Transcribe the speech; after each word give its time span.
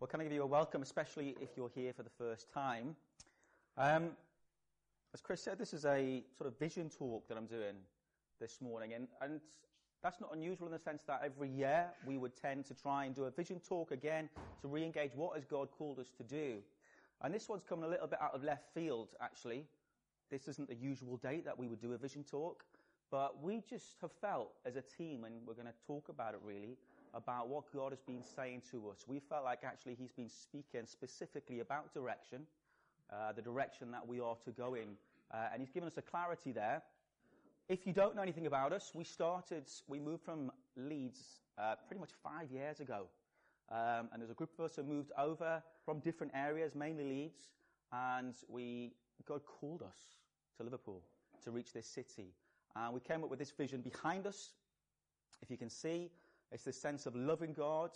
Well, 0.00 0.06
can 0.06 0.20
I 0.20 0.22
give 0.22 0.32
you 0.32 0.44
a 0.44 0.46
welcome, 0.46 0.80
especially 0.80 1.34
if 1.40 1.56
you're 1.56 1.72
here 1.74 1.92
for 1.92 2.04
the 2.04 2.10
first 2.10 2.52
time? 2.52 2.94
Um, 3.76 4.10
as 5.12 5.20
Chris 5.20 5.42
said, 5.42 5.58
this 5.58 5.74
is 5.74 5.84
a 5.84 6.22
sort 6.36 6.46
of 6.46 6.56
vision 6.56 6.88
talk 6.88 7.26
that 7.26 7.36
I'm 7.36 7.46
doing 7.46 7.74
this 8.40 8.60
morning, 8.60 8.92
and, 8.92 9.08
and 9.20 9.40
that's 10.00 10.20
not 10.20 10.32
unusual 10.32 10.68
in 10.68 10.72
the 10.72 10.78
sense 10.78 11.02
that 11.08 11.22
every 11.24 11.48
year 11.48 11.86
we 12.06 12.16
would 12.16 12.36
tend 12.36 12.64
to 12.66 12.74
try 12.74 13.06
and 13.06 13.14
do 13.16 13.24
a 13.24 13.30
vision 13.32 13.58
talk 13.58 13.90
again 13.90 14.28
to 14.62 14.68
re-engage 14.68 15.16
what 15.16 15.34
has 15.34 15.44
God 15.44 15.68
called 15.76 15.98
us 15.98 16.12
to 16.16 16.22
do. 16.22 16.58
And 17.22 17.34
this 17.34 17.48
one's 17.48 17.64
coming 17.68 17.84
a 17.84 17.88
little 17.88 18.06
bit 18.06 18.22
out 18.22 18.36
of 18.36 18.44
left 18.44 18.72
field, 18.72 19.14
actually. 19.20 19.64
This 20.30 20.46
isn't 20.46 20.68
the 20.68 20.76
usual 20.76 21.16
date 21.16 21.44
that 21.44 21.58
we 21.58 21.66
would 21.66 21.80
do 21.80 21.92
a 21.94 21.98
vision 21.98 22.22
talk, 22.22 22.62
but 23.10 23.42
we 23.42 23.64
just 23.68 23.96
have 24.00 24.12
felt 24.12 24.52
as 24.64 24.76
a 24.76 24.82
team, 24.96 25.24
and 25.24 25.34
we're 25.44 25.54
going 25.54 25.66
to 25.66 25.86
talk 25.88 26.08
about 26.08 26.34
it 26.34 26.40
really, 26.44 26.76
about 27.14 27.48
what 27.48 27.64
God 27.72 27.92
has 27.92 28.00
been 28.00 28.22
saying 28.36 28.62
to 28.70 28.90
us. 28.90 29.04
We 29.06 29.20
felt 29.20 29.44
like 29.44 29.60
actually 29.64 29.96
He's 29.98 30.12
been 30.12 30.28
speaking 30.28 30.86
specifically 30.86 31.60
about 31.60 31.92
direction, 31.94 32.42
uh, 33.12 33.32
the 33.32 33.42
direction 33.42 33.90
that 33.92 34.06
we 34.06 34.20
are 34.20 34.36
to 34.44 34.50
go 34.50 34.74
in, 34.74 34.96
uh, 35.32 35.48
and 35.52 35.60
He's 35.60 35.70
given 35.70 35.88
us 35.88 35.96
a 35.96 36.02
clarity 36.02 36.52
there. 36.52 36.82
If 37.68 37.86
you 37.86 37.92
don't 37.92 38.16
know 38.16 38.22
anything 38.22 38.46
about 38.46 38.72
us, 38.72 38.92
we 38.94 39.04
started, 39.04 39.64
we 39.88 39.98
moved 39.98 40.22
from 40.22 40.50
Leeds 40.76 41.20
uh, 41.58 41.74
pretty 41.86 42.00
much 42.00 42.10
five 42.22 42.50
years 42.50 42.80
ago. 42.80 43.06
Um, 43.70 44.08
and 44.12 44.22
there's 44.22 44.30
a 44.30 44.34
group 44.34 44.50
of 44.58 44.64
us 44.64 44.76
who 44.76 44.82
moved 44.82 45.12
over 45.18 45.62
from 45.84 45.98
different 45.98 46.32
areas, 46.34 46.74
mainly 46.74 47.04
Leeds, 47.04 47.52
and 47.92 48.34
we, 48.48 48.92
God 49.26 49.42
called 49.44 49.82
us 49.82 49.98
to 50.56 50.62
Liverpool 50.62 51.02
to 51.44 51.50
reach 51.50 51.72
this 51.72 51.86
city. 51.86 52.32
And 52.74 52.94
we 52.94 53.00
came 53.00 53.22
up 53.22 53.30
with 53.30 53.38
this 53.38 53.50
vision 53.50 53.80
behind 53.80 54.26
us. 54.26 54.52
If 55.42 55.50
you 55.50 55.56
can 55.56 55.70
see, 55.70 56.10
it's 56.52 56.64
this 56.64 56.80
sense 56.80 57.06
of 57.06 57.14
loving 57.14 57.52
God. 57.52 57.90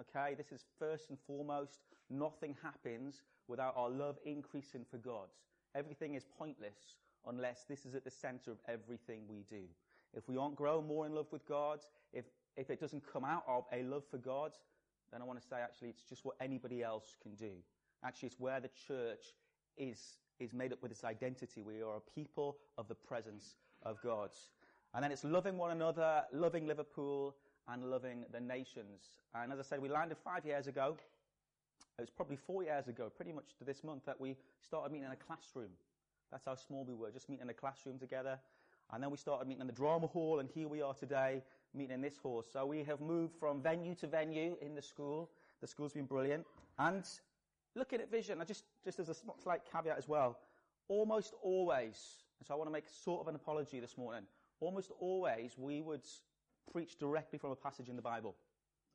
Okay, 0.00 0.34
this 0.34 0.52
is 0.52 0.64
first 0.78 1.10
and 1.10 1.18
foremost. 1.26 1.80
Nothing 2.10 2.56
happens 2.62 3.22
without 3.48 3.74
our 3.76 3.90
love 3.90 4.16
increasing 4.24 4.84
for 4.90 4.98
God. 4.98 5.28
Everything 5.74 6.14
is 6.14 6.24
pointless 6.38 6.96
unless 7.26 7.64
this 7.68 7.84
is 7.84 7.94
at 7.94 8.04
the 8.04 8.10
center 8.10 8.50
of 8.50 8.58
everything 8.68 9.22
we 9.28 9.44
do. 9.48 9.64
If 10.14 10.28
we 10.28 10.36
aren't 10.36 10.56
growing 10.56 10.86
more 10.86 11.06
in 11.06 11.14
love 11.14 11.26
with 11.30 11.46
God, 11.46 11.80
if, 12.12 12.24
if 12.56 12.70
it 12.70 12.80
doesn't 12.80 13.02
come 13.12 13.24
out 13.24 13.44
of 13.46 13.64
a 13.72 13.82
love 13.82 14.04
for 14.10 14.18
God, 14.18 14.52
then 15.12 15.20
I 15.20 15.24
want 15.24 15.40
to 15.40 15.46
say 15.46 15.56
actually 15.62 15.88
it's 15.88 16.02
just 16.02 16.24
what 16.24 16.36
anybody 16.40 16.82
else 16.82 17.16
can 17.22 17.34
do. 17.34 17.50
Actually, 18.04 18.28
it's 18.28 18.40
where 18.40 18.60
the 18.60 18.70
church 18.86 19.34
is, 19.76 20.18
is 20.38 20.52
made 20.52 20.72
up 20.72 20.82
with 20.82 20.92
its 20.92 21.04
identity. 21.04 21.62
We 21.62 21.82
are 21.82 21.96
a 21.96 22.20
people 22.20 22.58
of 22.76 22.88
the 22.88 22.94
presence 22.94 23.56
of 23.82 24.00
God. 24.02 24.30
And 24.94 25.04
then 25.04 25.12
it's 25.12 25.24
loving 25.24 25.58
one 25.58 25.72
another, 25.72 26.22
loving 26.32 26.66
Liverpool, 26.66 27.36
and 27.72 27.90
loving 27.90 28.24
the 28.32 28.40
nations. 28.40 29.20
And 29.34 29.52
as 29.52 29.58
I 29.58 29.62
said, 29.62 29.80
we 29.80 29.88
landed 29.88 30.16
five 30.24 30.44
years 30.44 30.66
ago. 30.66 30.96
It 31.98 32.02
was 32.02 32.10
probably 32.10 32.36
four 32.36 32.62
years 32.62 32.88
ago, 32.88 33.10
pretty 33.14 33.32
much 33.32 33.56
to 33.58 33.64
this 33.64 33.84
month, 33.84 34.04
that 34.06 34.20
we 34.20 34.36
started 34.60 34.92
meeting 34.92 35.06
in 35.06 35.12
a 35.12 35.16
classroom. 35.16 35.70
That's 36.30 36.44
how 36.44 36.54
small 36.54 36.84
we 36.84 36.94
were, 36.94 37.10
just 37.10 37.28
meeting 37.28 37.44
in 37.44 37.50
a 37.50 37.54
classroom 37.54 37.98
together. 37.98 38.38
And 38.92 39.02
then 39.02 39.10
we 39.10 39.16
started 39.16 39.46
meeting 39.46 39.62
in 39.62 39.66
the 39.66 39.72
drama 39.72 40.06
hall, 40.06 40.38
and 40.38 40.48
here 40.48 40.68
we 40.68 40.80
are 40.80 40.94
today, 40.94 41.42
meeting 41.74 41.94
in 41.94 42.00
this 42.00 42.16
hall. 42.16 42.42
So 42.50 42.64
we 42.64 42.84
have 42.84 43.00
moved 43.00 43.34
from 43.38 43.62
venue 43.62 43.94
to 43.96 44.06
venue 44.06 44.56
in 44.62 44.74
the 44.74 44.82
school. 44.82 45.30
The 45.60 45.66
school's 45.66 45.92
been 45.92 46.06
brilliant. 46.06 46.46
And 46.78 47.04
looking 47.74 48.00
at 48.00 48.10
vision, 48.10 48.40
I 48.40 48.44
just, 48.44 48.64
just 48.84 48.98
as 48.98 49.08
a 49.08 49.14
slight 49.42 49.60
caveat 49.70 49.98
as 49.98 50.08
well, 50.08 50.38
almost 50.88 51.34
always, 51.42 52.24
and 52.38 52.46
so 52.46 52.54
I 52.54 52.56
want 52.56 52.68
to 52.68 52.72
make 52.72 52.88
sort 52.88 53.20
of 53.20 53.28
an 53.28 53.34
apology 53.34 53.80
this 53.80 53.98
morning, 53.98 54.22
almost 54.60 54.90
always 55.00 55.52
we 55.58 55.82
would 55.82 56.06
preach 56.72 56.96
directly 56.98 57.38
from 57.38 57.50
a 57.50 57.56
passage 57.56 57.88
in 57.88 57.96
the 57.96 58.02
Bible. 58.02 58.34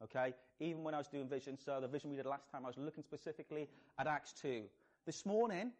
Okay? 0.03 0.33
Even 0.59 0.83
when 0.83 0.93
I 0.93 0.97
was 0.97 1.07
doing 1.07 1.27
vision, 1.27 1.57
so 1.57 1.79
the 1.79 1.87
vision 1.87 2.09
we 2.09 2.15
did 2.15 2.25
last 2.25 2.49
time, 2.51 2.63
I 2.65 2.67
was 2.67 2.77
looking 2.77 3.03
specifically 3.03 3.69
at 3.99 4.07
Acts 4.07 4.33
2. 4.41 4.63
This 5.05 5.25
morning, 5.25 5.71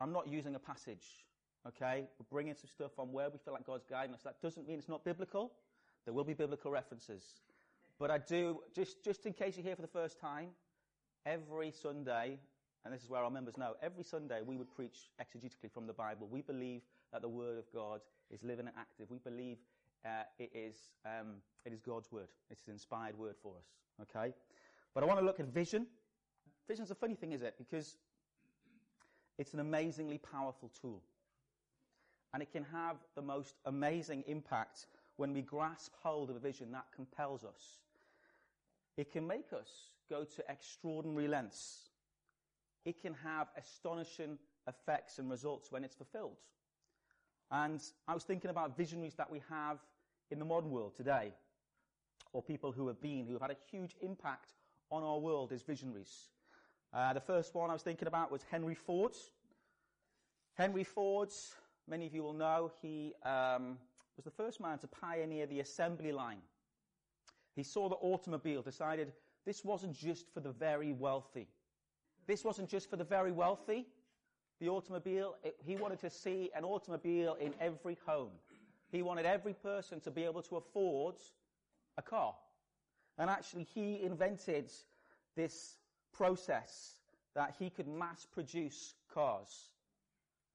I'm 0.00 0.12
not 0.12 0.28
using 0.28 0.54
a 0.54 0.58
passage. 0.58 1.24
Okay? 1.66 2.04
We're 2.18 2.26
bringing 2.30 2.54
some 2.54 2.68
stuff 2.68 2.98
on 2.98 3.12
where 3.12 3.30
we 3.30 3.38
feel 3.38 3.54
like 3.54 3.66
God's 3.66 3.84
guiding 3.88 4.14
us. 4.14 4.22
That 4.22 4.40
doesn't 4.42 4.66
mean 4.66 4.78
it's 4.78 4.88
not 4.88 5.04
biblical. 5.04 5.52
There 6.04 6.14
will 6.14 6.24
be 6.24 6.34
biblical 6.34 6.70
references. 6.70 7.24
But 7.98 8.10
I 8.10 8.18
do, 8.18 8.60
just, 8.74 9.02
just 9.04 9.24
in 9.26 9.32
case 9.32 9.56
you're 9.56 9.64
here 9.64 9.76
for 9.76 9.82
the 9.82 9.88
first 9.88 10.20
time, 10.20 10.48
every 11.24 11.70
Sunday, 11.70 12.38
and 12.84 12.92
this 12.92 13.02
is 13.02 13.08
where 13.08 13.22
our 13.22 13.30
members 13.30 13.56
know, 13.56 13.74
every 13.82 14.04
Sunday 14.04 14.40
we 14.44 14.56
would 14.56 14.70
preach 14.74 15.10
exegetically 15.20 15.70
from 15.72 15.86
the 15.86 15.92
Bible. 15.92 16.28
We 16.30 16.42
believe 16.42 16.82
that 17.12 17.22
the 17.22 17.28
Word 17.28 17.58
of 17.58 17.72
God 17.72 18.00
is 18.30 18.42
living 18.42 18.66
and 18.66 18.76
active. 18.76 19.10
We 19.10 19.18
believe 19.18 19.58
uh, 20.04 20.24
it, 20.38 20.50
is, 20.54 20.76
um, 21.04 21.36
it 21.64 21.72
is 21.72 21.80
God's 21.80 22.10
word. 22.12 22.28
It's 22.50 22.66
an 22.66 22.72
inspired 22.72 23.18
word 23.18 23.34
for 23.42 23.54
us. 23.56 23.66
Okay? 24.02 24.34
But 24.94 25.02
I 25.02 25.06
want 25.06 25.18
to 25.18 25.24
look 25.24 25.40
at 25.40 25.46
vision. 25.46 25.86
Vision's 26.68 26.90
a 26.90 26.94
funny 26.94 27.14
thing, 27.14 27.32
is 27.32 27.42
it? 27.42 27.54
Because 27.58 27.96
it's 29.38 29.54
an 29.54 29.60
amazingly 29.60 30.18
powerful 30.18 30.70
tool. 30.80 31.02
And 32.32 32.42
it 32.42 32.52
can 32.52 32.64
have 32.72 32.96
the 33.14 33.22
most 33.22 33.56
amazing 33.64 34.24
impact 34.26 34.86
when 35.16 35.32
we 35.32 35.42
grasp 35.42 35.92
hold 36.02 36.30
of 36.30 36.36
a 36.36 36.40
vision 36.40 36.72
that 36.72 36.86
compels 36.94 37.44
us. 37.44 37.78
It 38.96 39.12
can 39.12 39.26
make 39.26 39.52
us 39.52 39.68
go 40.10 40.24
to 40.24 40.44
extraordinary 40.48 41.28
lengths. 41.28 41.90
It 42.84 43.00
can 43.00 43.14
have 43.24 43.48
astonishing 43.56 44.38
effects 44.68 45.18
and 45.18 45.30
results 45.30 45.70
when 45.70 45.84
it's 45.84 45.94
fulfilled. 45.94 46.36
And 47.50 47.80
I 48.08 48.14
was 48.14 48.24
thinking 48.24 48.50
about 48.50 48.76
visionaries 48.76 49.14
that 49.14 49.30
we 49.30 49.40
have 49.48 49.78
in 50.30 50.38
the 50.38 50.44
modern 50.44 50.70
world 50.70 50.94
today, 50.96 51.32
or 52.32 52.42
people 52.42 52.72
who 52.72 52.88
have 52.88 53.00
been, 53.00 53.26
who 53.26 53.34
have 53.34 53.42
had 53.42 53.50
a 53.50 53.56
huge 53.70 53.94
impact 54.00 54.50
on 54.90 55.02
our 55.02 55.18
world 55.18 55.52
as 55.52 55.62
visionaries. 55.62 56.28
Uh, 56.92 57.12
the 57.12 57.20
first 57.20 57.54
one 57.54 57.70
I 57.70 57.72
was 57.72 57.82
thinking 57.82 58.08
about 58.08 58.30
was 58.30 58.42
Henry 58.50 58.74
Ford. 58.74 59.14
Henry 60.54 60.84
Ford, 60.84 61.30
many 61.88 62.06
of 62.06 62.14
you 62.14 62.22
will 62.22 62.32
know, 62.32 62.70
he 62.80 63.12
um, 63.24 63.78
was 64.16 64.24
the 64.24 64.30
first 64.30 64.60
man 64.60 64.78
to 64.78 64.86
pioneer 64.86 65.46
the 65.46 65.60
assembly 65.60 66.12
line. 66.12 66.38
He 67.56 67.62
saw 67.62 67.88
the 67.88 67.96
automobile, 67.96 68.62
decided 68.62 69.12
this 69.44 69.64
wasn't 69.64 69.94
just 69.94 70.32
for 70.32 70.40
the 70.40 70.52
very 70.52 70.92
wealthy. 70.92 71.48
This 72.26 72.44
wasn't 72.44 72.68
just 72.68 72.88
for 72.88 72.96
the 72.96 73.04
very 73.04 73.32
wealthy. 73.32 73.86
The 74.60 74.68
automobile, 74.68 75.36
it, 75.42 75.56
he 75.64 75.76
wanted 75.76 76.00
to 76.00 76.10
see 76.10 76.50
an 76.56 76.64
automobile 76.64 77.36
in 77.40 77.52
every 77.60 77.98
home. 78.06 78.30
He 78.90 79.02
wanted 79.02 79.26
every 79.26 79.54
person 79.54 80.00
to 80.00 80.10
be 80.10 80.24
able 80.24 80.42
to 80.42 80.56
afford 80.56 81.16
a 81.96 82.02
car. 82.02 82.34
And 83.18 83.30
actually, 83.30 83.64
he 83.74 84.02
invented 84.02 84.70
this 85.36 85.76
process 86.12 86.94
that 87.34 87.54
he 87.58 87.70
could 87.70 87.88
mass 87.88 88.26
produce 88.32 88.94
cars. 89.12 89.68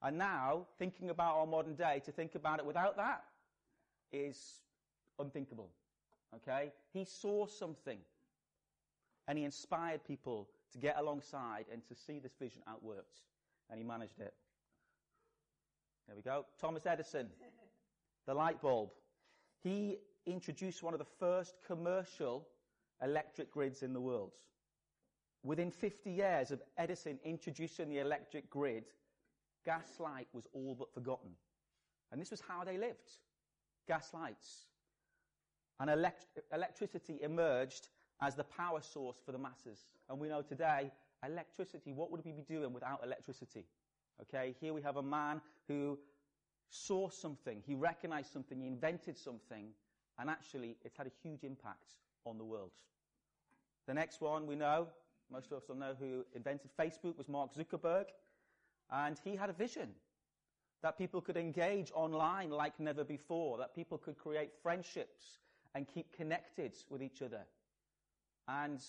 And 0.01 0.17
now, 0.17 0.67
thinking 0.77 1.09
about 1.09 1.35
our 1.35 1.45
modern 1.45 1.75
day, 1.75 2.01
to 2.05 2.11
think 2.11 2.35
about 2.35 2.59
it 2.59 2.65
without 2.65 2.95
that 2.97 3.23
is 4.11 4.61
unthinkable. 5.19 5.69
Okay? 6.35 6.71
He 6.93 7.05
saw 7.05 7.47
something 7.47 7.99
and 9.27 9.37
he 9.37 9.43
inspired 9.43 10.03
people 10.05 10.47
to 10.71 10.77
get 10.77 10.97
alongside 10.97 11.65
and 11.71 11.85
to 11.87 11.95
see 11.95 12.19
this 12.19 12.33
vision 12.39 12.61
outworked. 12.67 13.23
And 13.69 13.77
he 13.77 13.85
managed 13.85 14.19
it. 14.19 14.33
There 16.07 16.15
we 16.15 16.23
go. 16.23 16.45
Thomas 16.59 16.85
Edison 16.85 17.27
the 18.29 18.35
light 18.35 18.61
bulb. 18.61 18.91
He 19.63 19.97
introduced 20.27 20.83
one 20.83 20.93
of 20.93 20.99
the 20.99 21.13
first 21.19 21.55
commercial 21.65 22.47
electric 23.01 23.49
grids 23.49 23.81
in 23.81 23.91
the 23.91 23.99
world. 23.99 24.33
Within 25.43 25.71
50 25.71 26.11
years 26.11 26.51
of 26.51 26.61
Edison 26.77 27.17
introducing 27.25 27.89
the 27.89 27.97
electric 27.97 28.47
grid, 28.51 28.83
gaslight 29.65 30.27
was 30.31 30.45
all 30.53 30.75
but 30.77 30.93
forgotten. 30.93 31.31
And 32.11 32.21
this 32.21 32.29
was 32.29 32.39
how 32.39 32.63
they 32.63 32.77
lived. 32.77 33.17
Gas 33.87 34.13
lights. 34.13 34.67
And 35.79 35.89
elect- 35.89 36.27
electricity 36.53 37.17
emerged 37.23 37.89
as 38.21 38.35
the 38.35 38.43
power 38.43 38.81
source 38.81 39.17
for 39.25 39.31
the 39.31 39.39
masses. 39.39 39.87
And 40.07 40.19
we 40.19 40.27
know 40.27 40.43
today, 40.43 40.91
electricity, 41.25 41.93
what 41.93 42.11
would 42.11 42.23
we 42.23 42.31
be 42.31 42.43
doing 42.43 42.73
without 42.73 43.03
electricity? 43.03 43.65
Okay, 44.21 44.53
here 44.61 44.75
we 44.75 44.83
have 44.83 44.97
a 44.97 45.03
man 45.03 45.41
who 45.67 45.97
saw 46.69 47.09
something, 47.09 47.61
he 47.65 47.75
recognized 47.75 48.31
something, 48.31 48.59
he 48.59 48.67
invented 48.67 49.17
something, 49.17 49.69
and 50.19 50.29
actually 50.29 50.77
it's 50.83 50.97
had 50.97 51.07
a 51.07 51.11
huge 51.23 51.43
impact 51.43 51.95
on 52.25 52.37
the 52.37 52.43
world. 52.43 52.71
The 53.87 53.93
next 53.93 54.21
one 54.21 54.45
we 54.45 54.55
know, 54.55 54.87
most 55.31 55.51
of 55.51 55.57
us 55.57 55.67
will 55.67 55.75
know 55.75 55.95
who 55.99 56.25
invented 56.35 56.71
Facebook 56.77 57.17
was 57.17 57.27
Mark 57.27 57.51
Zuckerberg, 57.53 58.05
and 58.91 59.19
he 59.23 59.35
had 59.35 59.49
a 59.49 59.53
vision 59.53 59.89
that 60.81 60.97
people 60.97 61.21
could 61.21 61.37
engage 61.37 61.91
online 61.93 62.49
like 62.49 62.79
never 62.79 63.03
before, 63.03 63.57
that 63.57 63.75
people 63.75 63.97
could 63.97 64.17
create 64.17 64.51
friendships 64.61 65.39
and 65.75 65.87
keep 65.87 66.15
connected 66.15 66.73
with 66.89 67.03
each 67.03 67.21
other. 67.21 67.41
And 68.47 68.81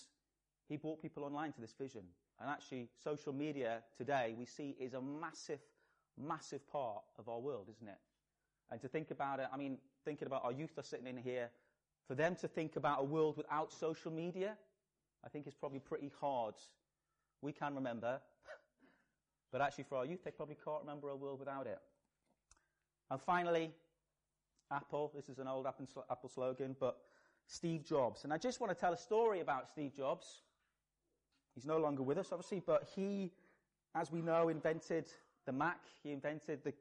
he 0.67 0.77
brought 0.77 1.01
people 1.01 1.23
online 1.23 1.51
to 1.53 1.61
this 1.61 1.75
vision. 1.77 2.03
And 2.39 2.49
actually, 2.49 2.89
social 3.03 3.33
media 3.33 3.83
today 3.97 4.33
we 4.37 4.45
see 4.45 4.75
is 4.79 4.93
a 4.93 5.01
massive 5.01 5.59
massive 6.17 6.67
part 6.71 7.03
of 7.17 7.29
our 7.29 7.39
world, 7.39 7.67
isn't 7.69 7.87
it? 7.87 7.97
And 8.71 8.79
to 8.81 8.87
think 8.87 9.11
about 9.11 9.39
it, 9.39 9.47
I 9.51 9.57
mean, 9.57 9.77
thinking 10.05 10.27
about 10.27 10.43
our 10.45 10.51
youth 10.51 10.77
are 10.77 10.83
sitting 10.83 11.07
in 11.07 11.17
here, 11.17 11.49
for 12.07 12.15
them 12.15 12.35
to 12.37 12.47
think 12.47 12.75
about 12.75 12.99
a 13.01 13.03
world 13.03 13.37
without 13.37 13.71
social 13.71 14.11
media, 14.11 14.53
I 15.25 15.29
think 15.29 15.47
is 15.47 15.53
probably 15.53 15.79
pretty 15.79 16.11
hard. 16.19 16.55
We 17.41 17.51
can 17.51 17.75
remember, 17.75 18.19
but 19.51 19.61
actually 19.61 19.85
for 19.85 19.97
our 19.97 20.05
youth, 20.05 20.23
they 20.23 20.31
probably 20.31 20.57
can't 20.63 20.81
remember 20.81 21.09
a 21.09 21.15
world 21.15 21.39
without 21.39 21.67
it. 21.67 21.79
And 23.09 23.21
finally, 23.21 23.71
Apple. 24.71 25.11
This 25.15 25.29
is 25.29 25.39
an 25.39 25.47
old 25.47 25.67
Apple 25.67 26.29
slogan, 26.29 26.75
but 26.79 26.97
Steve 27.45 27.83
Jobs. 27.83 28.23
And 28.23 28.33
I 28.33 28.37
just 28.37 28.59
want 28.59 28.71
to 28.71 28.79
tell 28.79 28.93
a 28.93 28.97
story 28.97 29.41
about 29.41 29.67
Steve 29.67 29.93
Jobs. 29.95 30.43
He's 31.53 31.65
no 31.65 31.77
longer 31.77 32.01
with 32.01 32.17
us, 32.17 32.29
obviously, 32.31 32.61
but 32.65 32.89
he, 32.95 33.33
as 33.93 34.11
we 34.11 34.21
know, 34.21 34.47
invented 34.47 35.11
the 35.51 35.57
Mac. 35.57 35.81
He 36.03 36.11
invented 36.11 36.63
the 36.63 36.73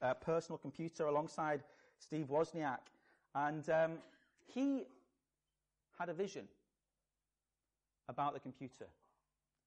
uh, 0.00 0.14
personal 0.14 0.58
computer 0.58 1.06
alongside 1.06 1.62
Steve 1.98 2.26
Wozniak. 2.30 2.78
And 3.34 3.68
um, 3.70 3.92
he 4.46 4.84
had 5.98 6.08
a 6.08 6.14
vision 6.14 6.46
about 8.08 8.34
the 8.34 8.40
computer. 8.40 8.86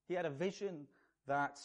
He 0.07 0.13
had 0.13 0.25
a 0.25 0.29
vision 0.29 0.87
that 1.27 1.59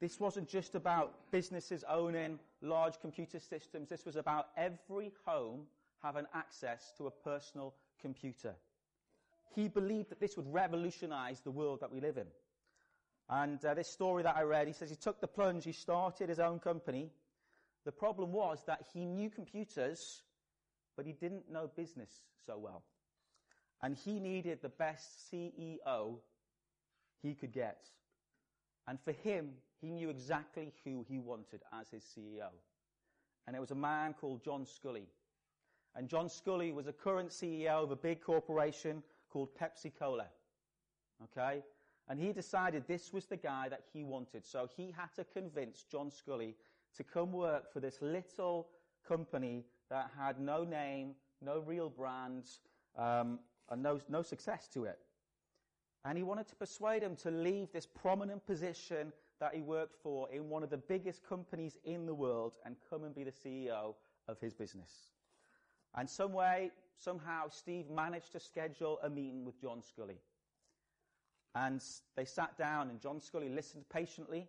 this 0.00 0.18
wasn't 0.18 0.48
just 0.48 0.74
about 0.74 1.30
businesses 1.30 1.84
owning 1.88 2.38
large 2.62 3.00
computer 3.00 3.38
systems. 3.38 3.88
This 3.88 4.06
was 4.06 4.16
about 4.16 4.48
every 4.56 5.12
home 5.26 5.66
having 6.02 6.24
access 6.34 6.92
to 6.96 7.06
a 7.06 7.10
personal 7.10 7.74
computer. 8.00 8.54
He 9.54 9.68
believed 9.68 10.08
that 10.10 10.20
this 10.20 10.36
would 10.36 10.50
revolutionize 10.50 11.40
the 11.40 11.50
world 11.50 11.80
that 11.80 11.92
we 11.92 12.00
live 12.00 12.16
in. 12.16 12.26
And 13.30 13.64
uh, 13.64 13.74
this 13.74 13.88
story 13.88 14.24
that 14.24 14.36
I 14.36 14.42
read, 14.42 14.66
he 14.66 14.72
says 14.72 14.90
he 14.90 14.96
took 14.96 15.20
the 15.20 15.28
plunge, 15.28 15.64
he 15.64 15.72
started 15.72 16.28
his 16.28 16.40
own 16.40 16.58
company. 16.58 17.10
The 17.84 17.92
problem 17.92 18.32
was 18.32 18.64
that 18.66 18.84
he 18.92 19.06
knew 19.06 19.30
computers, 19.30 20.22
but 20.96 21.06
he 21.06 21.12
didn't 21.12 21.50
know 21.50 21.70
business 21.76 22.10
so 22.44 22.58
well. 22.58 22.82
And 23.82 23.96
he 23.96 24.18
needed 24.18 24.60
the 24.60 24.68
best 24.68 25.32
CEO 25.32 26.16
he 27.22 27.34
could 27.34 27.52
get. 27.52 27.86
And 28.88 28.98
for 29.00 29.12
him, 29.12 29.52
he 29.80 29.90
knew 29.90 30.10
exactly 30.10 30.72
who 30.84 31.06
he 31.08 31.20
wanted 31.20 31.62
as 31.72 31.88
his 31.88 32.02
CEO. 32.02 32.48
And 33.46 33.54
it 33.54 33.60
was 33.60 33.70
a 33.70 33.76
man 33.76 34.14
called 34.14 34.44
John 34.44 34.66
Sculley. 34.66 35.06
And 35.94 36.08
John 36.08 36.26
Sculley 36.28 36.74
was 36.74 36.88
a 36.88 36.92
current 36.92 37.30
CEO 37.30 37.84
of 37.84 37.92
a 37.92 37.96
big 37.96 38.20
corporation 38.20 39.02
called 39.30 39.50
Pepsi 39.56 39.92
Cola. 39.96 40.26
Okay? 41.24 41.62
And 42.10 42.18
he 42.18 42.32
decided 42.32 42.88
this 42.88 43.12
was 43.12 43.26
the 43.26 43.36
guy 43.36 43.68
that 43.68 43.84
he 43.92 44.02
wanted. 44.02 44.44
So 44.44 44.68
he 44.76 44.92
had 44.96 45.14
to 45.14 45.24
convince 45.24 45.84
John 45.84 46.10
Sculley 46.10 46.54
to 46.96 47.04
come 47.04 47.30
work 47.30 47.72
for 47.72 47.78
this 47.78 48.02
little 48.02 48.66
company 49.06 49.64
that 49.90 50.10
had 50.18 50.40
no 50.40 50.64
name, 50.64 51.14
no 51.40 51.60
real 51.60 51.88
brand, 51.88 52.46
um, 52.98 53.38
and 53.70 53.80
no, 53.80 54.00
no 54.08 54.22
success 54.22 54.68
to 54.74 54.86
it. 54.86 54.98
And 56.04 56.18
he 56.18 56.24
wanted 56.24 56.48
to 56.48 56.56
persuade 56.56 57.04
him 57.04 57.14
to 57.16 57.30
leave 57.30 57.70
this 57.72 57.86
prominent 57.86 58.44
position 58.44 59.12
that 59.38 59.54
he 59.54 59.60
worked 59.60 59.94
for 60.02 60.28
in 60.32 60.48
one 60.48 60.64
of 60.64 60.70
the 60.70 60.78
biggest 60.78 61.22
companies 61.22 61.78
in 61.84 62.06
the 62.06 62.14
world 62.14 62.58
and 62.66 62.74
come 62.90 63.04
and 63.04 63.14
be 63.14 63.22
the 63.22 63.30
CEO 63.30 63.94
of 64.26 64.40
his 64.40 64.52
business. 64.52 65.12
And 65.94 66.10
some 66.10 66.32
way, 66.32 66.72
somehow, 66.96 67.50
Steve 67.50 67.88
managed 67.88 68.32
to 68.32 68.40
schedule 68.40 68.98
a 69.04 69.08
meeting 69.08 69.44
with 69.44 69.60
John 69.60 69.80
Sculley. 69.80 70.18
And 71.54 71.82
they 72.16 72.24
sat 72.24 72.56
down, 72.56 72.90
and 72.90 73.00
John 73.00 73.18
Sculley 73.18 73.52
listened 73.52 73.84
patiently 73.92 74.48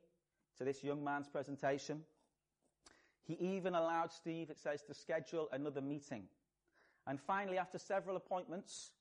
to 0.57 0.63
this 0.63 0.83
young 0.83 1.03
man's 1.03 1.27
presentation. 1.27 2.03
He 3.23 3.33
even 3.33 3.75
allowed 3.75 4.11
Steve, 4.11 4.49
it 4.49 4.59
says, 4.59 4.83
to 4.83 4.93
schedule 4.93 5.49
another 5.51 5.81
meeting. 5.81 6.23
And 7.07 7.19
finally, 7.19 7.57
after 7.57 7.79
several 7.79 8.15
appointments, 8.17 8.91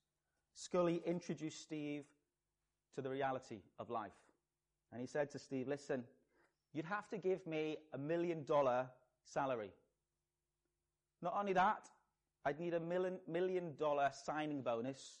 Sculley 0.55 1.03
introduced 1.05 1.61
Steve 1.61 2.05
to 2.95 3.01
the 3.01 3.09
reality 3.09 3.59
of 3.79 3.89
life. 3.89 4.11
And 4.91 4.99
he 4.99 5.07
said 5.07 5.31
to 5.31 5.39
Steve, 5.39 5.67
listen, 5.67 6.03
you'd 6.73 6.85
have 6.85 7.07
to 7.09 7.17
give 7.17 7.45
me 7.45 7.77
a 7.93 7.97
million 7.97 8.43
dollar 8.43 8.87
salary. 9.23 9.71
Not 11.21 11.35
only 11.37 11.53
that, 11.53 11.87
I'd 12.45 12.59
need 12.59 12.73
a 12.73 12.79
million, 12.79 13.19
million 13.27 13.75
dollar 13.77 14.09
signing 14.25 14.61
bonus 14.61 15.19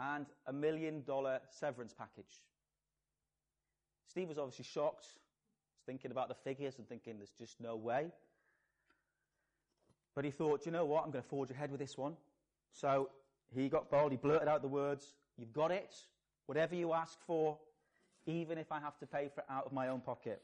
and 0.00 0.26
a 0.46 0.52
million 0.52 1.02
dollar 1.06 1.40
severance 1.50 1.92
package. 1.92 2.40
Steve 4.08 4.28
was 4.28 4.38
obviously 4.38 4.64
shocked, 4.64 5.04
was 5.04 5.82
thinking 5.86 6.10
about 6.10 6.28
the 6.28 6.34
figures 6.34 6.78
and 6.78 6.88
thinking 6.88 7.18
there's 7.18 7.30
just 7.38 7.60
no 7.60 7.76
way. 7.76 8.10
But 10.14 10.24
he 10.24 10.30
thought, 10.30 10.66
you 10.66 10.72
know 10.72 10.84
what, 10.84 11.04
I'm 11.04 11.10
going 11.10 11.22
to 11.22 11.28
forge 11.28 11.50
ahead 11.50 11.70
with 11.70 11.80
this 11.80 11.96
one. 11.96 12.14
So 12.72 13.10
he 13.54 13.68
got 13.68 13.90
bold, 13.90 14.10
he 14.10 14.16
blurted 14.16 14.48
out 14.48 14.62
the 14.62 14.68
words, 14.68 15.14
you've 15.38 15.52
got 15.52 15.70
it, 15.70 15.94
whatever 16.46 16.74
you 16.74 16.92
ask 16.92 17.18
for, 17.26 17.58
even 18.26 18.58
if 18.58 18.72
I 18.72 18.80
have 18.80 18.98
to 18.98 19.06
pay 19.06 19.28
for 19.32 19.40
it 19.42 19.46
out 19.48 19.66
of 19.66 19.72
my 19.72 19.88
own 19.88 20.00
pocket. 20.00 20.42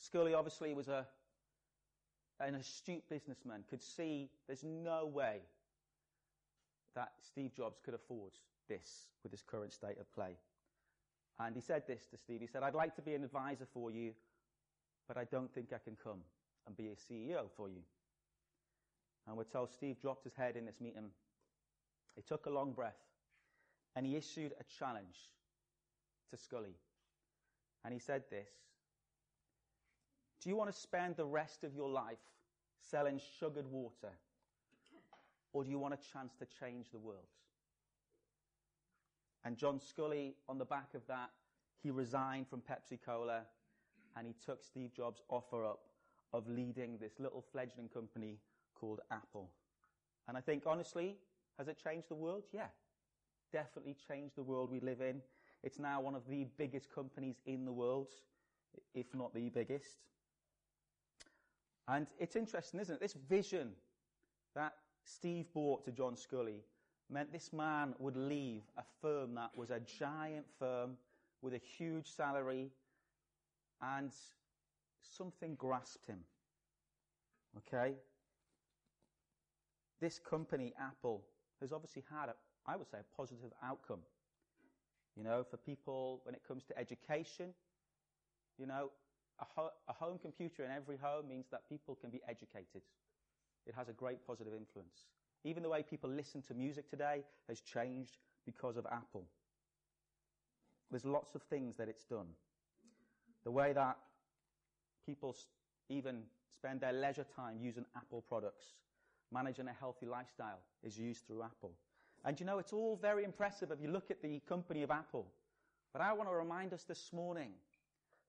Sculley 0.00 0.34
obviously 0.34 0.72
was 0.72 0.88
a, 0.88 1.06
an 2.40 2.54
astute 2.54 3.06
businessman, 3.10 3.64
could 3.68 3.82
see 3.82 4.30
there's 4.46 4.64
no 4.64 5.06
way 5.06 5.40
that 6.94 7.12
Steve 7.20 7.54
Jobs 7.54 7.80
could 7.84 7.94
afford 7.94 8.32
this 8.68 9.06
with 9.22 9.32
his 9.32 9.42
current 9.42 9.72
state 9.72 9.98
of 10.00 10.12
play. 10.12 10.36
And 11.38 11.54
he 11.54 11.60
said 11.60 11.84
this 11.86 12.06
to 12.10 12.18
Steve. 12.18 12.40
He 12.40 12.46
said, 12.46 12.62
I'd 12.62 12.74
like 12.74 12.94
to 12.96 13.02
be 13.02 13.14
an 13.14 13.24
advisor 13.24 13.66
for 13.72 13.90
you, 13.90 14.12
but 15.08 15.16
I 15.16 15.24
don't 15.24 15.52
think 15.52 15.72
I 15.72 15.78
can 15.78 15.96
come 16.02 16.20
and 16.66 16.76
be 16.76 16.88
a 16.88 16.94
CEO 16.94 17.48
for 17.56 17.68
you. 17.68 17.82
And 19.26 19.36
we're 19.36 19.44
told 19.44 19.70
Steve 19.70 20.00
dropped 20.00 20.24
his 20.24 20.34
head 20.34 20.56
in 20.56 20.66
this 20.66 20.80
meeting. 20.80 21.10
He 22.16 22.22
took 22.22 22.46
a 22.46 22.50
long 22.50 22.72
breath 22.72 22.98
and 23.96 24.04
he 24.06 24.16
issued 24.16 24.52
a 24.60 24.64
challenge 24.78 25.16
to 26.30 26.36
Sculley. 26.36 26.74
And 27.84 27.92
he 27.94 28.00
said 28.00 28.24
this 28.30 28.50
Do 30.42 30.50
you 30.50 30.56
want 30.56 30.72
to 30.72 30.78
spend 30.78 31.16
the 31.16 31.24
rest 31.24 31.64
of 31.64 31.74
your 31.74 31.88
life 31.88 32.18
selling 32.80 33.20
sugared 33.38 33.66
water? 33.70 34.12
Or 35.52 35.64
do 35.64 35.70
you 35.70 35.78
want 35.78 35.94
a 35.94 36.12
chance 36.12 36.34
to 36.38 36.46
change 36.46 36.90
the 36.90 36.98
world? 36.98 37.28
And 39.44 39.56
John 39.56 39.80
Sculley, 39.80 40.34
on 40.48 40.58
the 40.58 40.64
back 40.64 40.94
of 40.94 41.06
that, 41.08 41.30
he 41.82 41.90
resigned 41.90 42.48
from 42.48 42.60
Pepsi 42.60 42.98
Cola 43.04 43.42
and 44.16 44.26
he 44.26 44.34
took 44.44 44.62
Steve 44.62 44.92
Jobs' 44.94 45.22
offer 45.28 45.64
up 45.64 45.80
of 46.32 46.48
leading 46.48 46.98
this 46.98 47.18
little 47.18 47.42
fledgling 47.52 47.88
company 47.88 48.38
called 48.74 49.00
Apple. 49.10 49.50
And 50.28 50.36
I 50.36 50.40
think, 50.40 50.64
honestly, 50.66 51.16
has 51.58 51.68
it 51.68 51.78
changed 51.82 52.08
the 52.08 52.14
world? 52.14 52.44
Yeah 52.52 52.66
definitely 53.52 53.96
changed 54.08 54.36
the 54.36 54.42
world 54.42 54.70
we 54.70 54.80
live 54.80 55.00
in. 55.00 55.20
It's 55.62 55.78
now 55.78 56.00
one 56.00 56.14
of 56.14 56.26
the 56.28 56.46
biggest 56.56 56.92
companies 56.92 57.36
in 57.46 57.64
the 57.64 57.72
world, 57.72 58.08
if 58.94 59.14
not 59.14 59.34
the 59.34 59.48
biggest. 59.50 59.98
And 61.88 62.06
it's 62.18 62.36
interesting, 62.36 62.80
isn't 62.80 62.94
it? 62.94 63.00
This 63.00 63.14
vision 63.28 63.72
that 64.54 64.74
Steve 65.10 65.46
bought 65.52 65.84
to 65.84 65.90
John 65.90 66.14
Sculley 66.14 66.62
meant 67.08 67.32
this 67.32 67.52
man 67.52 67.94
would 67.98 68.16
leave 68.16 68.62
a 68.78 68.82
firm 69.02 69.34
that 69.34 69.50
was 69.56 69.70
a 69.70 69.80
giant 69.80 70.46
firm 70.58 70.96
with 71.42 71.54
a 71.54 71.58
huge 71.58 72.06
salary 72.06 72.70
and 73.82 74.12
something 75.02 75.54
grasped 75.56 76.06
him. 76.06 76.20
Okay? 77.58 77.94
This 80.00 80.18
company, 80.18 80.72
Apple, 80.80 81.24
has 81.60 81.72
obviously 81.72 82.04
had 82.10 82.28
a, 82.28 82.34
I 82.66 82.76
would 82.76 82.88
say, 82.88 82.98
a 82.98 83.16
positive 83.16 83.52
outcome. 83.62 84.00
You 85.16 85.24
know, 85.24 85.44
for 85.50 85.56
people 85.56 86.20
when 86.24 86.34
it 86.34 86.42
comes 86.46 86.64
to 86.66 86.78
education, 86.78 87.50
you 88.58 88.66
know, 88.66 88.90
a, 89.40 89.44
ho- 89.56 89.72
a 89.88 89.92
home 89.92 90.18
computer 90.22 90.64
in 90.64 90.70
every 90.70 90.96
home 90.96 91.28
means 91.28 91.46
that 91.50 91.68
people 91.68 91.98
can 92.00 92.10
be 92.10 92.20
educated. 92.28 92.82
It 93.66 93.74
has 93.76 93.88
a 93.88 93.92
great 93.92 94.26
positive 94.26 94.54
influence. 94.54 95.06
Even 95.44 95.62
the 95.62 95.68
way 95.68 95.82
people 95.82 96.10
listen 96.10 96.42
to 96.42 96.54
music 96.54 96.88
today 96.88 97.22
has 97.48 97.60
changed 97.60 98.18
because 98.44 98.76
of 98.76 98.86
Apple. 98.90 99.24
There's 100.90 101.04
lots 101.04 101.34
of 101.34 101.42
things 101.42 101.76
that 101.76 101.88
it's 101.88 102.04
done. 102.04 102.26
The 103.44 103.50
way 103.50 103.72
that 103.72 103.96
people 105.06 105.36
even 105.88 106.22
spend 106.54 106.80
their 106.80 106.92
leisure 106.92 107.26
time 107.36 107.58
using 107.60 107.86
Apple 107.96 108.22
products, 108.28 108.64
managing 109.32 109.68
a 109.68 109.72
healthy 109.72 110.06
lifestyle 110.06 110.60
is 110.82 110.98
used 110.98 111.26
through 111.26 111.42
Apple. 111.42 111.72
And 112.24 112.38
you 112.38 112.44
know, 112.44 112.58
it's 112.58 112.72
all 112.72 112.98
very 113.00 113.24
impressive 113.24 113.70
if 113.70 113.80
you 113.80 113.90
look 113.90 114.10
at 114.10 114.20
the 114.20 114.40
company 114.48 114.82
of 114.82 114.90
Apple. 114.90 115.26
But 115.92 116.02
I 116.02 116.12
want 116.12 116.28
to 116.28 116.34
remind 116.34 116.72
us 116.72 116.84
this 116.84 117.12
morning 117.12 117.50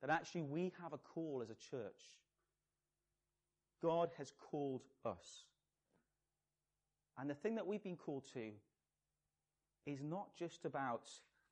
that 0.02 0.10
actually 0.10 0.44
we 0.44 0.72
have 0.82 0.94
a 0.94 0.98
call 0.98 1.42
as 1.44 1.50
a 1.50 1.56
church. 1.56 2.02
God 3.82 4.10
has 4.18 4.32
called 4.52 4.82
us. 5.06 5.46
And 7.18 7.30
the 7.30 7.36
thing 7.36 7.56
that 7.56 7.68
we've 7.68 7.84
been 7.84 7.98
called 7.98 8.24
to 8.34 8.52
is 9.86 10.02
not 10.02 10.36
just 10.38 10.66
about 10.66 11.08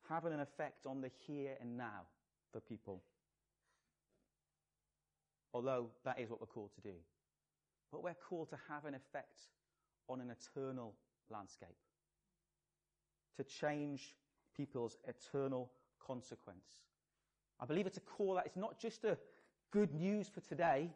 having 0.08 0.32
an 0.32 0.40
effect 0.40 0.86
on 0.86 1.00
the 1.00 1.10
here 1.26 1.52
and 1.60 1.76
now 1.76 2.06
for 2.52 2.60
people. 2.60 3.02
Although 5.52 5.88
that 6.04 6.18
is 6.20 6.30
what 6.30 6.40
we're 6.40 6.46
called 6.46 6.70
to 6.74 6.80
do. 6.80 6.94
But 7.92 8.02
we're 8.02 8.14
called 8.14 8.50
to 8.50 8.58
have 8.68 8.84
an 8.84 8.94
effect 8.94 9.40
on 10.08 10.20
an 10.20 10.30
eternal 10.30 10.94
landscape 11.30 11.68
to 13.36 13.44
change 13.44 14.14
people's 14.56 14.96
eternal 15.08 15.70
consequence. 16.04 16.66
I 17.60 17.66
believe 17.66 17.86
it's 17.86 17.96
a 17.96 18.00
call 18.00 18.34
that 18.34 18.46
is 18.46 18.56
not 18.56 18.78
just 18.78 19.04
a 19.04 19.16
good 19.70 19.94
news 19.94 20.28
for 20.28 20.40
today, 20.40 20.90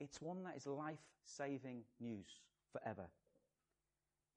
it's 0.00 0.20
one 0.20 0.42
that 0.44 0.56
is 0.56 0.66
life 0.66 0.98
saving 1.24 1.82
news 2.00 2.40
forever. 2.72 3.06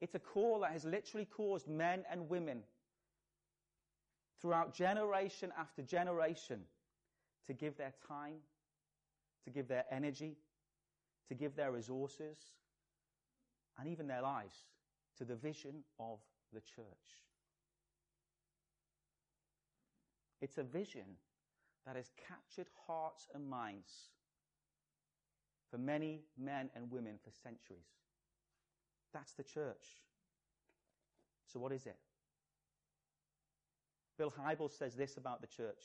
It's 0.02 0.16
a 0.16 0.20
call 0.20 0.62
that 0.62 0.72
has 0.72 0.86
literally 0.86 1.26
caused 1.26 1.68
men 1.68 2.04
and 2.10 2.30
women 2.30 2.62
throughout 4.42 4.74
generation 4.74 5.52
after 5.60 5.82
generation 5.82 6.62
to 7.48 7.54
give 7.54 7.76
their 7.78 7.94
time, 8.08 8.38
to 9.44 9.50
give 9.50 9.68
their 9.68 9.86
energy, 9.92 10.38
to 11.28 11.36
give 11.36 11.56
their 11.56 11.72
resources, 11.72 12.38
and 13.78 13.88
even 13.90 14.08
their 14.08 14.22
lives 14.22 14.56
to 15.18 15.26
the 15.26 15.36
vision 15.36 15.84
of 16.00 16.20
the 16.54 16.62
church. 16.62 16.86
It's 20.42 20.58
a 20.58 20.64
vision 20.64 21.18
that 21.86 21.98
has 21.98 22.12
captured 22.28 22.68
hearts 22.88 23.28
and 23.34 23.50
minds 23.50 23.92
for 25.70 25.78
many 25.78 26.22
men 26.38 26.70
and 26.76 26.92
women 26.92 27.16
for 27.24 27.32
centuries. 27.32 27.88
That's 29.14 29.34
the 29.34 29.44
church. 29.44 29.86
So, 31.52 31.60
what 31.60 31.72
is 31.72 31.86
it? 31.86 31.98
Bill 34.18 34.34
Hybels 34.38 34.78
says 34.78 34.96
this 34.96 35.18
about 35.18 35.42
the 35.42 35.48
church. 35.48 35.84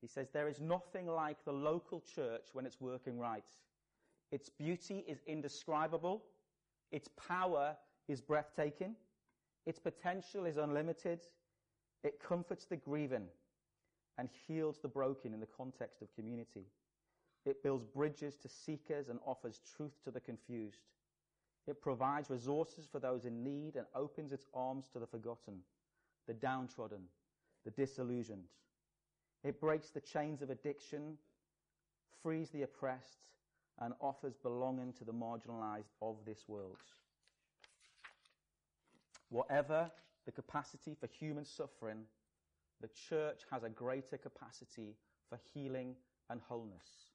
He 0.00 0.06
says, 0.06 0.28
There 0.32 0.48
is 0.48 0.60
nothing 0.60 1.06
like 1.06 1.44
the 1.44 1.52
local 1.52 2.00
church 2.14 2.48
when 2.52 2.66
it's 2.66 2.80
working 2.80 3.18
right. 3.18 3.44
Its 4.30 4.48
beauty 4.48 5.04
is 5.06 5.22
indescribable, 5.26 6.22
its 6.92 7.08
power 7.28 7.76
is 8.08 8.20
breathtaking, 8.20 8.94
its 9.66 9.78
potential 9.78 10.46
is 10.46 10.56
unlimited, 10.56 11.20
it 12.02 12.20
comforts 12.20 12.66
the 12.66 12.76
grieving 12.76 13.26
and 14.18 14.28
heals 14.46 14.78
the 14.80 14.88
broken 14.88 15.34
in 15.34 15.40
the 15.40 15.46
context 15.46 16.02
of 16.02 16.14
community. 16.14 16.66
It 17.46 17.62
builds 17.62 17.84
bridges 17.84 18.34
to 18.42 18.48
seekers 18.48 19.08
and 19.08 19.20
offers 19.24 19.60
truth 19.76 20.02
to 20.04 20.10
the 20.10 20.20
confused. 20.20 20.80
It 21.68 21.80
provides 21.80 22.28
resources 22.28 22.86
for 22.90 22.98
those 22.98 23.24
in 23.24 23.44
need 23.44 23.76
and 23.76 23.86
opens 23.94 24.32
its 24.32 24.46
arms 24.52 24.88
to 24.92 24.98
the 24.98 25.06
forgotten, 25.06 25.60
the 26.26 26.34
downtrodden, 26.34 27.04
the 27.64 27.70
disillusioned. 27.70 28.48
It 29.44 29.60
breaks 29.60 29.90
the 29.90 30.00
chains 30.00 30.42
of 30.42 30.50
addiction, 30.50 31.18
frees 32.22 32.50
the 32.50 32.62
oppressed, 32.62 33.30
and 33.80 33.94
offers 34.00 34.34
belonging 34.34 34.92
to 34.94 35.04
the 35.04 35.12
marginalized 35.12 35.92
of 36.02 36.16
this 36.24 36.48
world. 36.48 36.78
Whatever 39.28 39.90
the 40.24 40.32
capacity 40.32 40.96
for 40.98 41.06
human 41.06 41.44
suffering, 41.44 42.04
the 42.80 42.88
church 43.08 43.42
has 43.50 43.62
a 43.62 43.68
greater 43.68 44.16
capacity 44.16 44.96
for 45.28 45.38
healing 45.52 45.94
and 46.30 46.40
wholeness. 46.48 47.05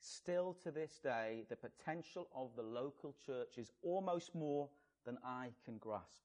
Still 0.00 0.56
to 0.62 0.70
this 0.70 0.98
day, 1.02 1.44
the 1.50 1.56
potential 1.56 2.28
of 2.34 2.56
the 2.56 2.62
local 2.62 3.14
church 3.26 3.58
is 3.58 3.70
almost 3.82 4.34
more 4.34 4.68
than 5.04 5.18
I 5.24 5.48
can 5.64 5.76
grasp. 5.76 6.24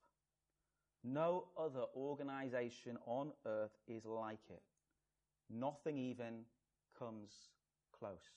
No 1.04 1.46
other 1.60 1.84
organization 1.96 2.98
on 3.06 3.32
earth 3.46 3.78
is 3.88 4.06
like 4.06 4.40
it. 4.50 4.64
Nothing 5.50 5.98
even 5.98 6.46
comes 6.98 7.32
close. 8.00 8.32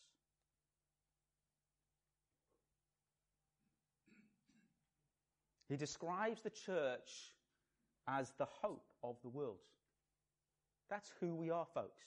He 5.69 5.77
describes 5.77 6.43
the 6.43 6.51
church 6.51 7.33
as 8.09 8.33
the 8.39 8.47
hope 8.47 8.93
of 9.05 9.17
the 9.23 9.29
world. 9.29 9.61
That's 10.91 11.13
who 11.21 11.35
we 11.35 11.51
are, 11.51 11.67
folks. 11.75 12.05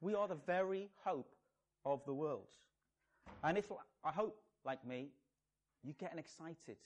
We 0.00 0.14
are 0.14 0.28
the 0.28 0.38
very 0.46 0.88
hope 1.04 1.34
of 1.84 2.04
the 2.04 2.14
world. 2.14 2.48
And 3.44 3.58
if, 3.58 3.70
I 4.04 4.10
hope, 4.10 4.38
like 4.64 4.84
me, 4.86 5.08
you're 5.82 5.94
getting 5.98 6.18
excited 6.18 6.76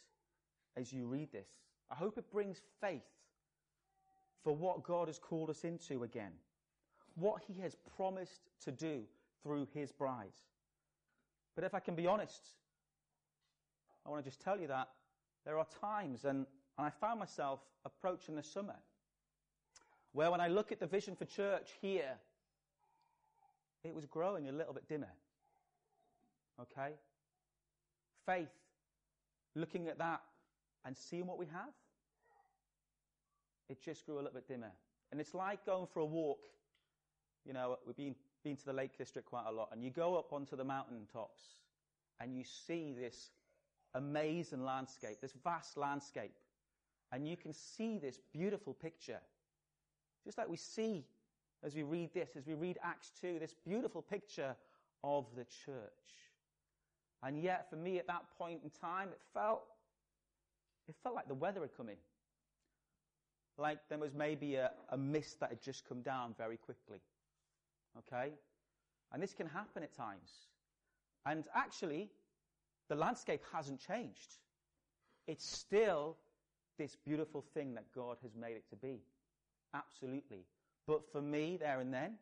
as 0.76 0.93
you 0.93 1.07
read 1.07 1.33
this. 1.33 1.49
I 1.91 1.95
hope 1.95 2.19
it 2.19 2.31
brings 2.31 2.61
faith 2.81 3.03
for 4.43 4.55
what 4.55 4.83
God 4.83 5.09
has 5.09 5.19
called 5.19 5.50
us 5.50 5.65
into 5.65 6.03
again, 6.03 6.33
what 7.15 7.43
He 7.47 7.61
has 7.61 7.76
promised 7.97 8.43
to 8.65 8.73
do 8.73 9.03
through 9.43 9.69
His 9.75 9.93
bride. 9.93 10.33
But 11.55 11.65
if 11.65 11.75
I 11.75 11.81
can 11.81 11.95
be 11.95 12.07
honest, 12.07 12.43
I 14.05 14.11
want 14.11 14.23
to 14.23 14.31
just 14.31 14.41
tell 14.41 14.59
you 14.59 14.69
that 14.69 14.88
there 15.45 15.59
are 15.59 15.67
times, 15.81 16.25
and, 16.25 16.47
and 16.79 16.87
I 16.87 16.91
found 16.91 17.19
myself 17.19 17.61
approaching 17.85 18.35
the 18.35 18.43
summer, 18.43 18.76
where 20.12 20.31
when 20.31 20.41
I 20.41 20.49
look 20.49 20.73
at 20.73 20.81
the 20.81 20.87
vision 20.87 21.17
for 21.17 21.25
church 21.25 21.71
here, 21.81 22.17
it 23.85 23.95
was 23.95 24.06
growing 24.06 24.49
a 24.49 24.52
little 24.52 24.73
bit 24.73 24.88
dimmer. 24.88 25.12
Okay? 26.61 26.92
Faith, 28.25 28.49
looking 29.54 29.88
at 29.88 29.99
that 29.99 30.21
and 30.85 30.97
seeing 30.97 31.26
what 31.26 31.38
we 31.38 31.47
have, 31.47 31.73
it 33.68 33.83
just 33.83 34.06
grew 34.06 34.16
a 34.16 34.23
little 34.23 34.33
bit 34.33 34.49
dimmer. 34.49 34.73
And 35.11 35.21
it's 35.21 35.35
like 35.35 35.64
going 35.66 35.87
for 35.87 36.00
a 36.00 36.04
walk. 36.04 36.40
You 37.45 37.52
know, 37.52 37.78
we've 37.87 37.97
been, 37.97 38.14
been 38.42 38.56
to 38.56 38.64
the 38.64 38.73
Lake 38.73 38.97
District 38.99 39.28
quite 39.28 39.47
a 39.49 39.52
lot, 39.52 39.68
and 39.73 39.85
you 39.85 39.90
go 39.90 40.16
up 40.16 40.33
onto 40.33 40.56
the 40.56 40.64
mountain 40.64 41.06
tops 41.12 41.42
and 42.21 42.37
you 42.37 42.45
see 42.45 42.95
this 42.99 43.30
amazing 43.95 44.64
landscape, 44.64 45.21
this 45.21 45.35
vast 45.45 45.76
landscape, 45.76 46.33
and 47.12 47.28
you 47.28 47.37
can 47.37 47.52
see 47.52 47.99
this 47.99 48.18
beautiful 48.33 48.75
picture. 48.75 49.21
Just 50.25 50.38
like 50.38 50.49
we 50.49 50.56
see 50.56 51.04
as 51.66 51.75
we 51.75 51.82
read 51.82 52.14
this, 52.14 52.30
as 52.37 52.46
we 52.46 52.54
read 52.54 52.78
Acts 52.82 53.11
2, 53.20 53.38
this 53.40 53.52
beautiful 53.66 54.00
picture 54.00 54.54
of 55.02 55.26
the 55.37 55.44
church. 55.64 55.90
And 57.25 57.42
yet, 57.42 57.68
for 57.68 57.76
me 57.76 57.99
at 57.99 58.06
that 58.06 58.23
point 58.38 58.61
in 58.62 58.70
time, 58.70 59.08
it 59.08 59.20
felt, 59.35 59.64
it 60.87 60.94
felt 61.02 61.16
like 61.16 61.26
the 61.26 61.35
weather 61.35 61.61
had 61.61 61.76
come 61.76 61.88
in. 61.88 61.96
Like 63.58 63.78
there 63.88 63.99
was 63.99 64.14
maybe 64.14 64.54
a, 64.54 64.70
a 64.90 64.96
mist 64.96 65.40
that 65.40 65.49
had 65.49 65.61
just 65.61 65.88
come 65.88 66.02
down 66.02 66.35
very 66.38 66.56
quickly. 66.56 67.00
Okay? 67.99 68.32
And 69.12 69.20
this 69.20 69.35
can 69.35 69.49
happen 69.49 69.82
at 69.82 69.92
times. 69.96 70.30
And 71.25 71.44
actually, 71.54 72.11
the 72.88 72.94
landscape 72.94 73.42
hasn't 73.52 73.80
changed. 73.80 74.37
It's 75.26 75.44
still 75.44 76.16
this 76.78 76.96
beautiful 77.04 77.44
thing 77.54 77.75
that 77.75 77.87
God 77.92 78.18
has 78.23 78.37
made 78.40 78.56
it 78.56 78.68
to 78.70 78.76
be. 78.76 79.00
Absolutely. 79.75 80.44
But 80.87 81.11
for 81.11 81.21
me, 81.21 81.57
there 81.57 81.81
and 81.81 81.93
then, 81.93 82.14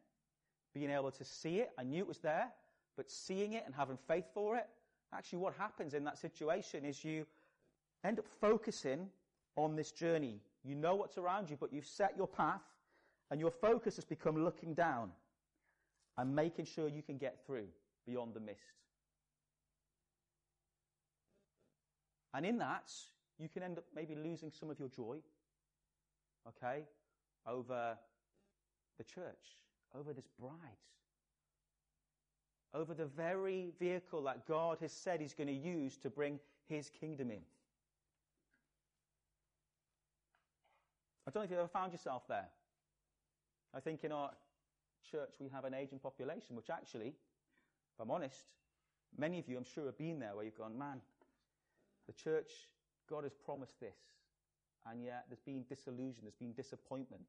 being 0.75 0.91
able 0.91 1.11
to 1.11 1.25
see 1.25 1.61
it, 1.61 1.71
I 1.79 1.83
knew 1.83 2.01
it 2.01 2.09
was 2.09 2.19
there, 2.19 2.49
but 2.97 3.11
seeing 3.11 3.53
it 3.53 3.65
and 3.67 3.75
having 3.75 3.99
faith 4.09 4.27
for 4.33 4.57
it, 4.57 4.67
actually 5.15 5.39
what 5.39 5.55
happens 5.55 5.95
in 5.95 6.05
that 6.05 6.19
situation 6.19 6.85
is 6.85 7.05
you 7.05 7.27
end 8.05 8.19
up 8.19 8.27
focusing 8.41 9.09
on 9.57 9.77
this 9.77 9.93
journey. 9.93 10.41
You 10.65 10.75
know 10.75 10.95
what's 10.95 11.19
around 11.19 11.51
you, 11.51 11.57
but 11.61 11.73
you've 11.73 11.87
set 11.87 12.15
your 12.17 12.27
path, 12.27 12.63
and 13.31 13.41
your 13.41 13.51
focus 13.51 13.97
has 13.97 14.05
become 14.05 14.45
looking 14.45 14.75
down 14.75 15.11
and 16.19 16.35
making 16.35 16.65
sure 16.65 16.89
you 16.89 17.03
can 17.03 17.19
get 17.19 17.39
through 17.47 17.67
beyond 18.07 18.35
the 18.35 18.41
mist. 18.41 18.61
And 22.33 22.45
in 22.45 22.59
that, 22.59 22.91
you 23.39 23.49
can 23.49 23.63
end 23.63 23.79
up 23.79 23.85
maybe 23.95 24.15
losing 24.15 24.51
some 24.51 24.71
of 24.71 24.79
your 24.79 24.89
joy, 24.89 25.19
okay, 26.49 26.85
over 27.47 27.97
the 28.99 29.05
church, 29.05 29.63
over 29.95 30.13
this 30.13 30.29
bride, 30.39 30.53
over 32.73 32.95
the 32.95 33.07
very 33.07 33.71
vehicle 33.79 34.23
that 34.25 34.47
God 34.47 34.79
has 34.81 34.93
said 34.93 35.21
He's 35.21 35.35
going 35.35 35.49
to 35.49 35.53
use 35.53 35.97
to 35.99 36.11
bring 36.11 36.41
His 36.69 36.91
kingdom 36.91 37.31
in. 37.31 37.43
I 41.27 41.31
don't 41.31 41.43
know 41.43 41.45
if 41.45 41.51
you've 41.51 41.61
ever 41.61 41.69
found 41.69 41.93
yourself 41.93 42.25
there. 42.29 42.49
I 43.75 43.81
think 43.81 44.05
in 44.05 44.13
our 44.13 44.31
church 45.11 45.35
we 45.41 45.49
have 45.49 45.65
an 45.65 45.75
aging 45.75 45.99
population, 45.99 46.57
which 46.57 46.71
actually, 46.71 47.09
if 47.09 48.01
I'm 48.01 48.11
honest, 48.11 48.45
many 49.17 49.39
of 49.39 49.49
you 49.49 49.57
I'm 49.57 49.65
sure 49.65 49.87
have 49.87 49.99
been 49.99 50.19
there 50.19 50.35
where 50.35 50.45
you've 50.45 50.59
gone, 50.59 50.77
man, 50.79 51.01
the 52.07 52.13
church, 52.13 52.51
God 53.09 53.25
has 53.25 53.33
promised 53.33 53.81
this, 53.81 53.97
and 54.91 55.03
yet 55.03 55.25
there's 55.29 55.41
been 55.41 55.65
disillusion, 55.69 56.23
there's 56.23 56.35
been 56.35 56.53
disappointment. 56.53 57.23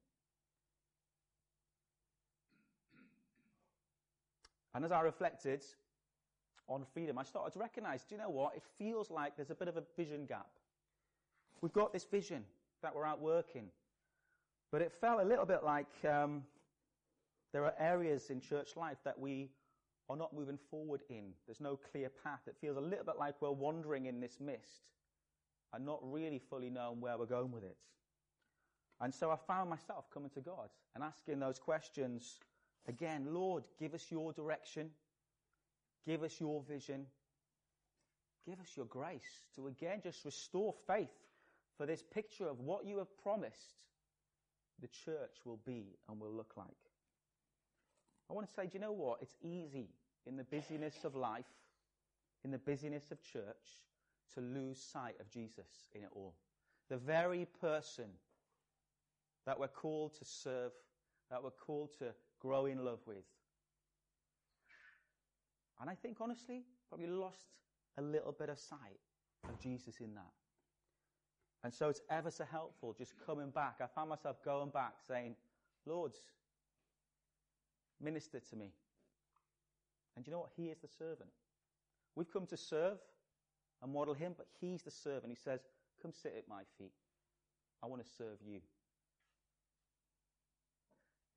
And 4.75 4.85
as 4.85 4.91
I 4.91 5.01
reflected 5.01 5.63
on 6.67 6.83
freedom, 6.93 7.17
I 7.17 7.23
started 7.23 7.53
to 7.53 7.59
recognize, 7.59 8.03
do 8.03 8.13
you 8.15 8.21
know 8.21 8.29
what? 8.29 8.55
It 8.55 8.63
feels 8.77 9.09
like 9.09 9.37
there's 9.37 9.49
a 9.49 9.55
bit 9.55 9.69
of 9.69 9.77
a 9.77 9.83
vision 9.95 10.25
gap. 10.25 10.49
We've 11.61 11.73
got 11.73 11.93
this 11.93 12.03
vision 12.03 12.43
that 12.83 12.93
we're 12.93 13.05
out 13.05 13.21
working, 13.21 13.69
but 14.71 14.81
it 14.81 14.91
felt 14.91 15.21
a 15.21 15.23
little 15.25 15.45
bit 15.45 15.63
like 15.63 15.87
um, 16.03 16.43
there 17.53 17.63
are 17.63 17.73
areas 17.79 18.29
in 18.29 18.41
church 18.41 18.75
life 18.75 18.97
that 19.05 19.17
we 19.17 19.49
are 20.09 20.17
not 20.17 20.33
moving 20.33 20.59
forward 20.69 21.01
in. 21.09 21.31
There's 21.47 21.61
no 21.61 21.79
clear 21.91 22.09
path. 22.23 22.41
It 22.45 22.57
feels 22.59 22.77
a 22.77 22.81
little 22.81 23.05
bit 23.05 23.15
like 23.17 23.35
we're 23.41 23.51
wandering 23.51 24.07
in 24.07 24.19
this 24.19 24.39
mist. 24.41 24.89
and 25.75 25.85
not 25.85 25.99
really 26.01 26.39
fully 26.39 26.69
knowing 26.69 27.01
where 27.01 27.17
we're 27.17 27.25
going 27.25 27.51
with 27.51 27.63
it. 27.63 27.77
And 29.01 29.13
so 29.13 29.29
I 29.29 29.35
found 29.35 29.69
myself 29.69 30.09
coming 30.09 30.29
to 30.31 30.41
God 30.41 30.69
and 30.95 31.03
asking 31.03 31.39
those 31.39 31.59
questions 31.59 32.39
again 32.87 33.27
Lord, 33.29 33.63
give 33.79 33.93
us 33.93 34.05
your 34.09 34.33
direction, 34.33 34.89
give 36.07 36.23
us 36.23 36.39
your 36.39 36.61
vision, 36.63 37.05
give 38.47 38.59
us 38.59 38.69
your 38.75 38.85
grace 38.85 39.43
to 39.55 39.67
again 39.67 40.01
just 40.03 40.23
restore 40.25 40.73
faith 40.87 41.09
for 41.77 41.85
this 41.85 42.03
picture 42.13 42.47
of 42.47 42.59
what 42.59 42.85
you 42.85 42.97
have 42.99 43.17
promised 43.21 43.75
the 44.81 44.87
church 44.87 45.37
will 45.45 45.59
be 45.65 45.97
and 46.09 46.19
will 46.19 46.31
look 46.31 46.53
like. 46.57 46.67
I 48.29 48.33
want 48.33 48.47
to 48.47 48.53
say, 48.53 48.63
do 48.63 48.71
you 48.73 48.79
know 48.79 48.91
what? 48.91 49.19
It's 49.21 49.35
easy 49.41 49.89
in 50.25 50.35
the 50.37 50.43
busyness 50.43 50.95
of 51.03 51.15
life, 51.15 51.45
in 52.43 52.51
the 52.51 52.57
busyness 52.57 53.11
of 53.11 53.21
church, 53.21 53.83
to 54.33 54.41
lose 54.41 54.81
sight 54.81 55.15
of 55.19 55.29
Jesus 55.29 55.67
in 55.93 56.01
it 56.01 56.09
all. 56.11 56.33
The 56.89 56.97
very 56.97 57.47
person 57.61 58.05
that 59.45 59.59
we're 59.59 59.67
called 59.67 60.17
to 60.19 60.25
serve, 60.25 60.71
that 61.29 61.43
we're 61.43 61.51
called 61.51 61.91
to 61.99 62.13
grow 62.45 62.65
in 62.65 62.83
love 62.83 62.99
with. 63.07 63.23
And 65.81 65.89
I 65.89 65.95
think, 65.95 66.17
honestly, 66.21 66.63
probably 66.89 67.07
lost 67.07 67.47
a 67.97 68.01
little 68.01 68.31
bit 68.31 68.49
of 68.49 68.59
sight 68.59 68.99
of 69.49 69.59
Jesus 69.59 69.95
in 69.99 70.13
that. 70.15 70.31
And 71.63 71.73
so 71.73 71.89
it's 71.89 72.01
ever 72.09 72.29
so 72.29 72.45
helpful 72.49 72.93
just 72.97 73.13
coming 73.25 73.49
back. 73.49 73.77
I 73.81 73.87
found 73.87 74.09
myself 74.09 74.37
going 74.45 74.69
back 74.69 74.93
saying, 75.07 75.35
Lord, 75.85 76.11
minister 77.99 78.39
to 78.39 78.55
me. 78.55 78.71
And 80.15 80.25
you 80.25 80.31
know 80.31 80.39
what? 80.39 80.51
He 80.55 80.67
is 80.67 80.77
the 80.79 80.87
servant. 80.87 81.29
We've 82.15 82.31
come 82.31 82.45
to 82.47 82.57
serve 82.57 82.97
and 83.81 83.91
model 83.91 84.13
him, 84.13 84.33
but 84.37 84.47
he's 84.61 84.83
the 84.83 84.91
servant. 84.91 85.27
He 85.29 85.35
says, 85.35 85.61
Come 86.01 86.11
sit 86.13 86.35
at 86.37 86.47
my 86.47 86.61
feet. 86.77 86.93
I 87.83 87.87
want 87.87 88.03
to 88.03 88.09
serve 88.17 88.37
you. 88.45 88.59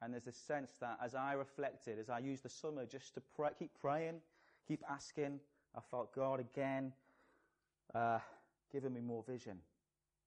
And 0.01 0.13
there's 0.13 0.27
a 0.27 0.33
sense 0.33 0.73
that 0.81 0.99
as 1.05 1.15
I 1.15 1.33
reflected, 1.33 1.99
as 1.99 2.09
I 2.09 2.21
used 2.21 2.45
the 2.45 2.49
summer 2.49 2.87
just 2.87 3.15
to 3.15 3.23
pray, 3.35 3.51
keep 3.59 3.73
praying, 3.81 4.21
keep 4.67 4.83
asking, 4.89 5.41
I 5.77 5.81
felt 5.91 6.15
God 6.15 6.41
again 6.41 6.93
uh, 7.95 8.19
giving 8.73 8.95
me 8.95 9.01
more 9.01 9.25
vision. 9.27 9.59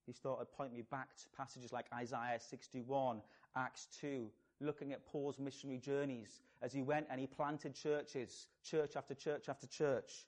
He 0.05 0.13
started 0.13 0.47
pointing 0.57 0.75
me 0.75 0.83
back 0.89 1.15
to 1.15 1.23
passages 1.37 1.71
like 1.71 1.85
Isaiah 1.93 2.39
61, 2.39 3.21
Acts 3.55 3.87
2, 4.01 4.27
looking 4.59 4.91
at 4.93 5.05
Paul's 5.05 5.39
missionary 5.39 5.79
journeys 5.79 6.41
as 6.61 6.73
he 6.73 6.81
went 6.81 7.07
and 7.09 7.19
he 7.19 7.27
planted 7.27 7.75
churches, 7.75 8.47
church 8.63 8.95
after 8.95 9.13
church 9.13 9.47
after 9.47 9.67
church. 9.67 10.25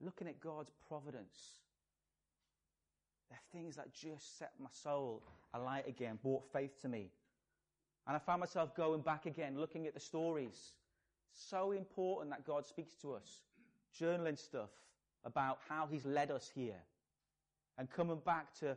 Looking 0.00 0.28
at 0.28 0.40
God's 0.40 0.70
providence. 0.88 1.58
They're 3.28 3.38
things 3.52 3.76
that 3.76 3.92
just 3.92 4.38
set 4.38 4.52
my 4.60 4.70
soul 4.72 5.22
alight 5.52 5.88
again, 5.88 6.18
brought 6.22 6.44
faith 6.52 6.80
to 6.82 6.88
me. 6.88 7.10
And 8.06 8.14
I 8.16 8.18
found 8.18 8.40
myself 8.40 8.74
going 8.76 9.00
back 9.00 9.26
again, 9.26 9.58
looking 9.58 9.86
at 9.86 9.94
the 9.94 10.00
stories. 10.00 10.72
So 11.32 11.72
important 11.72 12.30
that 12.30 12.46
God 12.46 12.66
speaks 12.66 12.94
to 13.02 13.14
us. 13.14 13.42
Journaling 13.98 14.38
stuff 14.38 14.70
about 15.24 15.58
how 15.68 15.88
He's 15.90 16.04
led 16.04 16.30
us 16.30 16.50
here. 16.54 16.80
And 17.78 17.90
coming 17.90 18.20
back 18.24 18.54
to 18.60 18.76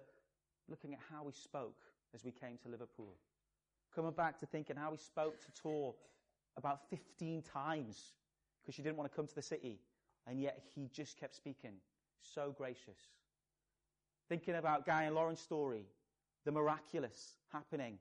looking 0.70 0.94
at 0.94 1.00
how 1.12 1.26
He 1.26 1.34
spoke 1.34 1.78
as 2.16 2.24
we 2.24 2.32
came 2.32 2.58
to 2.64 2.70
Liverpool. 2.70 3.14
Coming 3.94 4.12
back 4.12 4.40
to 4.40 4.46
thinking 4.46 4.76
how 4.76 4.92
He 4.92 4.98
spoke 4.98 5.40
to 5.42 5.62
Tor 5.62 5.94
about 6.56 6.90
15 6.90 7.44
times 7.44 8.14
because 8.62 8.76
she 8.76 8.82
didn't 8.82 8.98
want 8.98 9.12
to 9.12 9.16
come 9.16 9.28
to 9.28 9.36
the 9.36 9.42
city. 9.42 9.80
And 10.26 10.40
yet 10.40 10.62
He 10.74 10.90
just 10.94 11.20
kept 11.20 11.36
speaking. 11.36 11.74
So 12.34 12.54
gracious. 12.58 13.00
Thinking 14.30 14.56
about 14.56 14.86
Guy 14.86 15.04
and 15.04 15.16
Lauren's 15.16 15.40
story, 15.40 15.86
the 16.46 16.52
miraculous 16.52 17.34
happening 17.52 18.00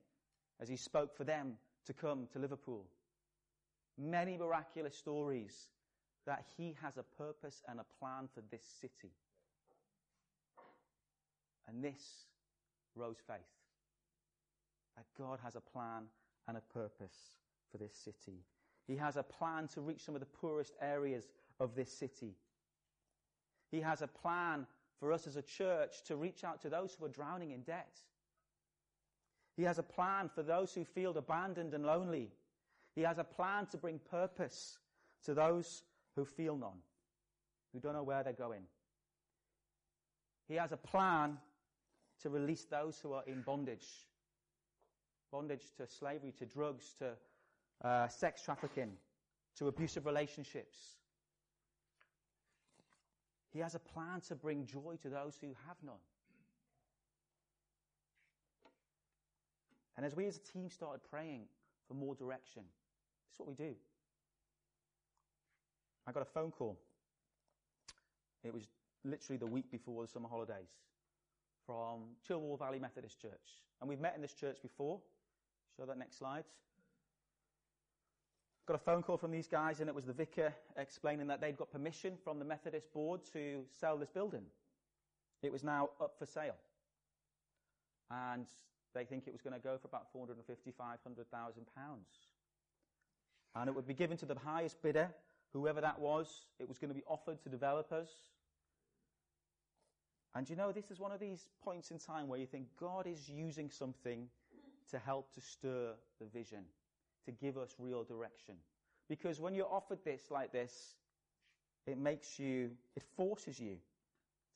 as 0.60 0.68
he 0.68 0.76
spoke 0.76 1.16
for 1.16 1.24
them 1.24 1.54
to 1.86 1.92
come 1.92 2.26
to 2.32 2.38
Liverpool. 2.38 2.84
Many 3.98 4.36
miraculous 4.36 4.96
stories 4.96 5.68
that 6.26 6.44
he 6.56 6.76
has 6.82 6.96
a 6.96 7.02
purpose 7.02 7.62
and 7.68 7.80
a 7.80 7.86
plan 7.98 8.28
for 8.34 8.42
this 8.50 8.64
city. 8.80 9.12
And 11.68 11.82
this 11.82 12.26
rose 12.94 13.18
faith. 13.26 13.36
That 14.96 15.06
God 15.18 15.38
has 15.42 15.56
a 15.56 15.60
plan 15.60 16.04
and 16.48 16.56
a 16.56 16.72
purpose 16.72 17.38
for 17.70 17.78
this 17.78 17.94
city. 17.94 18.44
He 18.86 18.96
has 18.96 19.16
a 19.16 19.22
plan 19.22 19.68
to 19.68 19.80
reach 19.80 20.04
some 20.04 20.14
of 20.14 20.20
the 20.20 20.26
poorest 20.26 20.74
areas 20.80 21.28
of 21.58 21.74
this 21.74 21.92
city. 21.92 22.34
He 23.70 23.80
has 23.80 24.02
a 24.02 24.06
plan 24.06 24.66
for 24.98 25.12
us 25.12 25.26
as 25.26 25.36
a 25.36 25.42
church 25.42 26.02
to 26.04 26.16
reach 26.16 26.44
out 26.44 26.60
to 26.62 26.70
those 26.70 26.94
who 26.94 27.04
are 27.04 27.10
drowning 27.10 27.50
in 27.50 27.62
debt. 27.62 28.00
He 29.56 29.62
has 29.62 29.78
a 29.78 29.82
plan 29.82 30.28
for 30.28 30.42
those 30.42 30.74
who 30.74 30.84
feel 30.84 31.16
abandoned 31.16 31.74
and 31.74 31.84
lonely. 31.84 32.30
He 32.94 33.02
has 33.02 33.18
a 33.18 33.24
plan 33.24 33.66
to 33.66 33.76
bring 33.76 33.98
purpose 34.10 34.78
to 35.24 35.34
those 35.34 35.82
who 36.14 36.24
feel 36.24 36.56
none, 36.56 36.80
who 37.72 37.80
don't 37.80 37.94
know 37.94 38.02
where 38.02 38.22
they're 38.22 38.32
going. 38.32 38.62
He 40.48 40.54
has 40.54 40.72
a 40.72 40.76
plan 40.76 41.38
to 42.22 42.30
release 42.30 42.64
those 42.64 42.98
who 43.00 43.12
are 43.12 43.24
in 43.26 43.42
bondage 43.42 44.06
bondage 45.30 45.72
to 45.76 45.86
slavery, 45.86 46.32
to 46.38 46.46
drugs, 46.46 46.94
to 46.98 47.86
uh, 47.86 48.08
sex 48.08 48.42
trafficking, 48.42 48.92
to 49.58 49.68
abusive 49.68 50.06
relationships. 50.06 50.78
He 53.52 53.58
has 53.60 53.74
a 53.74 53.78
plan 53.78 54.20
to 54.28 54.34
bring 54.34 54.66
joy 54.66 54.96
to 55.02 55.08
those 55.08 55.36
who 55.40 55.48
have 55.66 55.76
none. 55.84 55.94
And 59.96 60.04
as 60.04 60.14
we 60.14 60.26
as 60.26 60.36
a 60.36 60.40
team 60.40 60.70
started 60.70 61.00
praying 61.10 61.42
for 61.88 61.94
more 61.94 62.14
direction, 62.14 62.62
is 63.32 63.38
what 63.38 63.48
we 63.48 63.54
do. 63.54 63.74
I 66.06 66.12
got 66.12 66.22
a 66.22 66.26
phone 66.26 66.50
call. 66.50 66.78
It 68.44 68.52
was 68.52 68.68
literally 69.04 69.38
the 69.38 69.46
week 69.46 69.70
before 69.70 70.02
the 70.02 70.08
summer 70.08 70.28
holidays 70.28 70.68
from 71.66 72.02
Childwall 72.28 72.58
Valley 72.58 72.78
Methodist 72.78 73.20
Church. 73.20 73.62
And 73.80 73.88
we've 73.88 74.00
met 74.00 74.14
in 74.14 74.22
this 74.22 74.34
church 74.34 74.58
before. 74.62 75.00
Show 75.76 75.86
that 75.86 75.98
next 75.98 76.18
slide. 76.18 76.44
Got 78.66 78.74
a 78.74 78.78
phone 78.78 79.02
call 79.02 79.16
from 79.16 79.30
these 79.30 79.46
guys, 79.46 79.80
and 79.80 79.88
it 79.88 79.94
was 79.94 80.04
the 80.04 80.12
vicar 80.12 80.52
explaining 80.76 81.28
that 81.28 81.40
they'd 81.40 81.56
got 81.56 81.70
permission 81.70 82.14
from 82.24 82.38
the 82.38 82.44
Methodist 82.44 82.92
board 82.92 83.20
to 83.32 83.62
sell 83.78 83.96
this 83.96 84.10
building. 84.10 84.42
It 85.42 85.52
was 85.52 85.62
now 85.62 85.90
up 86.00 86.14
for 86.18 86.26
sale. 86.26 86.56
And 88.10 88.46
they 88.96 89.04
think 89.04 89.24
it 89.26 89.32
was 89.32 89.42
going 89.42 89.54
to 89.54 89.60
go 89.60 89.76
for 89.76 89.88
about 89.88 90.10
450, 90.12 90.72
500,000 90.72 91.66
pounds. 91.76 92.08
And 93.54 93.68
it 93.68 93.74
would 93.74 93.86
be 93.86 93.94
given 93.94 94.16
to 94.18 94.26
the 94.26 94.34
highest 94.38 94.80
bidder, 94.82 95.10
whoever 95.52 95.80
that 95.80 95.98
was. 95.98 96.46
It 96.58 96.68
was 96.68 96.78
going 96.78 96.88
to 96.88 96.94
be 96.94 97.04
offered 97.06 97.42
to 97.42 97.48
developers. 97.48 98.08
And 100.34 100.48
you 100.48 100.56
know, 100.56 100.72
this 100.72 100.90
is 100.90 100.98
one 100.98 101.12
of 101.12 101.20
these 101.20 101.48
points 101.62 101.90
in 101.90 101.98
time 101.98 102.28
where 102.28 102.38
you 102.38 102.46
think 102.46 102.66
God 102.78 103.06
is 103.06 103.28
using 103.28 103.70
something 103.70 104.28
to 104.90 104.98
help 104.98 105.32
to 105.34 105.40
stir 105.40 105.92
the 106.20 106.26
vision, 106.26 106.64
to 107.24 107.32
give 107.32 107.56
us 107.56 107.74
real 107.78 108.04
direction. 108.04 108.54
Because 109.08 109.40
when 109.40 109.54
you're 109.54 109.72
offered 109.72 109.98
this 110.04 110.30
like 110.30 110.52
this, 110.52 110.96
it 111.86 111.98
makes 111.98 112.38
you, 112.38 112.70
it 112.96 113.02
forces 113.16 113.58
you 113.60 113.76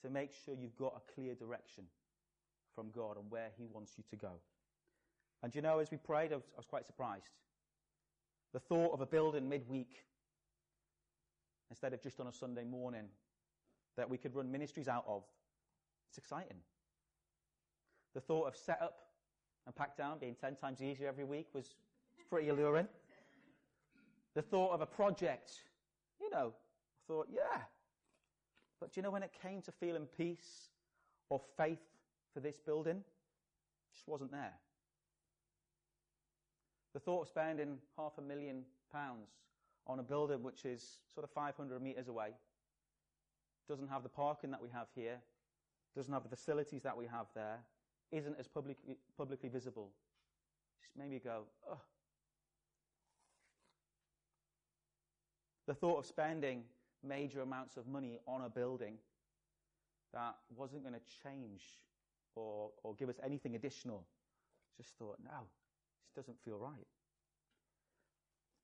to 0.02 0.10
make 0.10 0.32
sure 0.44 0.54
you've 0.54 0.76
got 0.76 0.94
a 0.96 1.14
clear 1.14 1.34
direction 1.34 1.84
from 2.80 2.90
God 2.90 3.18
and 3.18 3.30
where 3.30 3.50
He 3.58 3.66
wants 3.70 3.92
you 3.98 4.04
to 4.08 4.16
go. 4.16 4.30
And 5.42 5.54
you 5.54 5.60
know, 5.60 5.80
as 5.80 5.90
we 5.90 5.98
prayed, 5.98 6.32
I 6.32 6.36
was, 6.36 6.44
I 6.54 6.56
was 6.56 6.66
quite 6.66 6.86
surprised. 6.86 7.28
The 8.54 8.58
thought 8.58 8.94
of 8.94 9.02
a 9.02 9.06
building 9.06 9.46
midweek, 9.50 10.06
instead 11.68 11.92
of 11.92 12.02
just 12.02 12.20
on 12.20 12.26
a 12.26 12.32
Sunday 12.32 12.64
morning, 12.64 13.04
that 13.98 14.08
we 14.08 14.16
could 14.16 14.34
run 14.34 14.50
ministries 14.50 14.88
out 14.88 15.04
of, 15.06 15.24
it's 16.08 16.16
exciting. 16.16 16.56
The 18.14 18.20
thought 18.20 18.48
of 18.48 18.56
set 18.56 18.80
up 18.80 19.00
and 19.66 19.76
pack 19.76 19.94
down 19.94 20.18
being 20.18 20.34
10 20.40 20.56
times 20.56 20.80
easier 20.80 21.06
every 21.06 21.24
week 21.24 21.48
was 21.52 21.74
pretty 22.30 22.48
alluring. 22.48 22.88
The 24.34 24.42
thought 24.42 24.72
of 24.72 24.80
a 24.80 24.86
project, 24.86 25.50
you 26.18 26.30
know, 26.30 26.54
I 26.54 27.12
thought, 27.12 27.28
yeah. 27.30 27.60
But 28.80 28.96
you 28.96 29.02
know 29.02 29.10
when 29.10 29.22
it 29.22 29.32
came 29.42 29.60
to 29.62 29.72
feeling 29.72 30.06
peace 30.16 30.70
or 31.28 31.42
faith 31.58 31.89
for 32.32 32.40
this 32.40 32.58
building 32.58 33.02
just 33.92 34.08
wasn't 34.08 34.30
there. 34.30 34.54
The 36.94 37.00
thought 37.00 37.22
of 37.22 37.28
spending 37.28 37.78
half 37.96 38.12
a 38.18 38.22
million 38.22 38.62
pounds 38.92 39.30
on 39.86 39.98
a 39.98 40.02
building 40.02 40.42
which 40.42 40.64
is 40.64 40.98
sort 41.14 41.24
of 41.24 41.30
500 41.30 41.80
metres 41.82 42.08
away, 42.08 42.30
doesn't 43.68 43.88
have 43.88 44.02
the 44.02 44.08
parking 44.08 44.50
that 44.50 44.62
we 44.62 44.68
have 44.70 44.88
here, 44.94 45.18
doesn't 45.96 46.12
have 46.12 46.22
the 46.22 46.28
facilities 46.28 46.82
that 46.82 46.96
we 46.96 47.06
have 47.06 47.26
there, 47.34 47.58
isn't 48.12 48.36
as 48.38 48.48
publicly, 48.48 48.96
publicly 49.16 49.48
visible, 49.48 49.90
just 50.82 50.96
made 50.96 51.10
me 51.10 51.20
go, 51.22 51.42
ugh. 51.70 51.78
The 55.66 55.74
thought 55.74 55.98
of 55.98 56.06
spending 56.06 56.64
major 57.06 57.42
amounts 57.42 57.76
of 57.76 57.86
money 57.86 58.18
on 58.26 58.42
a 58.42 58.48
building 58.48 58.94
that 60.12 60.34
wasn't 60.56 60.82
going 60.82 60.94
to 60.94 61.00
change 61.22 61.62
or, 62.34 62.70
or 62.82 62.94
give 62.94 63.08
us 63.08 63.16
anything 63.24 63.54
additional. 63.54 64.04
Just 64.76 64.96
thought, 64.98 65.18
no, 65.22 65.30
this 66.04 66.24
doesn't 66.24 66.38
feel 66.44 66.58
right. 66.58 66.86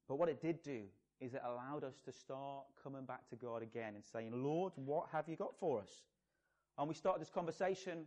But 0.08 0.16
what 0.16 0.28
it 0.28 0.40
did 0.40 0.62
do 0.62 0.82
is 1.20 1.34
it 1.34 1.42
allowed 1.44 1.84
us 1.84 2.00
to 2.04 2.12
start 2.12 2.64
coming 2.82 3.04
back 3.04 3.28
to 3.30 3.36
God 3.36 3.62
again 3.62 3.94
and 3.94 4.04
saying, 4.04 4.30
Lord, 4.32 4.72
what 4.76 5.06
have 5.12 5.28
you 5.28 5.36
got 5.36 5.58
for 5.58 5.80
us? 5.80 5.90
And 6.78 6.88
we 6.88 6.94
started 6.94 7.20
this 7.20 7.30
conversation. 7.30 8.06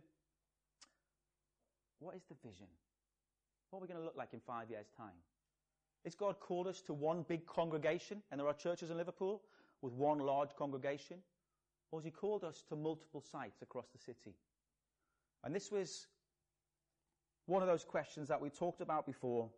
What 1.98 2.14
is 2.14 2.22
the 2.28 2.36
vision? 2.48 2.68
What 3.70 3.78
are 3.78 3.82
we 3.82 3.88
going 3.88 4.00
to 4.00 4.04
look 4.04 4.16
like 4.16 4.32
in 4.32 4.40
five 4.40 4.70
years' 4.70 4.90
time? 4.96 5.18
Is 6.04 6.14
God 6.14 6.40
called 6.40 6.66
us 6.66 6.80
to 6.82 6.94
one 6.94 7.24
big 7.28 7.46
congregation, 7.46 8.22
and 8.30 8.40
there 8.40 8.46
are 8.46 8.54
churches 8.54 8.90
in 8.90 8.96
Liverpool 8.96 9.42
with 9.82 9.92
one 9.92 10.18
large 10.18 10.54
congregation? 10.56 11.18
Or 11.90 12.00
has 12.00 12.04
He 12.04 12.10
called 12.10 12.44
us 12.44 12.62
to 12.68 12.76
multiple 12.76 13.20
sites 13.20 13.60
across 13.60 13.86
the 13.92 13.98
city? 13.98 14.34
And 15.44 15.54
this 15.54 15.70
was 15.70 16.06
one 17.46 17.62
of 17.62 17.68
those 17.68 17.84
questions 17.84 18.28
that 18.28 18.40
we 18.40 18.50
talked 18.50 18.80
about 18.80 19.06
before. 19.06 19.48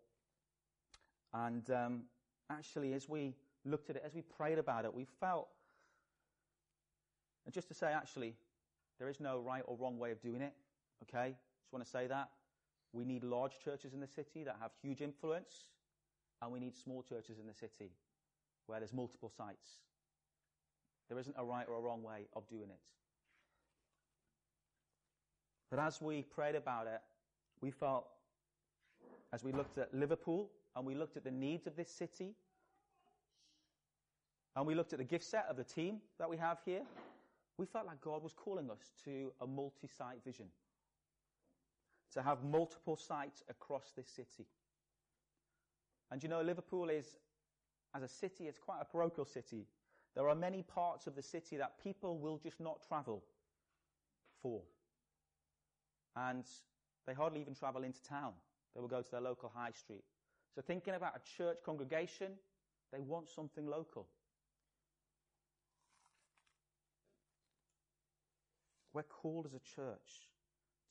And 1.34 1.68
um, 1.70 2.02
actually, 2.50 2.92
as 2.94 3.08
we 3.08 3.34
looked 3.64 3.90
at 3.90 3.96
it, 3.96 4.02
as 4.04 4.14
we 4.14 4.22
prayed 4.22 4.58
about 4.58 4.84
it, 4.84 4.94
we 4.94 5.06
felt, 5.20 5.48
and 7.44 7.52
just 7.52 7.68
to 7.68 7.74
say, 7.74 7.92
actually, 7.92 8.34
there 8.98 9.08
is 9.08 9.20
no 9.20 9.38
right 9.38 9.62
or 9.66 9.76
wrong 9.76 9.98
way 9.98 10.10
of 10.10 10.20
doing 10.20 10.42
it. 10.42 10.52
Okay? 11.02 11.34
Just 11.60 11.72
want 11.72 11.84
to 11.84 11.90
say 11.90 12.06
that. 12.06 12.28
We 12.92 13.04
need 13.04 13.24
large 13.24 13.58
churches 13.64 13.94
in 13.94 14.00
the 14.00 14.06
city 14.06 14.44
that 14.44 14.56
have 14.60 14.70
huge 14.82 15.00
influence, 15.00 15.68
and 16.40 16.52
we 16.52 16.60
need 16.60 16.76
small 16.76 17.02
churches 17.02 17.38
in 17.38 17.46
the 17.46 17.54
city 17.54 17.90
where 18.66 18.78
there's 18.78 18.92
multiple 18.92 19.30
sites. 19.34 19.80
There 21.08 21.18
isn't 21.18 21.34
a 21.38 21.44
right 21.44 21.66
or 21.68 21.76
a 21.76 21.80
wrong 21.80 22.02
way 22.02 22.26
of 22.34 22.48
doing 22.48 22.70
it. 22.70 22.78
But 25.72 25.80
as 25.80 26.02
we 26.02 26.20
prayed 26.20 26.54
about 26.54 26.86
it, 26.86 27.00
we 27.62 27.70
felt, 27.70 28.06
as 29.32 29.42
we 29.42 29.52
looked 29.52 29.78
at 29.78 29.94
Liverpool 29.94 30.50
and 30.76 30.84
we 30.84 30.94
looked 30.94 31.16
at 31.16 31.24
the 31.24 31.30
needs 31.30 31.66
of 31.66 31.76
this 31.76 31.88
city, 31.88 32.34
and 34.54 34.66
we 34.66 34.74
looked 34.74 34.92
at 34.92 34.98
the 34.98 35.04
gift 35.04 35.24
set 35.24 35.46
of 35.48 35.56
the 35.56 35.64
team 35.64 36.02
that 36.18 36.28
we 36.28 36.36
have 36.36 36.58
here, 36.66 36.82
we 37.56 37.64
felt 37.64 37.86
like 37.86 38.02
God 38.02 38.22
was 38.22 38.34
calling 38.34 38.70
us 38.70 38.92
to 39.06 39.32
a 39.40 39.46
multi 39.46 39.88
site 39.88 40.22
vision. 40.22 40.44
To 42.12 42.20
have 42.20 42.44
multiple 42.44 42.98
sites 42.98 43.42
across 43.48 43.92
this 43.96 44.08
city. 44.08 44.44
And 46.10 46.22
you 46.22 46.28
know, 46.28 46.42
Liverpool 46.42 46.90
is, 46.90 47.16
as 47.96 48.02
a 48.02 48.08
city, 48.08 48.44
it's 48.46 48.58
quite 48.58 48.82
a 48.82 48.84
parochial 48.84 49.24
city. 49.24 49.64
There 50.14 50.28
are 50.28 50.34
many 50.34 50.60
parts 50.60 51.06
of 51.06 51.16
the 51.16 51.22
city 51.22 51.56
that 51.56 51.82
people 51.82 52.18
will 52.18 52.36
just 52.36 52.60
not 52.60 52.86
travel 52.86 53.24
for. 54.42 54.60
And 56.16 56.44
they 57.06 57.14
hardly 57.14 57.40
even 57.40 57.54
travel 57.54 57.82
into 57.84 58.02
town. 58.02 58.32
They 58.74 58.80
will 58.80 58.88
go 58.88 59.02
to 59.02 59.10
their 59.10 59.20
local 59.20 59.52
high 59.54 59.72
street. 59.72 60.04
So 60.54 60.62
thinking 60.62 60.94
about 60.94 61.14
a 61.16 61.36
church 61.36 61.58
congregation, 61.64 62.32
they 62.92 63.00
want 63.00 63.30
something 63.30 63.66
local. 63.66 64.06
We're 68.92 69.02
called 69.02 69.46
as 69.46 69.54
a 69.54 69.60
church 69.74 70.28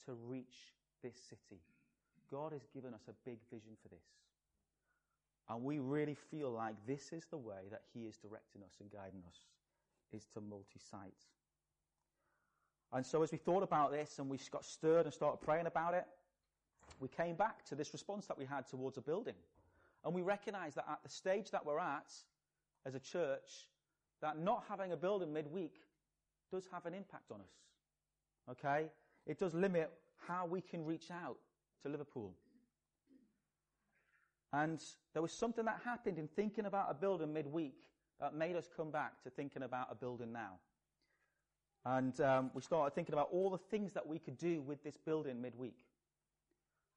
to 0.06 0.14
reach 0.14 0.74
this 1.04 1.16
city. 1.30 1.62
God 2.32 2.52
has 2.54 2.66
given 2.74 2.94
us 2.94 3.04
a 3.08 3.14
big 3.26 3.38
vision 3.52 3.74
for 3.82 3.90
this. 3.90 4.06
And 5.50 5.64
we 5.64 5.80
really 5.80 6.16
feel 6.16 6.50
like 6.52 6.76
this 6.88 7.12
is 7.12 7.26
the 7.30 7.38
way 7.38 7.68
that 7.70 7.82
He 7.94 8.02
is 8.02 8.18
directing 8.18 8.64
us 8.64 8.74
and 8.80 8.90
guiding 8.90 9.22
us, 9.28 9.38
is 10.14 10.26
to 10.34 10.42
multi-site. 10.42 11.14
And 12.94 13.06
so 13.06 13.24
as 13.24 13.32
we 13.32 13.38
thought 13.38 13.64
about 13.64 13.92
this 13.92 14.20
and 14.20 14.30
we 14.30 14.38
got 14.52 14.66
stirred 14.66 15.06
and 15.06 15.14
started 15.14 15.42
praying 15.42 15.66
about 15.66 15.94
it, 15.94 16.06
we 17.00 17.08
came 17.08 17.36
back 17.36 17.64
to 17.66 17.76
this 17.76 17.94
response 17.94 18.28
that 18.28 18.38
we 18.38 18.46
had 18.46 18.68
towards 18.68 18.98
a 18.98 19.02
building. 19.02 19.36
And 20.04 20.14
we 20.14 20.22
recognized 20.22 20.76
that 20.78 20.86
at 20.90 21.04
the 21.04 21.10
stage 21.10 21.52
that 21.52 21.66
we're 21.66 21.80
at 21.80 22.12
as 22.86 22.96
a 22.96 23.00
church, 23.00 23.68
that 24.22 24.38
not 24.38 24.64
having 24.68 24.92
a 24.92 24.98
building 24.98 25.32
midweek 25.32 25.76
does 26.52 26.68
have 26.72 26.86
an 26.86 26.94
impact 26.94 27.32
on 27.32 27.40
us. 27.40 27.52
Okay? 28.50 28.88
It 29.26 29.40
does 29.40 29.54
limit 29.54 29.92
how 30.28 30.46
we 30.46 30.62
can 30.62 30.86
reach 30.86 31.12
out 31.12 31.38
to 31.84 31.90
Liverpool. 31.90 32.34
And 34.54 34.84
there 35.14 35.22
was 35.22 35.32
something 35.32 35.66
that 35.66 35.80
happened 35.86 36.18
in 36.18 36.28
thinking 36.28 36.66
about 36.66 36.88
a 36.90 36.94
building 36.94 37.32
midweek 37.32 37.78
that 38.20 38.36
made 38.36 38.56
us 38.56 38.68
come 38.76 38.92
back 38.92 39.24
to 39.24 39.30
thinking 39.30 39.64
about 39.64 39.88
a 39.90 39.96
building 39.96 40.34
now. 40.34 40.60
And 41.86 42.20
um, 42.22 42.52
we 42.54 42.62
started 42.62 42.94
thinking 42.94 43.14
about 43.14 43.30
all 43.32 43.50
the 43.50 43.58
things 43.58 43.92
that 43.94 44.06
we 44.06 44.20
could 44.20 44.38
do 44.38 44.62
with 44.62 44.84
this 44.84 44.98
building 44.98 45.42
midweek. 45.42 45.78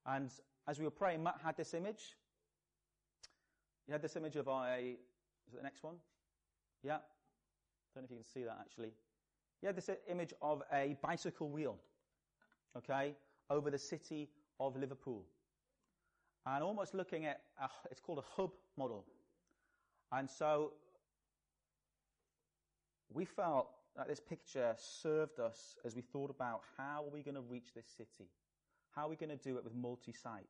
And 0.07 0.31
as 0.69 0.79
we 0.79 0.85
were 0.85 0.91
praying, 0.91 1.23
Matt 1.23 1.41
had 1.43 1.57
this 1.57 1.73
image. 1.73 2.17
He 3.87 3.93
had 3.93 4.03
this 4.03 4.17
image 4.17 4.37
of 4.37 4.47
a, 4.47 4.97
is 5.47 5.55
it 5.55 5.57
the 5.57 5.63
next 5.63 5.83
one? 5.83 5.95
Yeah. 6.83 6.97
I 6.97 6.99
Don't 7.95 8.03
know 8.03 8.05
if 8.05 8.11
you 8.11 8.17
can 8.17 8.25
see 8.25 8.45
that 8.45 8.59
actually. 8.61 8.93
He 9.61 9.67
had 9.67 9.77
this 9.77 9.89
image 10.11 10.35
of 10.43 10.63
a 10.73 10.97
bicycle 11.03 11.49
wheel, 11.49 11.79
okay, 12.77 13.15
over 13.49 13.71
the 13.71 13.79
city 13.79 14.29
of 14.61 14.77
Liverpool. 14.77 15.25
And 16.47 16.63
almost 16.63 16.93
looking 16.93 17.25
at, 17.25 17.41
a, 17.59 17.69
it's 17.91 18.01
called 18.01 18.19
a 18.19 18.25
hub 18.37 18.51
model. 18.77 19.07
And 20.13 20.29
so 20.31 20.73
we 23.13 23.25
felt 23.25 23.71
that 23.97 24.09
this 24.09 24.21
picture 24.21 24.75
served 24.77 25.39
us 25.39 25.77
as 25.85 25.95
we 25.95 26.03
thought 26.03 26.31
about 26.31 26.63
how 26.77 27.05
are 27.05 27.11
we 27.11 27.23
going 27.23 27.37
to 27.37 27.41
reach 27.41 27.75
this 27.75 27.87
city? 27.97 28.29
How 28.91 29.07
are 29.07 29.09
we 29.09 29.17
going 29.17 29.31
to 29.31 29.37
do 29.37 29.57
it 29.57 29.65
with 29.65 29.75
multi-site? 29.75 30.49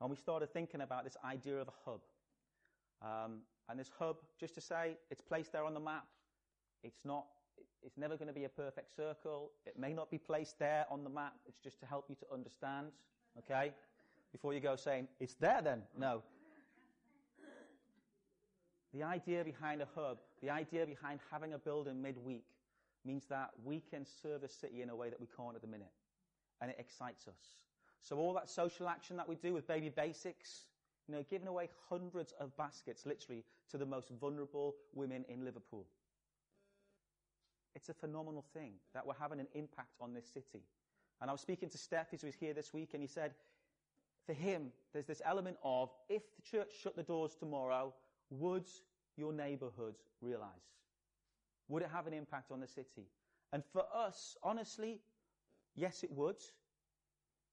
And 0.00 0.10
we 0.10 0.16
started 0.16 0.52
thinking 0.52 0.80
about 0.80 1.04
this 1.04 1.16
idea 1.24 1.56
of 1.56 1.68
a 1.68 1.72
hub. 1.84 2.00
Um, 3.02 3.38
and 3.68 3.78
this 3.78 3.90
hub, 3.98 4.16
just 4.38 4.54
to 4.54 4.60
say, 4.60 4.96
it's 5.10 5.20
placed 5.20 5.52
there 5.52 5.64
on 5.64 5.74
the 5.74 5.80
map. 5.80 6.06
It's 6.82 7.04
not 7.04 7.26
it's 7.82 7.96
never 7.96 8.16
going 8.16 8.28
to 8.28 8.34
be 8.34 8.44
a 8.44 8.48
perfect 8.48 8.94
circle. 8.94 9.52
It 9.64 9.78
may 9.78 9.92
not 9.92 10.10
be 10.10 10.18
placed 10.18 10.58
there 10.58 10.86
on 10.90 11.04
the 11.04 11.10
map. 11.10 11.34
It's 11.46 11.58
just 11.58 11.78
to 11.80 11.86
help 11.86 12.06
you 12.08 12.16
to 12.16 12.26
understand. 12.32 12.88
Okay? 13.38 13.72
Before 14.32 14.52
you 14.52 14.60
go 14.60 14.76
saying, 14.76 15.06
it's 15.20 15.34
there 15.34 15.60
then. 15.62 15.82
No. 15.96 16.22
The 18.92 19.02
idea 19.02 19.44
behind 19.44 19.82
a 19.82 19.88
hub, 19.94 20.18
the 20.42 20.50
idea 20.50 20.84
behind 20.84 21.20
having 21.30 21.52
a 21.52 21.58
building 21.58 22.02
midweek 22.02 22.44
means 23.06 23.26
that 23.26 23.50
we 23.64 23.80
can 23.80 24.04
serve 24.22 24.40
the 24.40 24.48
city 24.48 24.82
in 24.82 24.90
a 24.90 24.96
way 24.96 25.10
that 25.10 25.20
we 25.20 25.28
can't 25.36 25.54
at 25.54 25.62
the 25.62 25.68
minute. 25.68 25.92
And 26.60 26.70
it 26.70 26.76
excites 26.78 27.28
us. 27.28 27.38
So 28.02 28.16
all 28.16 28.34
that 28.34 28.48
social 28.48 28.88
action 28.88 29.16
that 29.16 29.28
we 29.28 29.36
do 29.36 29.52
with 29.52 29.66
baby 29.66 29.88
basics, 29.88 30.66
you 31.08 31.14
know, 31.14 31.24
giving 31.28 31.48
away 31.48 31.68
hundreds 31.88 32.32
of 32.40 32.56
baskets 32.56 33.06
literally 33.06 33.44
to 33.70 33.78
the 33.78 33.86
most 33.86 34.10
vulnerable 34.20 34.74
women 34.94 35.24
in 35.28 35.44
Liverpool. 35.44 35.86
It's 37.74 37.88
a 37.88 37.94
phenomenal 37.94 38.44
thing 38.54 38.72
that 38.94 39.06
we're 39.06 39.14
having 39.20 39.38
an 39.38 39.48
impact 39.54 39.94
on 40.00 40.14
this 40.14 40.26
city. 40.32 40.62
And 41.20 41.30
I 41.30 41.32
was 41.32 41.40
speaking 41.40 41.68
to 41.70 41.78
Steph, 41.78 42.10
who 42.10 42.26
was 42.26 42.34
here 42.34 42.54
this 42.54 42.72
week, 42.72 42.90
and 42.92 43.02
he 43.02 43.06
said, 43.06 43.32
for 44.24 44.32
him, 44.32 44.72
there's 44.92 45.06
this 45.06 45.22
element 45.24 45.56
of 45.62 45.90
if 46.08 46.22
the 46.36 46.42
church 46.42 46.72
shut 46.82 46.96
the 46.96 47.02
doors 47.02 47.36
tomorrow, 47.38 47.94
would 48.30 48.66
your 49.16 49.32
neighborhood 49.32 49.94
realize? 50.20 50.48
Would 51.68 51.82
it 51.82 51.88
have 51.92 52.06
an 52.06 52.12
impact 52.12 52.50
on 52.50 52.60
the 52.60 52.66
city? 52.66 53.08
And 53.52 53.64
for 53.72 53.84
us, 53.94 54.36
honestly, 54.42 55.00
yes, 55.74 56.02
it 56.02 56.12
would, 56.12 56.36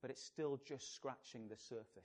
but 0.02 0.12
it's 0.12 0.24
still 0.24 0.60
just 0.68 0.96
scratching 0.96 1.48
the 1.48 1.58
surface 1.58 2.04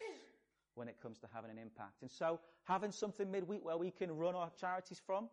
when 0.75 0.89
it 0.89 0.97
comes 1.03 1.19
to 1.19 1.27
having 1.35 1.51
an 1.51 1.59
impact. 1.59 2.03
And 2.03 2.11
so, 2.11 2.39
having 2.65 2.93
something 2.93 3.31
midweek 3.31 3.65
where 3.65 3.77
we 3.77 3.91
can 3.91 4.17
run 4.17 4.35
our 4.35 4.51
charities 4.61 5.01
from, 5.05 5.29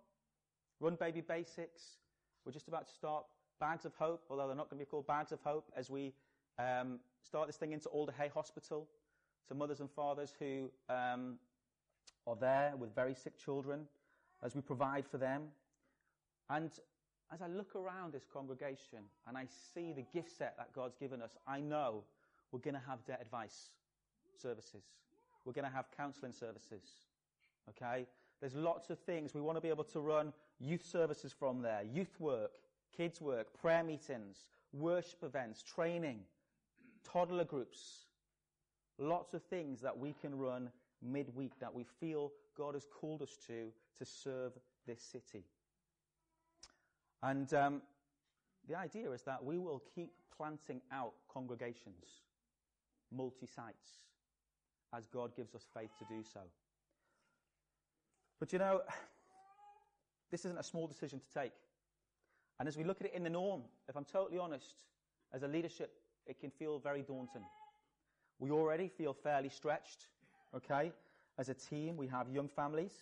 run 0.80 0.96
baby 0.96 1.22
basics, 1.22 1.98
we're 2.46 2.52
just 2.52 2.68
about 2.68 2.88
to 2.88 2.94
start 2.94 3.26
Bags 3.60 3.86
of 3.86 3.94
Hope, 3.96 4.24
although 4.30 4.48
they're 4.48 4.56
not 4.56 4.70
going 4.70 4.80
to 4.80 4.86
be 4.86 4.90
called 4.90 5.08
Bags 5.08 5.32
of 5.32 5.40
Hope, 5.42 5.72
as 5.78 5.90
we 5.90 6.14
um, 6.60 7.00
start 7.24 7.48
this 7.48 7.58
thing 7.58 7.72
into 7.72 7.90
Alder 7.90 8.14
Hey 8.18 8.30
Hospital 8.34 8.88
to 9.48 9.56
mothers 9.56 9.80
and 9.80 9.90
fathers 9.92 10.34
who 10.40 10.70
um, 10.90 11.38
are 12.28 12.36
there 12.36 12.74
with 12.78 12.94
very 12.96 13.14
sick 13.14 13.38
children, 13.38 13.82
as 14.44 14.56
we 14.56 14.62
provide 14.62 15.06
for 15.06 15.18
them. 15.18 15.44
And 16.50 16.72
as 17.34 17.42
I 17.42 17.48
look 17.48 17.76
around 17.76 18.14
this 18.14 18.26
congregation 18.32 19.00
and 19.28 19.38
I 19.38 19.46
see 19.74 19.94
the 19.94 20.06
gift 20.14 20.38
set 20.38 20.56
that 20.58 20.74
God's 20.74 20.96
given 20.96 21.22
us, 21.22 21.36
I 21.48 21.60
know 21.60 22.04
we're 22.52 22.60
going 22.60 22.76
to 22.76 22.82
have 22.88 23.06
debt 23.06 23.20
advice 23.22 23.72
services. 24.42 24.84
We're 25.44 25.54
going 25.54 25.68
to 25.68 25.76
have 25.76 25.86
counseling 25.96 26.32
services. 26.32 26.84
Okay? 27.70 28.06
There's 28.42 28.56
lots 28.56 28.90
of 28.90 29.00
things. 29.00 29.34
We 29.34 29.42
want 29.42 29.58
to 29.58 29.62
be 29.62 29.70
able 29.70 29.84
to 29.86 30.00
run 30.00 30.34
youth 30.60 30.86
services 30.86 31.34
from 31.38 31.62
there, 31.62 31.82
youth 31.84 32.20
work, 32.20 32.52
kids 32.96 33.22
work, 33.22 33.48
prayer 33.60 33.84
meetings, 33.84 34.46
worship 34.74 35.24
events, 35.24 35.64
training, 35.64 36.20
toddler 37.04 37.46
groups. 37.46 38.06
Lots 38.98 39.34
of 39.34 39.44
things 39.44 39.82
that 39.82 39.98
we 39.98 40.14
can 40.14 40.38
run 40.38 40.70
midweek 41.02 41.60
that 41.60 41.74
we 41.74 41.86
feel 42.00 42.32
God 42.58 42.74
has 42.74 42.86
called 42.86 43.22
us 43.22 43.38
to 43.48 43.72
to 43.98 44.06
serve 44.06 44.54
this 44.88 45.02
city. 45.02 45.44
And 47.23 47.51
um, 47.54 47.82
the 48.67 48.75
idea 48.75 49.12
is 49.12 49.23
that 49.23 49.43
we 49.43 49.58
will 49.58 49.82
keep 49.93 50.12
planting 50.36 50.82
out 50.91 51.13
congregations, 51.32 52.21
multi 53.12 53.47
sites, 53.47 53.89
as 54.93 55.08
God 55.08 55.36
gives 55.36 55.56
us 55.56 55.65
faith 55.73 55.91
to 55.99 56.06
do 56.06 56.23
so. 56.23 56.41
But 58.39 58.54
you 58.54 58.60
know, 58.60 58.82
this 60.32 60.45
isn't 60.45 60.58
a 60.58 60.63
small 60.63 60.88
decision 60.88 61.19
to 61.19 61.39
take. 61.39 61.54
And 62.60 62.67
as 62.67 62.78
we 62.78 62.84
look 62.84 63.01
at 63.01 63.08
it 63.08 63.13
in 63.13 63.23
the 63.23 63.30
norm, 63.30 63.63
if 63.89 63.95
I'm 63.95 64.06
totally 64.06 64.39
honest, 64.39 64.84
as 65.34 65.43
a 65.43 65.47
leadership, 65.47 65.91
it 66.25 66.39
can 66.39 66.49
feel 66.51 66.80
very 66.80 67.01
daunting. 67.01 67.43
We 68.39 68.51
already 68.51 68.88
feel 68.88 69.13
fairly 69.13 69.49
stretched, 69.49 70.08
okay? 70.56 70.91
As 71.38 71.49
a 71.49 71.54
team, 71.54 71.97
we 71.97 72.08
have 72.08 72.30
young 72.30 72.47
families. 72.47 72.93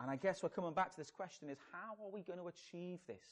And 0.00 0.10
I 0.10 0.16
guess 0.16 0.42
we're 0.42 0.48
coming 0.48 0.74
back 0.74 0.90
to 0.90 0.96
this 0.96 1.10
question 1.10 1.48
is 1.48 1.58
how 1.72 1.94
are 2.04 2.10
we 2.10 2.22
going 2.22 2.38
to 2.38 2.48
achieve 2.48 2.98
this? 3.06 3.24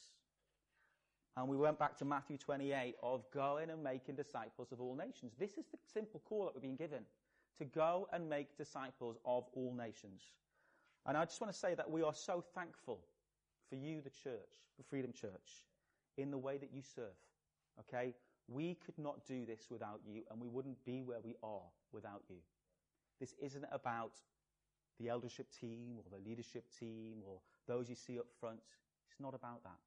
And 1.36 1.48
we 1.48 1.56
went 1.56 1.78
back 1.78 1.96
to 1.98 2.04
Matthew 2.04 2.36
28 2.36 2.96
of 3.02 3.24
going 3.32 3.70
and 3.70 3.82
making 3.82 4.16
disciples 4.16 4.70
of 4.70 4.80
all 4.80 4.94
nations. 4.94 5.32
This 5.38 5.52
is 5.52 5.66
the 5.72 5.78
simple 5.92 6.20
call 6.28 6.44
that 6.44 6.54
we're 6.54 6.60
being 6.60 6.76
given 6.76 7.04
to 7.58 7.64
go 7.64 8.08
and 8.12 8.28
make 8.28 8.56
disciples 8.56 9.16
of 9.24 9.44
all 9.54 9.74
nations. 9.74 10.22
And 11.06 11.16
I 11.16 11.24
just 11.24 11.40
want 11.40 11.52
to 11.52 11.58
say 11.58 11.74
that 11.74 11.90
we 11.90 12.02
are 12.02 12.14
so 12.14 12.44
thankful 12.54 13.00
for 13.68 13.76
you, 13.76 14.00
the 14.02 14.10
church, 14.10 14.60
the 14.76 14.84
Freedom 14.84 15.12
Church, 15.12 15.64
in 16.18 16.30
the 16.30 16.38
way 16.38 16.58
that 16.58 16.70
you 16.72 16.82
serve. 16.82 17.16
Okay? 17.80 18.14
We 18.48 18.76
could 18.84 18.98
not 18.98 19.24
do 19.26 19.46
this 19.46 19.68
without 19.70 20.00
you, 20.06 20.22
and 20.30 20.40
we 20.40 20.48
wouldn't 20.48 20.84
be 20.84 21.02
where 21.02 21.20
we 21.24 21.34
are 21.42 21.62
without 21.92 22.22
you. 22.28 22.36
This 23.20 23.34
isn't 23.40 23.64
about 23.72 24.12
the 25.00 25.08
eldership 25.08 25.46
team 25.60 25.96
or 25.98 26.04
the 26.10 26.28
leadership 26.28 26.64
team 26.78 27.22
or 27.26 27.38
those 27.66 27.88
you 27.88 27.94
see 27.94 28.18
up 28.18 28.26
front. 28.40 28.60
It's 29.10 29.20
not 29.20 29.34
about 29.34 29.62
that. 29.64 29.78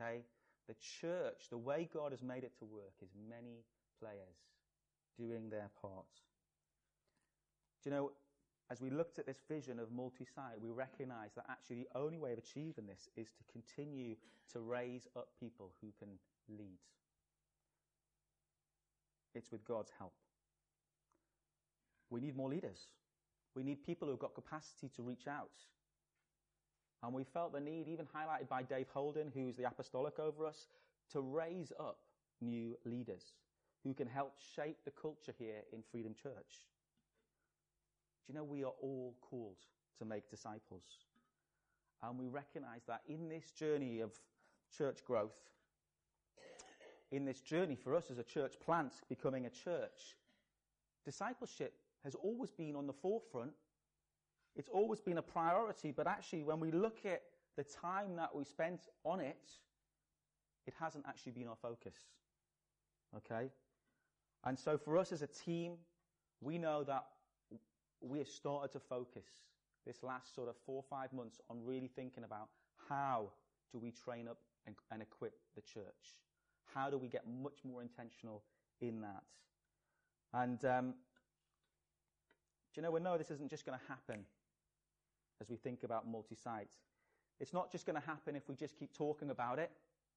Okay? 0.00 0.22
The 0.68 0.74
church, 1.00 1.48
the 1.50 1.58
way 1.58 1.88
God 1.92 2.12
has 2.12 2.22
made 2.22 2.44
it 2.44 2.52
to 2.58 2.64
work, 2.64 2.94
is 3.02 3.10
many 3.28 3.64
players 3.98 4.36
doing 5.18 5.50
their 5.50 5.68
part. 5.80 6.06
Do 7.82 7.90
you 7.90 7.96
know, 7.96 8.12
as 8.70 8.80
we 8.80 8.90
looked 8.90 9.18
at 9.18 9.26
this 9.26 9.40
vision 9.48 9.78
of 9.78 9.90
multi 9.90 10.24
site, 10.24 10.60
we 10.60 10.70
recognize 10.70 11.30
that 11.34 11.46
actually 11.50 11.76
the 11.76 11.98
only 11.98 12.18
way 12.18 12.32
of 12.32 12.38
achieving 12.38 12.86
this 12.86 13.08
is 13.16 13.28
to 13.32 13.52
continue 13.52 14.14
to 14.52 14.60
raise 14.60 15.06
up 15.16 15.28
people 15.38 15.72
who 15.80 15.88
can 15.98 16.08
lead. 16.48 16.78
It's 19.34 19.50
with 19.50 19.64
God's 19.64 19.90
help. 19.98 20.12
We 22.10 22.20
need 22.20 22.36
more 22.36 22.48
leaders. 22.48 22.86
We 23.54 23.62
need 23.62 23.84
people 23.84 24.08
who've 24.08 24.18
got 24.18 24.34
capacity 24.34 24.90
to 24.96 25.02
reach 25.02 25.26
out. 25.28 25.50
And 27.02 27.14
we 27.14 27.24
felt 27.24 27.52
the 27.52 27.60
need, 27.60 27.88
even 27.88 28.06
highlighted 28.06 28.48
by 28.48 28.62
Dave 28.62 28.88
Holden, 28.92 29.32
who's 29.34 29.56
the 29.56 29.64
apostolic 29.64 30.18
over 30.18 30.46
us, 30.46 30.66
to 31.12 31.20
raise 31.20 31.72
up 31.80 31.98
new 32.40 32.76
leaders 32.84 33.32
who 33.84 33.94
can 33.94 34.06
help 34.06 34.34
shape 34.54 34.76
the 34.84 34.90
culture 34.90 35.34
here 35.38 35.62
in 35.72 35.82
Freedom 35.90 36.14
Church. 36.14 36.66
Do 38.26 38.32
you 38.32 38.34
know 38.34 38.44
we 38.44 38.62
are 38.62 38.74
all 38.82 39.14
called 39.20 39.56
to 39.98 40.04
make 40.04 40.30
disciples? 40.30 40.84
And 42.02 42.18
we 42.18 42.28
recognize 42.28 42.82
that 42.86 43.02
in 43.08 43.28
this 43.28 43.50
journey 43.50 44.00
of 44.00 44.12
church 44.76 45.04
growth, 45.04 45.36
in 47.10 47.24
this 47.24 47.40
journey 47.40 47.74
for 47.74 47.96
us 47.96 48.10
as 48.10 48.18
a 48.18 48.22
church 48.22 48.54
plant 48.64 48.92
becoming 49.08 49.46
a 49.46 49.50
church, 49.50 50.16
discipleship 51.04 51.74
has 52.04 52.14
always 52.14 52.50
been 52.50 52.76
on 52.76 52.86
the 52.86 52.92
forefront. 52.92 53.52
It's 54.56 54.68
always 54.68 55.00
been 55.00 55.18
a 55.18 55.22
priority, 55.22 55.92
but 55.92 56.06
actually, 56.06 56.42
when 56.42 56.60
we 56.60 56.70
look 56.70 57.04
at 57.04 57.22
the 57.56 57.64
time 57.64 58.16
that 58.16 58.34
we 58.34 58.44
spent 58.44 58.80
on 59.04 59.20
it, 59.20 59.50
it 60.66 60.74
hasn't 60.78 61.04
actually 61.08 61.32
been 61.32 61.48
our 61.48 61.56
focus. 61.60 61.96
Okay? 63.16 63.50
And 64.44 64.58
so 64.58 64.78
for 64.78 64.96
us 64.98 65.12
as 65.12 65.22
a 65.22 65.26
team, 65.26 65.74
we 66.40 66.58
know 66.58 66.84
that 66.84 67.04
we 68.00 68.18
have 68.18 68.28
started 68.28 68.72
to 68.72 68.80
focus 68.80 69.26
this 69.86 70.02
last 70.02 70.34
sort 70.34 70.48
of 70.48 70.56
four 70.64 70.76
or 70.76 70.84
five 70.88 71.12
months 71.12 71.40
on 71.50 71.58
really 71.64 71.88
thinking 71.88 72.24
about 72.24 72.48
how 72.88 73.30
do 73.72 73.78
we 73.78 73.90
train 73.90 74.28
up 74.28 74.38
and, 74.66 74.74
and 74.90 75.02
equip 75.02 75.34
the 75.54 75.62
church? 75.62 76.18
How 76.74 76.90
do 76.90 76.98
we 76.98 77.08
get 77.08 77.24
much 77.42 77.58
more 77.64 77.82
intentional 77.82 78.42
in 78.80 79.00
that? 79.00 79.22
And 80.32 80.64
um, 80.64 80.94
do 82.74 82.80
you 82.80 82.82
know, 82.82 82.90
we 82.90 83.00
know 83.00 83.18
this 83.18 83.30
isn't 83.30 83.50
just 83.50 83.66
going 83.66 83.78
to 83.78 83.84
happen 83.88 84.24
as 85.40 85.50
we 85.50 85.56
think 85.56 85.82
about 85.82 86.06
multi 86.06 86.34
site. 86.34 86.70
It's 87.40 87.52
not 87.52 87.72
just 87.72 87.86
going 87.86 88.00
to 88.00 88.06
happen 88.06 88.36
if 88.36 88.48
we 88.48 88.54
just 88.54 88.78
keep 88.78 88.92
talking 88.92 89.30
about 89.30 89.58
it. 89.58 89.70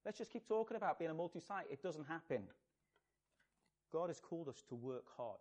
Let's 0.04 0.18
just 0.18 0.30
keep 0.30 0.46
talking 0.46 0.76
about 0.76 0.98
being 0.98 1.10
a 1.10 1.14
multi 1.14 1.40
site. 1.40 1.66
It 1.70 1.82
doesn't 1.82 2.06
happen. 2.06 2.42
God 3.92 4.08
has 4.08 4.20
called 4.20 4.48
us 4.48 4.62
to 4.68 4.74
work 4.74 5.04
hard. 5.16 5.38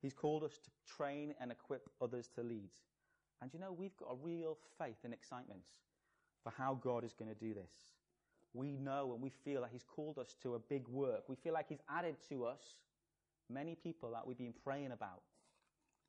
He's 0.00 0.14
called 0.14 0.44
us 0.44 0.58
to 0.58 0.70
train 0.96 1.34
and 1.40 1.50
equip 1.50 1.88
others 2.00 2.28
to 2.36 2.42
lead. 2.42 2.70
And 3.42 3.52
you 3.52 3.60
know, 3.60 3.72
we've 3.72 3.96
got 3.96 4.12
a 4.12 4.16
real 4.16 4.56
faith 4.78 4.98
and 5.04 5.12
excitement 5.12 5.64
for 6.42 6.52
how 6.56 6.78
God 6.82 7.04
is 7.04 7.14
going 7.14 7.32
to 7.32 7.38
do 7.38 7.52
this. 7.52 7.72
We 8.54 8.72
know 8.72 9.12
and 9.12 9.22
we 9.22 9.30
feel 9.30 9.60
that 9.60 9.70
He's 9.72 9.84
called 9.84 10.18
us 10.18 10.36
to 10.42 10.54
a 10.54 10.58
big 10.58 10.88
work. 10.88 11.28
We 11.28 11.36
feel 11.36 11.52
like 11.52 11.68
He's 11.68 11.82
added 11.90 12.16
to 12.30 12.44
us 12.44 12.62
many 13.50 13.74
people 13.74 14.10
that 14.12 14.26
we've 14.26 14.38
been 14.38 14.54
praying 14.64 14.92
about 14.92 15.22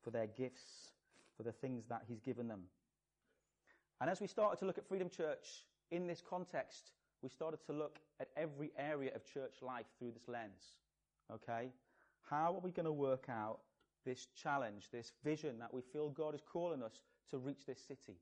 for 0.02 0.10
their 0.10 0.26
gifts, 0.26 0.90
for 1.36 1.42
the 1.42 1.52
things 1.52 1.84
that 1.88 2.02
He's 2.08 2.20
given 2.20 2.48
them. 2.48 2.62
And 4.00 4.08
as 4.08 4.20
we 4.20 4.26
started 4.26 4.58
to 4.60 4.64
look 4.64 4.78
at 4.78 4.88
Freedom 4.88 5.10
Church 5.10 5.66
in 5.90 6.06
this 6.06 6.22
context, 6.28 6.92
we 7.22 7.28
started 7.28 7.60
to 7.66 7.72
look 7.72 7.98
at 8.18 8.28
every 8.36 8.72
area 8.78 9.10
of 9.14 9.24
church 9.24 9.56
life 9.62 9.86
through 9.98 10.12
this 10.12 10.26
lens. 10.26 10.78
Okay? 11.32 11.68
How 12.28 12.54
are 12.54 12.60
we 12.60 12.70
going 12.70 12.86
to 12.86 12.92
work 12.92 13.26
out 13.28 13.58
this 14.06 14.28
challenge, 14.40 14.88
this 14.90 15.12
vision 15.22 15.58
that 15.58 15.72
we 15.72 15.82
feel 15.82 16.08
God 16.08 16.34
is 16.34 16.40
calling 16.50 16.82
us 16.82 17.00
to 17.30 17.38
reach 17.38 17.66
this 17.66 17.80
city? 17.86 18.16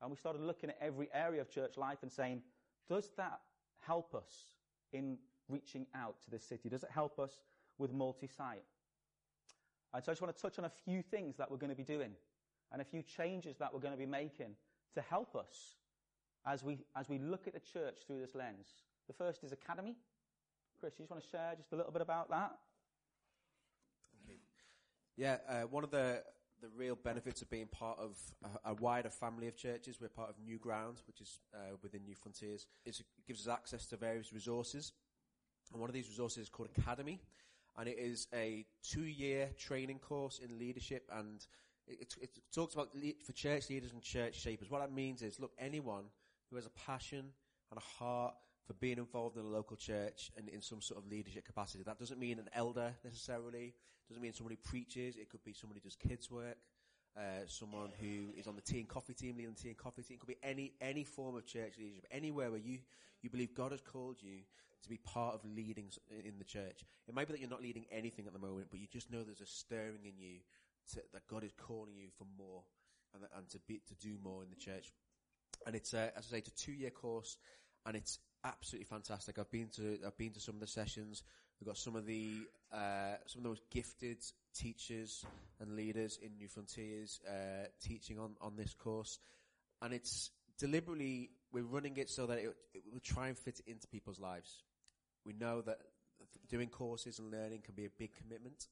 And 0.00 0.10
we 0.10 0.16
started 0.16 0.42
looking 0.42 0.70
at 0.70 0.78
every 0.80 1.08
area 1.12 1.40
of 1.40 1.50
church 1.50 1.76
life 1.76 1.98
and 2.02 2.10
saying, 2.10 2.42
does 2.88 3.10
that 3.16 3.40
help 3.86 4.14
us 4.14 4.52
in 4.92 5.16
reaching 5.48 5.86
out 5.94 6.16
to 6.24 6.30
this 6.30 6.44
city? 6.44 6.68
Does 6.68 6.82
it 6.82 6.90
help 6.92 7.18
us 7.18 7.38
with 7.82 7.92
multi 7.92 8.26
site? 8.26 8.64
And 9.92 10.02
so 10.02 10.10
I 10.10 10.14
just 10.14 10.22
want 10.22 10.34
to 10.34 10.40
touch 10.40 10.58
on 10.58 10.64
a 10.64 10.72
few 10.84 11.02
things 11.02 11.36
that 11.36 11.50
we're 11.50 11.58
going 11.58 11.70
to 11.70 11.76
be 11.76 11.84
doing 11.84 12.12
and 12.72 12.80
a 12.80 12.84
few 12.84 13.02
changes 13.02 13.58
that 13.58 13.72
we're 13.74 13.80
going 13.80 13.92
to 13.92 13.98
be 13.98 14.06
making 14.06 14.54
to 14.94 15.02
help 15.02 15.36
us 15.36 15.76
as 16.46 16.64
we, 16.64 16.78
as 16.96 17.08
we 17.08 17.18
look 17.18 17.46
at 17.46 17.52
the 17.52 17.60
church 17.60 17.98
through 18.06 18.20
this 18.20 18.34
lens. 18.34 18.68
The 19.06 19.12
first 19.12 19.44
is 19.44 19.52
Academy. 19.52 19.96
Chris, 20.80 20.94
you 20.98 21.02
just 21.02 21.10
want 21.10 21.22
to 21.22 21.28
share 21.28 21.52
just 21.56 21.72
a 21.72 21.76
little 21.76 21.92
bit 21.92 22.02
about 22.02 22.30
that? 22.30 22.52
Yeah, 25.16 25.36
uh, 25.46 25.62
one 25.62 25.84
of 25.84 25.90
the 25.90 26.22
the 26.62 26.68
real 26.76 26.94
benefits 26.94 27.42
of 27.42 27.50
being 27.50 27.66
part 27.66 27.98
of 27.98 28.16
a, 28.64 28.70
a, 28.70 28.74
wider 28.74 29.10
family 29.10 29.48
of 29.48 29.56
churches. 29.56 29.98
We're 30.00 30.08
part 30.08 30.30
of 30.30 30.36
New 30.42 30.58
Ground, 30.58 31.02
which 31.08 31.20
is 31.20 31.40
uh, 31.52 31.74
within 31.82 32.04
New 32.04 32.14
Frontiers. 32.14 32.68
It 32.86 33.02
gives 33.26 33.46
us 33.46 33.52
access 33.52 33.86
to 33.86 33.96
various 33.96 34.32
resources, 34.32 34.92
and 35.72 35.80
one 35.80 35.90
of 35.90 35.94
these 35.94 36.08
resources 36.08 36.44
is 36.44 36.48
called 36.48 36.68
Academy, 36.78 37.20
and 37.78 37.88
it 37.88 37.98
is 37.98 38.26
a 38.34 38.64
two-year 38.82 39.50
training 39.58 39.98
course 39.98 40.38
in 40.38 40.58
leadership, 40.58 41.08
and 41.12 41.46
it, 41.86 42.00
it, 42.00 42.14
it 42.20 42.30
talks 42.54 42.74
about 42.74 42.94
le- 42.94 43.12
for 43.24 43.32
church 43.32 43.70
leaders 43.70 43.92
and 43.92 44.02
church 44.02 44.40
shapers. 44.40 44.70
What 44.70 44.80
that 44.80 44.92
means 44.92 45.22
is, 45.22 45.40
look, 45.40 45.52
anyone 45.58 46.04
who 46.50 46.56
has 46.56 46.66
a 46.66 46.70
passion 46.70 47.32
and 47.70 47.78
a 47.78 48.02
heart 48.02 48.34
for 48.66 48.74
being 48.74 48.98
involved 48.98 49.36
in 49.36 49.44
a 49.44 49.48
local 49.48 49.76
church 49.76 50.30
and 50.36 50.48
in 50.48 50.60
some 50.60 50.80
sort 50.80 51.02
of 51.02 51.10
leadership 51.10 51.44
capacity. 51.44 51.82
That 51.84 51.98
doesn't 51.98 52.20
mean 52.20 52.38
an 52.38 52.48
elder 52.54 52.94
necessarily. 53.04 53.74
Doesn't 54.08 54.22
mean 54.22 54.32
someone 54.32 54.52
who 54.52 54.68
preaches. 54.68 55.16
It 55.16 55.30
could 55.30 55.42
be 55.42 55.52
someone 55.52 55.76
who 55.76 55.80
does 55.80 55.96
kids 55.96 56.30
work. 56.30 56.58
Uh, 57.14 57.44
someone 57.46 57.90
who 58.00 58.32
is 58.38 58.46
on 58.46 58.56
the 58.56 58.62
tea 58.62 58.78
and 58.78 58.88
coffee 58.88 59.12
team, 59.12 59.36
leading 59.36 59.52
the 59.52 59.60
tea 59.60 59.68
and 59.68 59.76
coffee 59.76 60.02
team. 60.02 60.14
It 60.14 60.20
could 60.20 60.28
be 60.28 60.38
any 60.42 60.72
any 60.80 61.04
form 61.04 61.36
of 61.36 61.44
church 61.44 61.74
leadership, 61.78 62.06
anywhere 62.10 62.50
where 62.50 62.60
you 62.60 62.78
you 63.20 63.28
believe 63.28 63.54
God 63.54 63.72
has 63.72 63.82
called 63.82 64.16
you 64.20 64.38
to 64.82 64.88
be 64.88 64.96
part 64.96 65.34
of 65.34 65.44
leading 65.44 65.90
in 66.24 66.38
the 66.38 66.44
church. 66.44 66.84
It 67.06 67.14
might 67.14 67.26
be 67.28 67.34
that 67.34 67.40
you're 67.40 67.50
not 67.50 67.62
leading 67.62 67.84
anything 67.92 68.26
at 68.26 68.32
the 68.32 68.38
moment, 68.38 68.68
but 68.70 68.80
you 68.80 68.86
just 68.90 69.10
know 69.10 69.22
there's 69.22 69.40
a 69.40 69.46
stirring 69.46 70.04
in 70.04 70.18
you 70.18 70.38
to, 70.92 71.02
that 71.12 71.26
God 71.28 71.44
is 71.44 71.52
calling 71.52 71.94
you 71.96 72.08
for 72.16 72.24
more 72.36 72.62
and, 73.14 73.24
and 73.36 73.48
to 73.50 73.58
be 73.68 73.80
to 73.88 73.94
do 73.94 74.16
more 74.22 74.42
in 74.42 74.50
the 74.50 74.56
church. 74.56 74.92
And 75.66 75.76
it's 75.76 75.94
a, 75.94 76.12
as 76.16 76.26
I 76.28 76.30
say, 76.32 76.38
it's 76.38 76.48
a 76.48 76.64
two 76.64 76.72
year 76.72 76.90
course, 76.90 77.36
and 77.86 77.96
it's 77.96 78.18
absolutely 78.44 78.86
fantastic. 78.86 79.38
I've 79.38 79.50
been 79.50 79.68
to 79.76 79.98
I've 80.06 80.16
been 80.16 80.32
to 80.32 80.40
some 80.40 80.54
of 80.54 80.60
the 80.60 80.66
sessions. 80.66 81.22
We've 81.60 81.68
got 81.68 81.76
some 81.76 81.94
of 81.94 82.06
the 82.06 82.32
uh, 82.72 83.16
some 83.26 83.40
of 83.40 83.42
the 83.44 83.48
most 83.48 83.62
gifted 83.70 84.18
teachers 84.54 85.24
and 85.60 85.76
leaders 85.76 86.18
in 86.22 86.36
New 86.36 86.48
Frontiers 86.48 87.20
uh, 87.28 87.66
teaching 87.80 88.18
on 88.18 88.36
on 88.40 88.56
this 88.56 88.74
course, 88.74 89.18
and 89.80 89.92
it's 89.92 90.30
deliberately 90.58 91.30
we're 91.52 91.64
running 91.64 91.96
it 91.96 92.08
so 92.08 92.26
that 92.26 92.38
it, 92.38 92.54
it 92.74 92.82
will 92.92 93.00
try 93.00 93.28
and 93.28 93.38
fit 93.38 93.60
into 93.66 93.86
people's 93.86 94.20
lives. 94.20 94.62
We 95.24 95.34
know 95.34 95.60
that 95.62 95.78
doing 96.48 96.68
courses 96.68 97.18
and 97.18 97.30
learning 97.30 97.62
can 97.62 97.74
be 97.74 97.84
a 97.84 97.90
big 97.90 98.14
commitment. 98.14 98.68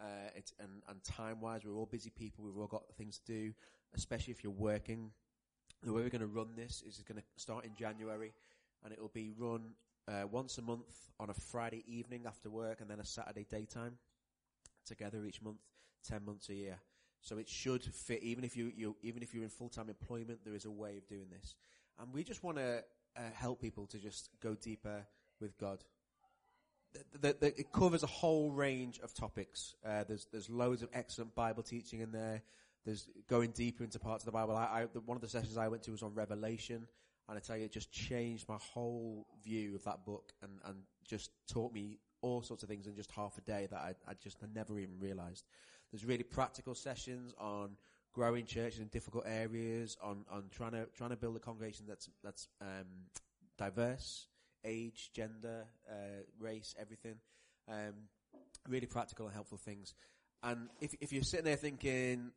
Uh, 0.00 0.40
and, 0.58 0.82
and 0.88 1.04
time 1.04 1.40
wise, 1.40 1.60
we're 1.64 1.76
all 1.76 1.86
busy 1.86 2.10
people. 2.10 2.44
We've 2.44 2.58
all 2.58 2.66
got 2.66 2.82
things 2.96 3.18
to 3.18 3.32
do, 3.32 3.54
especially 3.94 4.32
if 4.32 4.42
you're 4.42 4.52
working 4.52 5.12
the 5.84 5.92
way 5.92 6.02
we're 6.02 6.08
going 6.08 6.20
to 6.20 6.26
run 6.26 6.48
this 6.56 6.82
is 6.86 6.98
it's 6.98 7.02
going 7.02 7.20
to 7.20 7.24
start 7.36 7.64
in 7.64 7.74
January, 7.74 8.32
and 8.82 8.92
it 8.92 9.00
will 9.00 9.10
be 9.12 9.30
run 9.36 9.72
uh, 10.08 10.26
once 10.30 10.58
a 10.58 10.62
month 10.62 11.10
on 11.20 11.30
a 11.30 11.34
Friday 11.34 11.84
evening 11.86 12.24
after 12.26 12.50
work, 12.50 12.80
and 12.80 12.88
then 12.88 13.00
a 13.00 13.04
Saturday 13.04 13.46
daytime 13.48 13.98
together 14.84 15.24
each 15.24 15.42
month, 15.42 15.58
ten 16.08 16.24
months 16.24 16.48
a 16.48 16.54
year. 16.54 16.78
So 17.20 17.38
it 17.38 17.48
should 17.48 17.82
fit, 17.82 18.22
even 18.22 18.44
if 18.44 18.54
you, 18.56 18.70
you 18.76 18.96
even 19.02 19.22
if 19.22 19.32
you're 19.32 19.44
in 19.44 19.48
full 19.48 19.70
time 19.70 19.88
employment, 19.88 20.40
there 20.44 20.54
is 20.54 20.66
a 20.66 20.70
way 20.70 20.98
of 20.98 21.08
doing 21.08 21.26
this, 21.30 21.54
and 21.98 22.12
we 22.12 22.22
just 22.22 22.42
want 22.44 22.58
to 22.58 22.84
uh, 23.16 23.20
help 23.32 23.60
people 23.60 23.86
to 23.86 23.98
just 23.98 24.28
go 24.42 24.54
deeper 24.54 25.06
with 25.40 25.56
God. 25.58 25.82
The, 26.92 27.18
the, 27.18 27.36
the, 27.40 27.46
it 27.60 27.72
covers 27.72 28.02
a 28.02 28.06
whole 28.06 28.50
range 28.50 29.00
of 29.02 29.14
topics. 29.14 29.74
Uh, 29.84 30.04
there's 30.04 30.26
there's 30.30 30.50
loads 30.50 30.82
of 30.82 30.90
excellent 30.92 31.34
Bible 31.34 31.62
teaching 31.62 32.00
in 32.00 32.12
there. 32.12 32.42
There's 32.84 33.08
going 33.28 33.52
deeper 33.52 33.82
into 33.82 33.98
parts 33.98 34.22
of 34.22 34.26
the 34.26 34.32
Bible. 34.32 34.54
I, 34.54 34.82
I, 34.82 34.86
the, 34.92 35.00
one 35.00 35.16
of 35.16 35.22
the 35.22 35.28
sessions 35.28 35.56
I 35.56 35.68
went 35.68 35.82
to 35.84 35.92
was 35.92 36.02
on 36.02 36.14
Revelation, 36.14 36.86
and 37.28 37.38
I 37.38 37.40
tell 37.40 37.56
you, 37.56 37.64
it 37.64 37.72
just 37.72 37.90
changed 37.90 38.46
my 38.48 38.58
whole 38.74 39.26
view 39.42 39.74
of 39.74 39.84
that 39.84 40.04
book, 40.04 40.32
and, 40.42 40.52
and 40.66 40.76
just 41.08 41.30
taught 41.50 41.72
me 41.72 41.98
all 42.24 42.42
sorts 42.42 42.62
of 42.62 42.68
things 42.70 42.86
in 42.86 42.96
just 42.96 43.10
half 43.12 43.36
a 43.36 43.42
day 43.42 43.68
that 43.70 43.78
I, 43.78 43.94
I 44.08 44.14
just 44.14 44.38
never 44.54 44.78
even 44.78 44.98
realized. 44.98 45.44
There's 45.92 46.06
really 46.06 46.22
practical 46.22 46.74
sessions 46.74 47.34
on 47.38 47.76
growing 48.14 48.46
churches 48.46 48.80
in 48.80 48.86
difficult 48.88 49.24
areas, 49.26 49.98
on, 50.02 50.24
on 50.30 50.44
trying 50.50 50.72
to 50.72 50.86
trying 50.96 51.10
to 51.10 51.16
build 51.16 51.36
a 51.36 51.40
congregation 51.40 51.84
that's 51.86 52.08
that's 52.22 52.48
um, 52.62 52.86
diverse, 53.58 54.26
age, 54.64 55.10
gender, 55.12 55.66
uh, 55.88 56.22
race, 56.40 56.74
everything. 56.80 57.16
Um, 57.68 58.08
really 58.68 58.86
practical 58.86 59.26
and 59.26 59.34
helpful 59.34 59.58
things. 59.58 59.94
And 60.42 60.68
if 60.80 60.94
if 61.00 61.12
you're 61.12 61.22
sitting 61.22 61.44
there 61.44 61.56
thinking, 61.56 62.30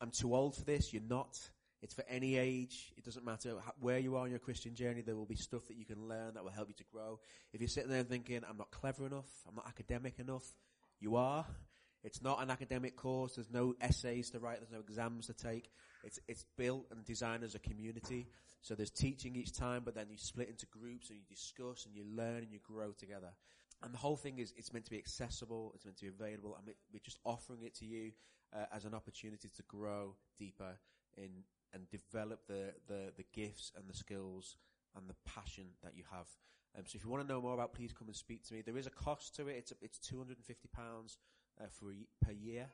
I'm 0.00 0.10
too 0.10 0.34
old 0.34 0.56
for 0.56 0.64
this, 0.64 0.92
you're 0.92 1.02
not. 1.08 1.38
It's 1.82 1.94
for 1.94 2.04
any 2.08 2.36
age. 2.36 2.92
It 2.96 3.04
doesn't 3.04 3.24
matter 3.24 3.54
where 3.80 3.98
you 3.98 4.16
are 4.16 4.22
on 4.22 4.30
your 4.30 4.38
Christian 4.38 4.74
journey. 4.74 5.00
There 5.00 5.16
will 5.16 5.26
be 5.26 5.36
stuff 5.36 5.66
that 5.66 5.76
you 5.76 5.84
can 5.84 6.08
learn 6.08 6.34
that 6.34 6.44
will 6.44 6.50
help 6.50 6.68
you 6.68 6.74
to 6.74 6.84
grow. 6.84 7.18
If 7.52 7.60
you're 7.60 7.68
sitting 7.68 7.90
there 7.90 8.04
thinking, 8.04 8.40
I'm 8.48 8.56
not 8.56 8.70
clever 8.70 9.04
enough, 9.04 9.28
I'm 9.48 9.56
not 9.56 9.66
academic 9.66 10.20
enough, 10.20 10.44
you 11.00 11.16
are. 11.16 11.44
It's 12.04 12.22
not 12.22 12.42
an 12.42 12.50
academic 12.50 12.96
course. 12.96 13.36
There's 13.36 13.50
no 13.50 13.74
essays 13.80 14.30
to 14.30 14.40
write. 14.40 14.58
There's 14.58 14.72
no 14.72 14.80
exams 14.80 15.26
to 15.26 15.34
take. 15.34 15.70
It's, 16.02 16.18
it's 16.26 16.44
built 16.56 16.86
and 16.90 17.04
designed 17.04 17.44
as 17.44 17.54
a 17.54 17.60
community. 17.60 18.26
So 18.60 18.74
there's 18.74 18.90
teaching 18.90 19.36
each 19.36 19.56
time, 19.56 19.82
but 19.84 19.94
then 19.94 20.06
you 20.10 20.18
split 20.18 20.48
into 20.48 20.66
groups 20.66 21.10
and 21.10 21.18
you 21.18 21.24
discuss 21.28 21.86
and 21.86 21.94
you 21.94 22.04
learn 22.04 22.38
and 22.38 22.52
you 22.52 22.58
grow 22.62 22.90
together. 22.92 23.30
And 23.84 23.92
the 23.94 23.98
whole 23.98 24.16
thing 24.16 24.38
is, 24.38 24.52
it's 24.56 24.72
meant 24.72 24.84
to 24.84 24.90
be 24.90 24.98
accessible. 24.98 25.72
It's 25.74 25.84
meant 25.84 25.96
to 25.98 26.04
be 26.04 26.10
available. 26.10 26.56
Mean, 26.64 26.74
we're 26.92 27.00
just 27.04 27.18
offering 27.24 27.62
it 27.62 27.74
to 27.76 27.84
you 27.84 28.12
uh, 28.52 28.64
as 28.72 28.84
an 28.84 28.94
opportunity 28.94 29.48
to 29.56 29.62
grow 29.64 30.14
deeper 30.38 30.78
in 31.16 31.30
and 31.72 31.88
develop 31.90 32.46
the, 32.46 32.72
the, 32.86 33.12
the 33.16 33.24
gifts 33.32 33.72
and 33.76 33.88
the 33.88 33.96
skills 33.96 34.56
and 34.96 35.08
the 35.08 35.14
passion 35.26 35.64
that 35.82 35.96
you 35.96 36.04
have. 36.10 36.26
Um, 36.76 36.84
so 36.86 36.96
if 36.96 37.04
you 37.04 37.10
want 37.10 37.26
to 37.26 37.32
know 37.32 37.40
more 37.40 37.54
about, 37.54 37.74
please 37.74 37.92
come 37.92 38.08
and 38.08 38.16
speak 38.16 38.46
to 38.48 38.54
me. 38.54 38.62
There 38.62 38.76
is 38.76 38.86
a 38.86 38.90
cost 38.90 39.34
to 39.36 39.48
it. 39.48 39.56
It's, 39.56 39.72
it's 39.80 39.98
250 39.98 40.68
pounds 40.74 41.18
uh, 41.60 41.66
for 41.70 41.92
per 42.24 42.32
year 42.32 42.66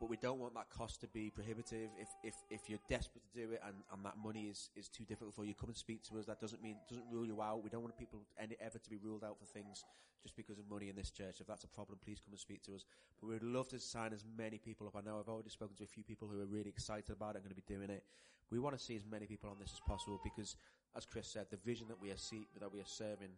but 0.00 0.08
we 0.10 0.16
don't 0.16 0.38
want 0.38 0.54
that 0.54 0.70
cost 0.70 1.00
to 1.00 1.08
be 1.08 1.30
prohibitive. 1.30 1.90
If 1.98 2.08
if 2.22 2.34
if 2.50 2.68
you're 2.68 2.80
desperate 2.88 3.22
to 3.32 3.46
do 3.46 3.52
it 3.52 3.60
and, 3.66 3.76
and 3.92 4.04
that 4.04 4.16
money 4.22 4.44
is, 4.44 4.70
is 4.76 4.88
too 4.88 5.04
difficult 5.04 5.34
for 5.34 5.44
you, 5.44 5.54
come 5.54 5.68
and 5.68 5.76
speak 5.76 6.02
to 6.04 6.18
us. 6.18 6.26
That 6.26 6.40
doesn't 6.40 6.62
mean 6.62 6.76
doesn't 6.88 7.06
rule 7.10 7.26
you 7.26 7.40
out. 7.40 7.62
We 7.62 7.70
don't 7.70 7.82
want 7.82 7.96
people 7.96 8.20
any, 8.38 8.56
ever 8.60 8.78
to 8.78 8.90
be 8.90 8.96
ruled 8.96 9.24
out 9.24 9.38
for 9.38 9.46
things 9.46 9.84
just 10.22 10.36
because 10.36 10.58
of 10.58 10.68
money 10.70 10.88
in 10.88 10.96
this 10.96 11.10
church. 11.10 11.40
If 11.40 11.46
that's 11.46 11.64
a 11.64 11.68
problem, 11.68 11.98
please 12.02 12.18
come 12.18 12.32
and 12.32 12.40
speak 12.40 12.62
to 12.64 12.74
us. 12.74 12.84
But 13.20 13.28
we'd 13.28 13.42
love 13.42 13.68
to 13.68 13.78
sign 13.78 14.12
as 14.12 14.24
many 14.36 14.58
people 14.58 14.86
up. 14.86 14.96
I 14.96 15.02
know 15.02 15.18
I've 15.20 15.28
already 15.28 15.50
spoken 15.50 15.76
to 15.76 15.84
a 15.84 15.86
few 15.86 16.02
people 16.02 16.28
who 16.28 16.40
are 16.40 16.46
really 16.46 16.70
excited 16.70 17.10
about 17.10 17.34
it 17.34 17.36
and 17.36 17.44
going 17.44 17.54
to 17.54 17.62
be 17.62 17.74
doing 17.74 17.90
it. 17.90 18.04
We 18.50 18.58
want 18.58 18.76
to 18.76 18.82
see 18.82 18.96
as 18.96 19.04
many 19.10 19.26
people 19.26 19.50
on 19.50 19.56
this 19.60 19.72
as 19.72 19.80
possible 19.80 20.20
because, 20.24 20.56
as 20.96 21.04
Chris 21.04 21.28
said, 21.28 21.46
the 21.50 21.58
vision 21.58 21.88
that 21.88 22.00
we 22.00 22.10
are 22.10 22.16
see, 22.16 22.46
that 22.60 22.72
we 22.72 22.80
are 22.80 22.86
serving 22.86 23.30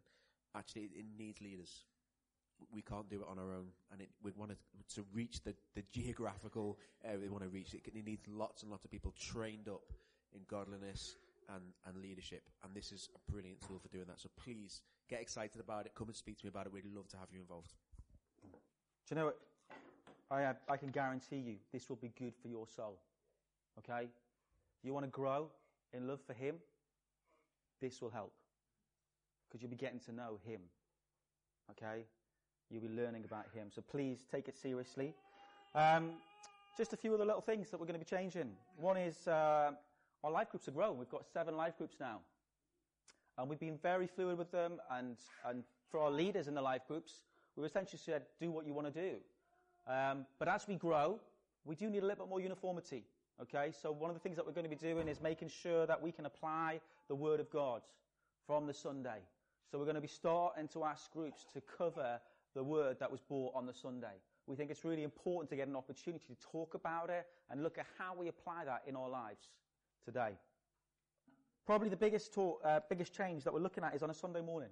actually 0.54 0.88
it 0.94 1.04
needs 1.18 1.40
leaders 1.40 1.84
we 2.72 2.82
can't 2.82 3.08
do 3.08 3.20
it 3.20 3.26
on 3.28 3.38
our 3.38 3.52
own, 3.52 3.68
and 3.92 4.00
it, 4.00 4.08
we 4.22 4.32
want 4.36 4.50
to, 4.50 4.56
reach 5.12 5.42
the, 5.42 5.54
the 5.74 5.82
geographical 5.92 6.78
area 7.04 7.18
we 7.20 7.28
want 7.28 7.42
to 7.42 7.48
reach. 7.48 7.74
It, 7.74 7.82
it 7.86 8.04
needs 8.06 8.22
lots 8.28 8.62
and 8.62 8.70
lots 8.70 8.84
of 8.84 8.90
people 8.90 9.12
trained 9.18 9.68
up 9.68 9.82
in 10.32 10.40
godliness 10.48 11.16
and, 11.48 11.62
and 11.86 12.02
leadership, 12.02 12.42
and 12.64 12.74
this 12.74 12.92
is 12.92 13.08
a 13.14 13.30
brilliant 13.30 13.60
tool 13.66 13.78
for 13.78 13.88
doing 13.88 14.06
that. 14.08 14.20
So 14.20 14.28
please 14.42 14.82
get 15.08 15.20
excited 15.20 15.60
about 15.60 15.86
it. 15.86 15.92
Come 15.94 16.08
and 16.08 16.16
speak 16.16 16.38
to 16.38 16.46
me 16.46 16.48
about 16.48 16.66
it. 16.66 16.72
We'd 16.72 16.84
love 16.86 17.08
to 17.08 17.16
have 17.16 17.28
you 17.32 17.40
involved. 17.40 17.72
Do 18.42 19.14
you 19.14 19.16
know 19.16 19.26
what? 19.26 19.38
I, 20.30 20.52
I 20.68 20.76
can 20.76 20.88
guarantee 20.88 21.36
you 21.36 21.54
this 21.72 21.88
will 21.88 21.96
be 21.96 22.12
good 22.18 22.34
for 22.42 22.48
your 22.48 22.66
soul. 22.66 22.98
Okay? 23.78 24.08
You 24.82 24.92
want 24.92 25.04
to 25.04 25.10
grow 25.10 25.48
in 25.92 26.08
love 26.08 26.20
for 26.26 26.32
Him? 26.32 26.56
This 27.80 28.00
will 28.00 28.10
help. 28.10 28.32
Because 29.48 29.62
you'll 29.62 29.70
be 29.70 29.76
getting 29.76 30.00
to 30.00 30.12
know 30.12 30.38
Him. 30.44 30.60
Okay? 31.70 32.04
You'll 32.70 32.82
be 32.82 32.88
learning 32.88 33.24
about 33.24 33.46
Him. 33.54 33.68
So 33.74 33.82
please 33.82 34.24
take 34.30 34.48
it 34.48 34.56
seriously. 34.56 35.14
Um, 35.74 36.10
just 36.76 36.92
a 36.92 36.96
few 36.96 37.14
other 37.14 37.24
little 37.24 37.40
things 37.40 37.70
that 37.70 37.78
we're 37.80 37.86
going 37.86 37.98
to 37.98 38.04
be 38.04 38.16
changing. 38.16 38.50
One 38.76 38.96
is 38.96 39.28
uh, 39.28 39.72
our 40.24 40.30
life 40.30 40.50
groups 40.50 40.68
are 40.68 40.72
growing. 40.72 40.98
We've 40.98 41.08
got 41.08 41.24
seven 41.32 41.56
life 41.56 41.78
groups 41.78 41.96
now. 42.00 42.20
And 43.38 43.48
we've 43.48 43.60
been 43.60 43.78
very 43.82 44.06
fluid 44.06 44.38
with 44.38 44.50
them. 44.50 44.80
And, 44.90 45.16
and 45.46 45.64
for 45.90 46.00
our 46.00 46.10
leaders 46.10 46.48
in 46.48 46.54
the 46.54 46.62
life 46.62 46.82
groups, 46.88 47.12
we've 47.54 47.66
essentially 47.66 48.00
said, 48.04 48.22
do 48.40 48.50
what 48.50 48.66
you 48.66 48.74
want 48.74 48.92
to 48.92 49.00
do. 49.00 49.16
Um, 49.90 50.26
but 50.38 50.48
as 50.48 50.66
we 50.66 50.74
grow, 50.74 51.20
we 51.64 51.74
do 51.76 51.88
need 51.88 52.02
a 52.02 52.06
little 52.06 52.24
bit 52.24 52.30
more 52.30 52.40
uniformity. 52.40 53.04
Okay, 53.40 53.70
so 53.70 53.92
one 53.92 54.08
of 54.10 54.16
the 54.16 54.20
things 54.20 54.36
that 54.36 54.46
we're 54.46 54.52
going 54.52 54.64
to 54.64 54.70
be 54.70 54.76
doing 54.76 55.08
is 55.08 55.20
making 55.20 55.48
sure 55.48 55.86
that 55.86 56.00
we 56.00 56.10
can 56.10 56.24
apply 56.24 56.80
the 57.08 57.14
Word 57.14 57.38
of 57.38 57.50
God 57.50 57.82
from 58.46 58.66
the 58.66 58.72
Sunday. 58.72 59.18
So 59.70 59.78
we're 59.78 59.84
going 59.84 59.96
to 59.96 60.00
be 60.00 60.08
starting 60.08 60.68
to 60.68 60.84
ask 60.84 61.12
groups 61.12 61.44
to 61.52 61.60
cover 61.60 62.18
the 62.56 62.64
word 62.64 62.98
that 62.98 63.12
was 63.12 63.20
brought 63.20 63.54
on 63.54 63.66
the 63.66 63.74
Sunday. 63.74 64.16
We 64.46 64.56
think 64.56 64.70
it's 64.70 64.84
really 64.84 65.02
important 65.02 65.50
to 65.50 65.56
get 65.56 65.68
an 65.68 65.76
opportunity 65.76 66.24
to 66.26 66.34
talk 66.50 66.74
about 66.74 67.10
it 67.10 67.26
and 67.50 67.62
look 67.62 67.78
at 67.78 67.86
how 67.98 68.14
we 68.16 68.28
apply 68.28 68.64
that 68.64 68.82
in 68.86 68.96
our 68.96 69.08
lives 69.08 69.50
today. 70.04 70.32
Probably 71.66 71.88
the 71.88 71.96
biggest, 71.96 72.32
talk, 72.32 72.60
uh, 72.64 72.80
biggest 72.88 73.12
change 73.12 73.44
that 73.44 73.52
we're 73.52 73.60
looking 73.60 73.84
at 73.84 73.94
is 73.94 74.02
on 74.02 74.10
a 74.10 74.14
Sunday 74.14 74.40
morning. 74.40 74.70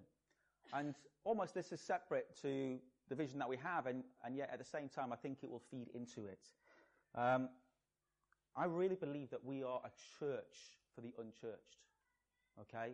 And 0.73 0.95
almost 1.25 1.55
this 1.55 1.73
is 1.73 1.81
separate 1.81 2.27
to 2.43 2.79
the 3.09 3.15
vision 3.15 3.39
that 3.39 3.49
we 3.49 3.59
have, 3.59 3.87
and, 3.87 4.03
and 4.25 4.37
yet 4.37 4.49
at 4.53 4.59
the 4.59 4.65
same 4.65 4.89
time, 4.89 5.13
I 5.13 5.17
think 5.17 5.39
it 5.43 5.51
will 5.51 5.63
feed 5.71 5.89
into 5.95 6.25
it. 6.27 6.41
Um, 7.15 7.49
I 8.57 8.65
really 8.65 8.95
believe 8.95 9.29
that 9.31 9.45
we 9.45 9.63
are 9.63 9.81
a 9.85 9.91
church 10.19 10.79
for 10.95 11.01
the 11.03 11.13
unchurched. 11.19 11.83
Okay? 12.61 12.93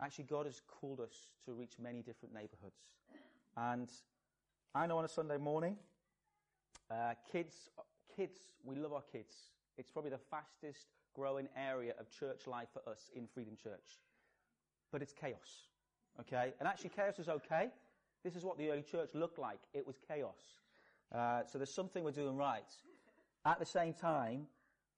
Actually, 0.00 0.24
God 0.24 0.46
has 0.46 0.60
called 0.66 1.00
us 1.00 1.28
to 1.44 1.52
reach 1.52 1.74
many 1.80 2.02
different 2.02 2.34
neighborhoods. 2.34 2.96
And 3.56 3.90
I 4.76 4.86
know 4.86 4.98
on 4.98 5.06
a 5.06 5.08
Sunday 5.08 5.38
morning, 5.38 5.74
uh, 6.90 7.14
kids, 7.32 7.70
kids, 8.14 8.36
we 8.62 8.76
love 8.76 8.92
our 8.92 9.04
kids. 9.10 9.34
It's 9.78 9.90
probably 9.90 10.10
the 10.10 10.18
fastest 10.18 10.88
growing 11.14 11.48
area 11.56 11.94
of 11.98 12.10
church 12.10 12.46
life 12.46 12.68
for 12.74 12.86
us 12.86 13.10
in 13.14 13.26
Freedom 13.26 13.54
Church. 13.56 14.02
But 14.92 15.00
it's 15.00 15.14
chaos. 15.14 15.70
Okay? 16.20 16.52
And 16.60 16.68
actually, 16.68 16.90
chaos 16.90 17.18
is 17.18 17.30
okay. 17.30 17.70
This 18.22 18.36
is 18.36 18.44
what 18.44 18.58
the 18.58 18.68
early 18.68 18.82
church 18.82 19.08
looked 19.14 19.38
like. 19.38 19.60
It 19.72 19.86
was 19.86 19.96
chaos. 20.06 20.60
Uh, 21.10 21.40
so 21.50 21.56
there's 21.56 21.72
something 21.72 22.04
we're 22.04 22.10
doing 22.10 22.36
right. 22.36 22.70
At 23.46 23.58
the 23.58 23.64
same 23.64 23.94
time, 23.94 24.46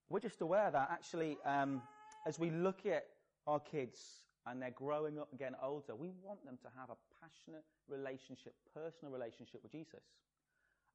we're 0.08 0.18
just 0.18 0.40
aware 0.40 0.72
that 0.72 0.88
actually, 0.90 1.38
um, 1.46 1.82
as 2.26 2.36
we 2.36 2.50
look 2.50 2.84
at 2.84 3.06
our 3.46 3.60
kids 3.60 4.00
and 4.46 4.60
they're 4.62 4.70
growing 4.70 5.18
up 5.18 5.28
and 5.30 5.38
getting 5.38 5.56
older, 5.62 5.94
we 5.94 6.10
want 6.22 6.44
them 6.44 6.56
to 6.62 6.68
have 6.78 6.90
a 6.90 6.96
passionate 7.20 7.64
relationship, 7.88 8.54
personal 8.74 9.12
relationship 9.12 9.62
with 9.62 9.72
Jesus. 9.72 10.02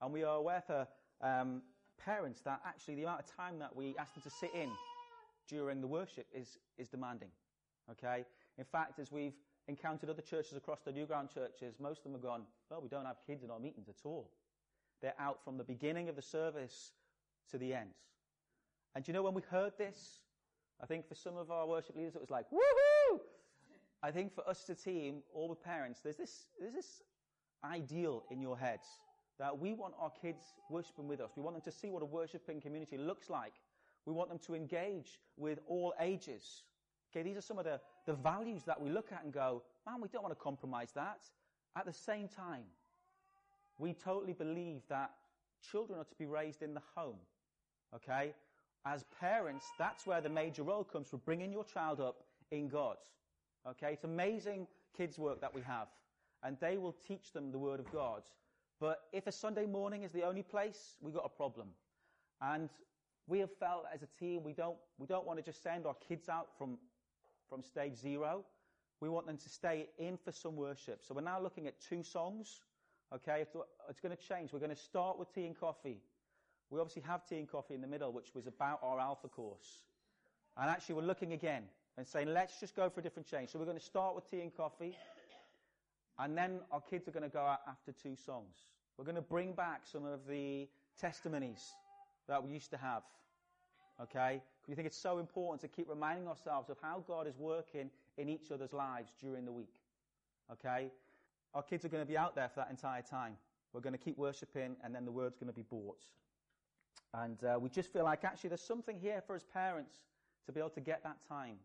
And 0.02 0.12
we 0.12 0.24
are 0.24 0.38
aware 0.38 0.64
for 0.66 0.88
um, 1.22 1.62
parents 1.98 2.42
that 2.42 2.62
actually 2.66 2.96
the 2.96 3.04
amount 3.04 3.22
of 3.22 3.36
time 3.36 3.60
that 3.60 3.76
we 3.76 3.96
ask 3.98 4.14
them 4.14 4.24
to 4.24 4.30
sit 4.30 4.52
in 4.54 4.70
during 5.48 5.82
the 5.82 5.88
worship 5.88 6.28
is, 6.34 6.58
is 6.78 6.88
demanding. 6.90 7.30
Okay? 7.92 8.26
In 8.58 8.66
fact, 8.66 9.00
as 9.00 9.12
we've 9.12 9.36
encountered 9.68 10.10
other 10.10 10.22
churches 10.22 10.54
across 10.54 10.82
the 10.82 10.92
New 10.92 11.06
Ground 11.06 11.30
churches, 11.34 11.76
most 11.80 12.00
of 12.00 12.04
them 12.04 12.14
have 12.14 12.22
gone, 12.22 12.44
well, 12.70 12.82
we 12.82 12.90
don't 12.90 13.06
have 13.06 13.18
kids 13.26 13.44
in 13.44 13.52
our 13.52 13.60
meetings 13.60 13.88
at 13.90 13.96
all. 14.04 14.30
They're 15.02 15.14
out 15.20 15.44
from 15.44 15.58
the 15.58 15.64
beginning 15.64 16.10
of 16.10 16.16
the 16.16 16.22
service 16.22 16.92
to 17.52 17.58
the 17.58 17.74
end. 17.74 17.90
And 18.96 19.08
you 19.08 19.14
know 19.14 19.24
when 19.24 19.34
we 19.34 19.42
heard 19.50 19.74
this? 19.78 20.20
I 20.82 20.86
think 20.86 21.08
for 21.08 21.16
some 21.16 21.38
of 21.38 21.52
our 21.52 21.68
worship 21.68 21.96
leaders 21.96 22.16
it 22.16 22.22
was 22.22 22.30
like, 22.30 22.46
woohoo! 22.52 23.03
I 24.04 24.12
think 24.12 24.36
for 24.36 24.48
us 24.48 24.64
as 24.70 24.78
a 24.78 24.80
team, 24.80 25.24
all 25.34 25.48
the 25.48 25.56
parents, 25.56 26.02
there's 26.04 26.18
this, 26.18 26.50
there's 26.60 26.74
this 26.74 27.02
ideal 27.64 28.26
in 28.30 28.42
your 28.42 28.58
heads 28.58 28.86
that 29.40 29.58
we 29.58 29.74
want 29.74 29.94
our 30.00 30.12
kids 30.22 30.44
worshiping 30.70 31.08
with 31.08 31.22
us. 31.22 31.32
We 31.36 31.42
want 31.42 31.56
them 31.56 31.64
to 31.64 31.72
see 31.72 31.90
what 31.90 32.04
a 32.04 32.06
worshiping 32.06 32.62
community 32.62 32.98
looks 32.98 33.30
like. 33.30 33.54
We 34.06 34.14
want 34.14 34.30
them 34.30 34.40
to 34.46 34.56
engage 34.56 35.20
with 35.38 35.60
all 35.66 35.94
ages. 36.00 36.64
Okay, 37.12 37.24
these 37.24 37.38
are 37.38 37.42
some 37.42 37.58
of 37.58 37.66
the, 37.66 37.80
the 38.06 38.14
values 38.14 38.64
that 38.66 38.80
we 38.80 38.90
look 38.90 39.12
at 39.12 39.24
and 39.24 39.34
go, 39.34 39.64
man, 39.86 40.02
we 40.02 40.10
don't 40.10 40.22
want 40.22 40.38
to 40.38 40.44
compromise 40.44 40.92
that. 40.96 41.22
At 41.78 41.86
the 41.86 41.94
same 41.94 42.28
time, 42.28 42.64
we 43.80 43.94
totally 43.94 44.34
believe 44.34 44.82
that 44.90 45.12
children 45.72 46.00
are 46.00 46.04
to 46.04 46.16
be 46.20 46.26
raised 46.26 46.62
in 46.62 46.74
the 46.74 46.82
home. 46.96 47.18
Okay? 47.96 48.34
as 48.86 49.06
parents, 49.20 49.66
that's 49.80 50.06
where 50.06 50.22
the 50.22 50.30
major 50.30 50.64
role 50.64 50.84
comes 50.84 51.10
from 51.10 51.22
bringing 51.26 51.52
your 51.52 51.64
child 51.64 52.02
up 52.02 52.24
in 52.52 52.68
God. 52.68 52.98
Okay? 53.70 53.94
It's 53.94 54.04
amazing 54.04 54.68
kids' 54.96 55.18
work 55.18 55.42
that 55.42 55.54
we 55.54 55.62
have. 55.62 55.88
And 56.44 56.58
they 56.60 56.78
will 56.78 56.96
teach 57.08 57.32
them 57.32 57.52
the 57.52 57.58
Word 57.58 57.80
of 57.80 57.92
God. 57.92 58.24
But 58.80 59.04
if 59.14 59.28
a 59.28 59.32
Sunday 59.32 59.66
morning 59.66 60.04
is 60.04 60.12
the 60.12 60.24
only 60.24 60.44
place, 60.44 60.98
we've 61.02 61.14
got 61.14 61.26
a 61.26 61.30
problem. 61.30 61.70
And 62.42 62.70
we 63.28 63.40
have 63.40 63.52
felt 63.58 63.86
as 63.94 64.04
a 64.04 64.08
team, 64.20 64.44
we 64.44 64.54
don't, 64.54 64.76
we 64.98 65.08
don't 65.08 65.26
want 65.26 65.40
to 65.40 65.44
just 65.44 65.64
send 65.64 65.86
our 65.86 65.96
kids 66.08 66.28
out 66.28 66.50
from, 66.58 66.78
from 67.50 67.64
stage 67.64 67.96
zero. 67.96 68.44
We 69.00 69.10
want 69.10 69.28
them 69.28 69.38
to 69.38 69.50
stay 69.50 69.88
in 69.98 70.18
for 70.18 70.32
some 70.32 70.56
worship. 70.56 71.02
So 71.06 71.14
we're 71.14 71.22
now 71.22 71.42
looking 71.42 71.68
at 71.68 71.80
two 71.80 72.04
songs. 72.04 72.62
Okay, 73.14 73.46
it's 73.90 74.00
going 74.02 74.16
to 74.16 74.28
change. 74.28 74.52
We're 74.52 74.60
going 74.60 74.72
to 74.72 74.76
start 74.76 75.20
with 75.20 75.34
tea 75.34 75.46
and 75.46 75.58
coffee. 75.58 76.02
We 76.70 76.80
obviously 76.80 77.04
have 77.04 77.26
tea 77.28 77.38
and 77.38 77.48
coffee 77.48 77.76
in 77.76 77.82
the 77.82 77.88
middle, 77.88 78.12
which 78.12 78.34
was 78.34 78.48
about 78.48 78.80
our 78.82 79.00
alpha 79.00 79.28
course. 79.28 79.84
And 80.58 80.70
actually, 80.70 80.96
we're 80.96 81.04
looking 81.04 81.34
again 81.34 81.64
and 81.98 82.08
saying, 82.08 82.28
let's 82.28 82.60
just 82.60 82.76
go 82.76 82.90
for 82.90 83.00
a 83.00 83.04
different 83.04 83.30
change. 83.30 83.50
So 83.50 83.60
we're 83.60 83.66
going 83.66 83.78
to 83.78 83.84
start 83.84 84.16
with 84.16 84.30
tea 84.30 84.42
and 84.42 84.56
coffee. 84.56 84.98
And 86.20 86.38
then 86.38 86.60
our 86.72 86.82
kids 86.82 87.08
are 87.08 87.12
going 87.12 87.24
to 87.24 87.30
go 87.30 87.42
out 87.42 87.62
after 87.68 87.92
two 87.92 88.16
songs. 88.16 88.56
We're 88.98 89.06
going 89.06 89.16
to 89.16 89.22
bring 89.22 89.54
back 89.54 89.82
some 89.84 90.06
of 90.06 90.28
the 90.28 90.68
testimonies 91.00 91.74
that 92.28 92.44
we 92.44 92.52
used 92.52 92.72
to 92.72 92.78
have. 92.78 93.04
Okay? 94.02 94.42
We 94.68 94.76
think 94.76 94.88
it's 94.88 94.98
so 94.98 95.20
important 95.20 95.62
to 95.62 95.68
keep 95.68 95.90
reminding 95.90 96.28
ourselves 96.28 96.70
of 96.70 96.78
how 96.82 97.04
God 97.08 97.28
is 97.28 97.38
working 97.38 97.90
in 98.18 98.30
each 98.30 98.52
other's 98.52 98.74
lives 98.74 99.12
during 99.20 99.46
the 99.46 99.52
week. 99.52 99.76
Okay? 100.52 100.92
Our 101.54 101.64
kids 101.64 101.86
are 101.86 101.90
going 101.90 102.04
to 102.04 102.10
be 102.10 102.18
out 102.18 102.36
there 102.36 102.50
for 102.50 102.62
that 102.62 102.70
entire 102.70 103.02
time. 103.02 103.36
We're 103.72 103.82
going 103.82 103.94
to 103.94 104.00
keep 104.00 104.18
worshipping, 104.18 104.76
and 104.84 104.94
then 104.94 105.06
the 105.06 105.12
word's 105.12 105.38
going 105.38 105.48
to 105.48 105.54
be 105.54 105.64
bought. 105.64 106.00
And 107.14 107.44
uh, 107.44 107.58
we 107.60 107.70
just 107.70 107.92
feel 107.92 108.04
like 108.04 108.24
actually 108.24 108.50
there's 108.50 108.62
something 108.62 109.00
here 109.00 109.22
for 109.26 109.36
us 109.36 109.44
parents 109.52 109.96
to 110.46 110.52
be 110.52 110.60
able 110.60 110.70
to 110.72 110.82
get 110.82 111.04
that 111.04 111.18
time 111.28 111.58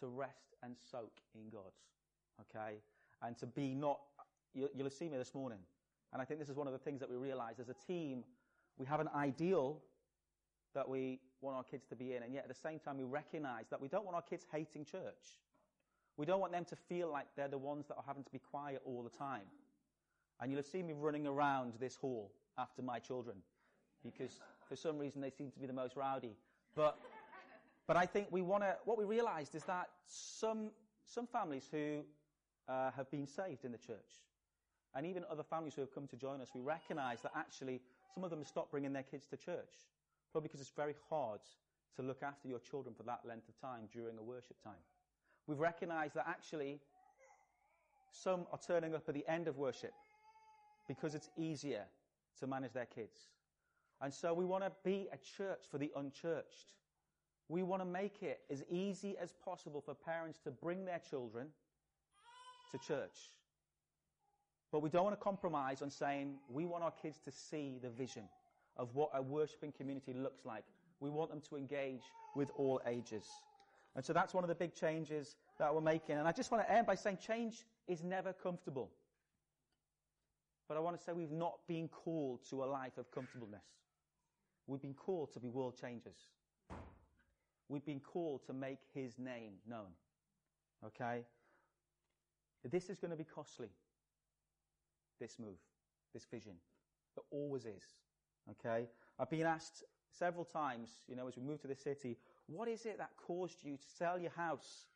to 0.00 0.06
rest 0.06 0.54
and 0.62 0.74
soak 0.90 1.12
in 1.34 1.50
God. 1.50 1.72
Okay? 2.40 2.76
And 3.22 3.36
to 3.38 3.46
be 3.46 3.74
not, 3.74 4.00
you, 4.54 4.68
you'll 4.74 4.86
have 4.86 4.92
seen 4.92 5.10
me 5.10 5.18
this 5.18 5.34
morning. 5.34 5.58
And 6.12 6.22
I 6.22 6.24
think 6.24 6.40
this 6.40 6.48
is 6.48 6.56
one 6.56 6.66
of 6.66 6.72
the 6.72 6.78
things 6.78 7.00
that 7.00 7.10
we 7.10 7.16
realize 7.16 7.58
as 7.58 7.68
a 7.68 7.74
team, 7.86 8.24
we 8.78 8.86
have 8.86 9.00
an 9.00 9.08
ideal 9.14 9.78
that 10.74 10.88
we 10.88 11.20
want 11.40 11.56
our 11.56 11.62
kids 11.62 11.86
to 11.86 11.96
be 11.96 12.14
in, 12.14 12.22
and 12.22 12.34
yet 12.34 12.42
at 12.42 12.48
the 12.48 12.54
same 12.54 12.78
time, 12.78 12.98
we 12.98 13.04
recognize 13.04 13.66
that 13.70 13.80
we 13.80 13.88
don't 13.88 14.04
want 14.04 14.16
our 14.16 14.22
kids 14.22 14.44
hating 14.50 14.84
church. 14.84 15.40
We 16.16 16.26
don't 16.26 16.40
want 16.40 16.52
them 16.52 16.64
to 16.66 16.76
feel 16.76 17.10
like 17.10 17.26
they're 17.36 17.48
the 17.48 17.58
ones 17.58 17.86
that 17.88 17.94
are 17.96 18.04
having 18.06 18.24
to 18.24 18.30
be 18.30 18.38
quiet 18.38 18.80
all 18.84 19.02
the 19.02 19.16
time. 19.16 19.42
And 20.40 20.50
you'll 20.50 20.58
have 20.58 20.66
seen 20.66 20.86
me 20.86 20.94
running 20.96 21.26
around 21.26 21.74
this 21.80 21.96
hall 21.96 22.32
after 22.58 22.82
my 22.82 22.98
children 22.98 23.36
because 24.04 24.40
for 24.68 24.76
some 24.76 24.98
reason 24.98 25.20
they 25.20 25.30
seem 25.30 25.50
to 25.50 25.58
be 25.58 25.66
the 25.66 25.72
most 25.72 25.96
rowdy. 25.96 26.36
But, 26.74 26.98
but 27.86 27.96
I 27.96 28.06
think 28.06 28.28
we 28.30 28.42
want 28.42 28.62
to, 28.62 28.76
what 28.84 28.98
we 28.98 29.04
realized 29.04 29.54
is 29.54 29.64
that 29.64 29.88
some, 30.06 30.70
some 31.06 31.26
families 31.26 31.68
who 31.70 32.00
uh, 32.68 32.90
have 32.96 33.10
been 33.10 33.26
saved 33.26 33.64
in 33.64 33.72
the 33.72 33.78
church, 33.78 34.22
and 34.94 35.04
even 35.06 35.24
other 35.30 35.42
families 35.42 35.74
who 35.74 35.80
have 35.80 35.92
come 35.92 36.06
to 36.06 36.16
join 36.16 36.40
us, 36.40 36.50
we 36.54 36.60
recognize 36.60 37.20
that 37.22 37.32
actually 37.36 37.80
some 38.14 38.24
of 38.24 38.30
them 38.30 38.44
stopped 38.44 38.70
bringing 38.70 38.92
their 38.92 39.02
kids 39.02 39.26
to 39.26 39.36
church. 39.36 39.72
Probably 40.30 40.48
because 40.48 40.60
it's 40.60 40.72
very 40.76 40.94
hard 41.10 41.40
to 41.96 42.02
look 42.02 42.22
after 42.22 42.48
your 42.48 42.60
children 42.60 42.94
for 42.94 43.02
that 43.04 43.20
length 43.26 43.48
of 43.48 43.60
time 43.60 43.88
during 43.92 44.18
a 44.18 44.22
worship 44.22 44.62
time. 44.62 44.82
We've 45.46 45.58
recognized 45.58 46.14
that 46.14 46.26
actually 46.28 46.80
some 48.12 48.46
are 48.52 48.58
turning 48.66 48.94
up 48.94 49.08
at 49.08 49.14
the 49.14 49.24
end 49.28 49.48
of 49.48 49.58
worship 49.58 49.92
because 50.88 51.14
it's 51.14 51.28
easier 51.36 51.84
to 52.40 52.46
manage 52.46 52.72
their 52.72 52.86
kids. 52.86 53.18
And 54.00 54.12
so 54.12 54.34
we 54.34 54.44
want 54.44 54.64
to 54.64 54.72
be 54.84 55.08
a 55.12 55.18
church 55.36 55.64
for 55.70 55.78
the 55.78 55.90
unchurched. 55.96 56.66
We 57.48 57.62
want 57.62 57.82
to 57.82 57.86
make 57.86 58.22
it 58.22 58.40
as 58.50 58.62
easy 58.70 59.16
as 59.20 59.34
possible 59.44 59.80
for 59.80 59.94
parents 59.94 60.38
to 60.44 60.50
bring 60.50 60.84
their 60.84 61.00
children 61.10 61.48
to 62.72 62.78
church. 62.78 63.30
But 64.72 64.80
we 64.80 64.90
don't 64.90 65.04
want 65.04 65.18
to 65.18 65.22
compromise 65.22 65.82
on 65.82 65.90
saying 65.90 66.34
we 66.48 66.64
want 66.64 66.82
our 66.82 66.90
kids 66.90 67.20
to 67.26 67.30
see 67.30 67.78
the 67.80 67.90
vision 67.90 68.24
of 68.76 68.94
what 68.94 69.10
a 69.14 69.22
worshiping 69.22 69.72
community 69.72 70.12
looks 70.12 70.44
like. 70.44 70.64
We 71.00 71.10
want 71.10 71.30
them 71.30 71.40
to 71.48 71.56
engage 71.56 72.02
with 72.34 72.50
all 72.56 72.80
ages. 72.86 73.24
And 73.94 74.04
so 74.04 74.12
that's 74.12 74.34
one 74.34 74.42
of 74.42 74.48
the 74.48 74.54
big 74.54 74.74
changes 74.74 75.36
that 75.58 75.72
we're 75.72 75.80
making. 75.80 76.16
And 76.16 76.26
I 76.26 76.32
just 76.32 76.50
want 76.50 76.66
to 76.66 76.72
end 76.72 76.86
by 76.86 76.96
saying 76.96 77.18
change 77.24 77.64
is 77.86 78.02
never 78.02 78.32
comfortable. 78.32 78.90
But 80.66 80.76
I 80.76 80.80
want 80.80 80.98
to 80.98 81.04
say 81.04 81.12
we've 81.12 81.30
not 81.30 81.58
been 81.68 81.88
called 81.88 82.40
to 82.50 82.64
a 82.64 82.66
life 82.66 82.96
of 82.98 83.10
comfortableness. 83.12 83.66
We've 84.66 84.82
been 84.82 84.94
called 84.94 85.32
to 85.34 85.40
be 85.40 85.50
world 85.50 85.78
changers. 85.78 86.16
We've 87.68 87.84
been 87.84 88.00
called 88.00 88.44
to 88.46 88.52
make 88.52 88.80
his 88.92 89.18
name 89.18 89.54
known. 89.68 89.92
Okay? 90.84 91.24
This 92.70 92.90
is 92.90 92.98
going 92.98 93.10
to 93.10 93.16
be 93.16 93.24
costly 93.24 93.68
this 95.20 95.38
move, 95.38 95.58
this 96.12 96.26
vision. 96.30 96.54
It 97.16 97.22
always 97.30 97.64
is. 97.64 97.82
Okay? 98.50 98.86
I've 99.18 99.30
been 99.30 99.46
asked 99.46 99.84
several 100.10 100.44
times, 100.44 100.90
you 101.08 101.16
know, 101.16 101.26
as 101.26 101.36
we 101.36 101.42
move 101.42 101.60
to 101.62 101.68
the 101.68 101.74
city, 101.74 102.16
what 102.46 102.68
is 102.68 102.84
it 102.86 102.98
that 102.98 103.10
caused 103.16 103.64
you 103.64 103.76
to 103.76 103.86
sell 103.98 104.18
your 104.18 104.30
house, 104.32 104.86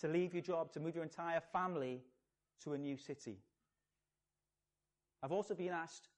to 0.00 0.08
leave 0.08 0.32
your 0.32 0.42
job, 0.42 0.72
to 0.72 0.80
move 0.80 0.94
your 0.94 1.04
entire 1.04 1.40
family 1.40 2.00
to 2.64 2.72
a 2.72 2.78
new 2.78 2.96
city? 2.96 3.38
I've 5.22 5.32
also 5.32 5.54
been 5.54 5.72
asked, 5.72 6.08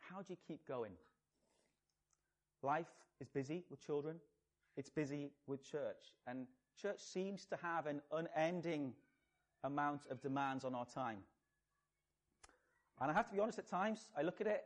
how 0.00 0.18
do 0.18 0.26
you 0.28 0.36
keep 0.46 0.66
going? 0.66 0.92
Life 2.62 2.86
is 3.20 3.28
busy 3.28 3.64
with 3.70 3.84
children. 3.84 4.16
It's 4.76 4.90
busy 4.90 5.30
with 5.46 5.62
church. 5.68 6.14
And 6.26 6.46
church 6.80 7.00
seems 7.00 7.44
to 7.46 7.58
have 7.62 7.86
an 7.86 8.00
unending 8.12 8.94
amount 9.64 10.02
of 10.10 10.20
demands 10.20 10.64
on 10.64 10.74
our 10.74 10.86
time. 10.86 11.18
And 13.00 13.10
I 13.10 13.14
have 13.14 13.28
to 13.28 13.34
be 13.34 13.40
honest, 13.40 13.58
at 13.58 13.68
times, 13.68 14.08
I 14.16 14.22
look 14.22 14.40
at 14.40 14.46
it 14.46 14.64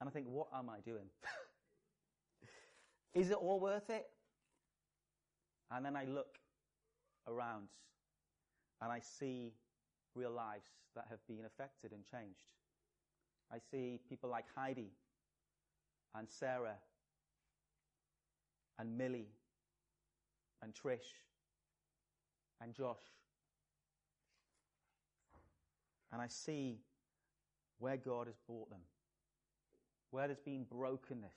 and 0.00 0.08
I 0.08 0.12
think, 0.12 0.26
what 0.28 0.48
am 0.54 0.70
I 0.70 0.80
doing? 0.80 1.06
Is 3.14 3.30
it 3.30 3.36
all 3.36 3.60
worth 3.60 3.90
it? 3.90 4.06
And 5.70 5.84
then 5.84 5.96
I 5.96 6.04
look 6.04 6.38
around 7.26 7.68
and 8.80 8.90
I 8.90 9.00
see 9.00 9.52
real 10.14 10.30
lives 10.30 10.68
that 10.94 11.06
have 11.10 11.18
been 11.26 11.44
affected 11.44 11.92
and 11.92 12.02
changed. 12.04 12.52
I 13.52 13.58
see 13.70 14.00
people 14.08 14.30
like 14.30 14.46
Heidi 14.54 14.90
and 16.14 16.28
Sarah 16.28 16.76
and 18.78 18.96
Millie 18.96 19.28
and 20.62 20.72
Trish 20.72 21.14
and 22.60 22.74
Josh. 22.74 22.96
And 26.12 26.22
I 26.22 26.28
see 26.28 26.78
where 27.78 27.96
God 27.96 28.26
has 28.26 28.36
brought 28.46 28.70
them, 28.70 28.80
where 30.10 30.26
there's 30.26 30.40
been 30.40 30.64
brokenness, 30.64 31.34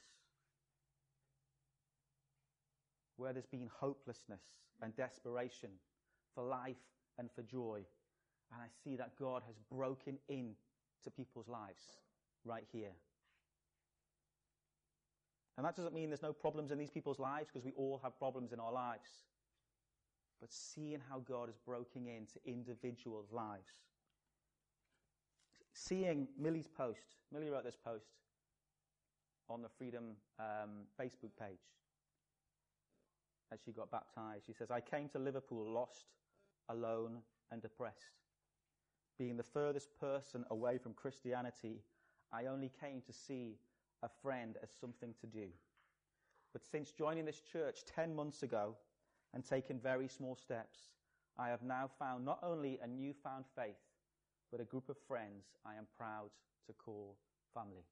where 3.17 3.34
there's 3.34 3.45
been 3.45 3.69
hopelessness 3.80 4.41
and 4.82 4.95
desperation 4.95 5.69
for 6.34 6.43
life 6.43 6.78
and 7.19 7.30
for 7.32 7.43
joy. 7.43 7.82
And 8.51 8.61
I 8.61 8.67
see 8.84 8.95
that 8.95 9.15
God 9.19 9.43
has 9.45 9.55
broken 9.72 10.17
in 10.28 10.55
to 11.03 11.11
people's 11.11 11.47
lives 11.47 11.84
right 12.45 12.65
here. 12.72 12.93
And 15.58 15.66
that 15.66 15.76
doesn't 15.76 15.93
mean 15.93 16.10
there's 16.10 16.22
no 16.22 16.34
problems 16.34 16.72
in 16.72 16.78
these 16.78 16.89
people's 16.89 17.20
lives 17.20 17.49
because 17.52 17.66
we 17.66 17.74
all 17.74 17.99
have 18.04 18.18
problems 18.18 18.52
in 18.54 18.60
our 18.60 18.72
lives. 18.72 19.10
But 20.39 20.52
seeing 20.52 20.99
how 21.10 21.20
God 21.20 21.49
is 21.49 21.58
broken 21.66 22.08
into 22.08 22.39
individuals' 22.45 23.32
lives 23.32 23.82
seeing 25.74 26.28
Millie's 26.38 26.68
post, 26.68 27.16
Millie 27.32 27.49
wrote 27.49 27.64
this 27.64 27.78
post 27.84 28.06
on 29.49 29.62
the 29.62 29.70
Freedom 29.78 30.16
um, 30.39 30.86
Facebook 30.99 31.32
page 31.39 31.60
as 33.52 33.60
she 33.66 33.72
got 33.72 33.91
baptized. 33.91 34.45
She 34.45 34.54
says, 34.54 34.72
I 34.72 34.80
came 34.80 35.10
to 35.10 35.20
Liverpool 35.20 35.70
lost, 35.74 36.06
alone, 36.70 37.18
and 37.52 37.62
depressed. 37.62 38.20
Being 39.20 39.38
the 39.38 39.43
furthest 39.43 39.89
person 39.99 40.45
away 40.49 40.78
from 40.78 40.93
Christianity, 40.93 41.82
I 42.32 42.45
only 42.45 42.72
came 42.80 43.02
to 43.06 43.14
see 43.14 43.58
a 44.04 44.10
friend 44.22 44.58
as 44.64 44.70
something 44.80 45.14
to 45.22 45.28
do. 45.28 45.47
But 46.54 46.66
since 46.66 46.91
joining 46.91 47.26
this 47.26 47.41
church 47.41 47.86
10 47.86 48.16
months 48.16 48.43
ago 48.43 48.76
and 49.34 49.45
taking 49.45 49.80
very 49.80 50.08
small 50.08 50.36
steps, 50.36 50.80
I 51.38 51.49
have 51.49 51.62
now 51.64 51.89
found 51.97 52.26
not 52.26 52.39
only 52.43 52.80
a 52.84 52.88
newfound 52.88 53.45
faith, 53.56 53.80
but 54.52 54.60
a 54.60 54.66
group 54.66 54.89
of 54.89 54.97
friends 55.08 55.45
I 55.66 55.76
am 55.76 55.88
proud 55.97 56.30
to 56.68 56.74
call 56.74 57.16
family. 57.54 57.86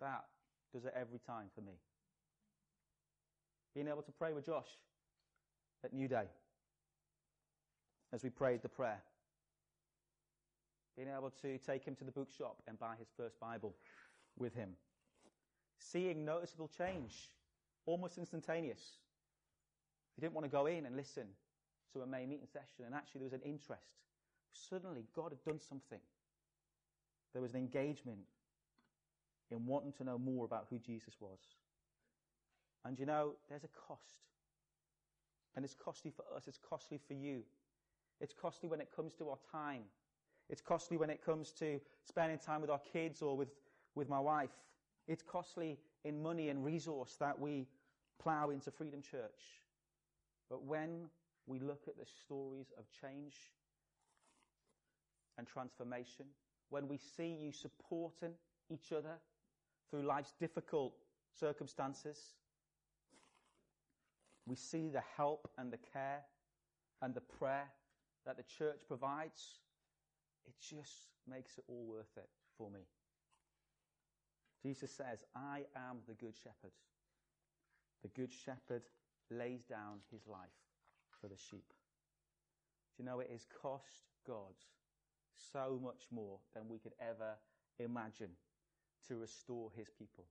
That 0.00 0.24
does 0.72 0.84
it 0.84 0.92
every 0.94 1.18
time 1.18 1.46
for 1.54 1.62
me. 1.62 1.72
Being 3.74 3.88
able 3.88 4.02
to 4.02 4.12
pray 4.12 4.32
with 4.32 4.46
Josh 4.46 4.68
at 5.84 5.92
New 5.92 6.08
Day 6.08 6.26
as 8.12 8.22
we 8.22 8.30
prayed 8.30 8.62
the 8.62 8.68
prayer. 8.68 9.02
Being 10.98 11.10
able 11.16 11.30
to 11.42 11.58
take 11.58 11.84
him 11.84 11.94
to 11.94 12.04
the 12.04 12.10
bookshop 12.10 12.56
and 12.66 12.76
buy 12.76 12.96
his 12.98 13.06
first 13.16 13.38
Bible 13.38 13.72
with 14.36 14.52
him. 14.52 14.70
seeing 15.78 16.24
noticeable 16.24 16.68
change, 16.76 17.30
almost 17.86 18.18
instantaneous. 18.18 18.80
He 20.16 20.20
didn't 20.20 20.34
want 20.34 20.44
to 20.44 20.50
go 20.50 20.66
in 20.66 20.86
and 20.86 20.96
listen 20.96 21.28
to 21.92 22.02
a 22.02 22.06
May 22.06 22.26
meeting 22.26 22.48
session, 22.52 22.84
and 22.84 22.94
actually 22.94 23.20
there 23.20 23.26
was 23.26 23.32
an 23.32 23.42
interest. 23.42 23.94
Suddenly, 24.52 25.06
God 25.14 25.30
had 25.32 25.44
done 25.44 25.60
something. 25.60 26.00
There 27.32 27.42
was 27.42 27.54
an 27.54 27.60
engagement 27.60 28.26
in 29.50 29.66
wanting 29.66 29.92
to 29.94 30.04
know 30.04 30.18
more 30.18 30.44
about 30.44 30.66
who 30.68 30.78
Jesus 30.78 31.14
was. 31.20 31.38
And 32.84 32.98
you 32.98 33.06
know, 33.06 33.34
there's 33.48 33.64
a 33.64 33.68
cost. 33.88 34.16
And 35.54 35.64
it's 35.64 35.74
costly 35.74 36.10
for 36.10 36.24
us, 36.36 36.48
it's 36.48 36.58
costly 36.58 36.98
for 37.06 37.14
you. 37.14 37.42
It's 38.20 38.34
costly 38.34 38.68
when 38.68 38.80
it 38.80 38.88
comes 38.94 39.14
to 39.14 39.30
our 39.30 39.38
time. 39.52 39.84
It's 40.48 40.62
costly 40.62 40.96
when 40.96 41.10
it 41.10 41.24
comes 41.24 41.52
to 41.52 41.80
spending 42.04 42.38
time 42.38 42.60
with 42.60 42.70
our 42.70 42.80
kids 42.92 43.22
or 43.22 43.36
with, 43.36 43.48
with 43.94 44.08
my 44.08 44.20
wife. 44.20 44.50
It's 45.06 45.22
costly 45.22 45.78
in 46.04 46.22
money 46.22 46.48
and 46.48 46.64
resource 46.64 47.16
that 47.20 47.38
we 47.38 47.66
plow 48.18 48.50
into 48.50 48.70
Freedom 48.70 49.02
Church. 49.02 49.62
But 50.48 50.64
when 50.64 51.08
we 51.46 51.58
look 51.58 51.82
at 51.86 51.98
the 51.98 52.06
stories 52.06 52.72
of 52.78 52.84
change 53.00 53.36
and 55.36 55.46
transformation, 55.46 56.26
when 56.70 56.88
we 56.88 56.98
see 56.98 57.38
you 57.40 57.52
supporting 57.52 58.32
each 58.70 58.92
other 58.92 59.18
through 59.90 60.02
life's 60.02 60.34
difficult 60.38 60.94
circumstances, 61.38 62.18
we 64.46 64.56
see 64.56 64.88
the 64.88 65.02
help 65.16 65.50
and 65.58 65.72
the 65.72 65.78
care 65.92 66.22
and 67.02 67.14
the 67.14 67.20
prayer 67.20 67.68
that 68.26 68.36
the 68.36 68.42
church 68.42 68.80
provides. 68.86 69.60
It 70.48 70.54
just 70.60 71.08
makes 71.28 71.58
it 71.58 71.64
all 71.68 71.84
worth 71.86 72.16
it 72.16 72.28
for 72.56 72.70
me. 72.70 72.80
Jesus 74.62 74.90
says, 74.90 75.22
I 75.36 75.64
am 75.76 75.98
the 76.08 76.14
good 76.14 76.34
shepherd. 76.34 76.72
The 78.02 78.08
good 78.08 78.32
shepherd 78.32 78.82
lays 79.30 79.62
down 79.64 79.98
his 80.10 80.26
life 80.26 80.48
for 81.20 81.28
the 81.28 81.36
sheep. 81.36 81.68
Do 82.96 83.02
you 83.02 83.04
know 83.04 83.20
it 83.20 83.30
has 83.30 83.46
cost 83.62 84.08
God 84.26 84.54
so 85.52 85.78
much 85.82 86.06
more 86.10 86.38
than 86.54 86.66
we 86.66 86.78
could 86.78 86.94
ever 86.98 87.34
imagine 87.78 88.30
to 89.08 89.16
restore 89.16 89.70
his 89.76 89.90
people? 89.90 90.24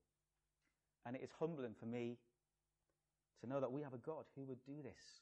And 1.05 1.15
it 1.15 1.22
is 1.24 1.30
humbling 1.39 1.76
for 1.80 1.86
me 1.86 2.18
to 3.41 3.47
know 3.47 3.59
that 3.59 3.72
we 3.72 3.84
have 3.84 3.93
a 3.93 3.99
God 3.99 4.26
who 4.36 4.43
would 4.45 4.63
do 4.65 4.82
this 4.84 5.22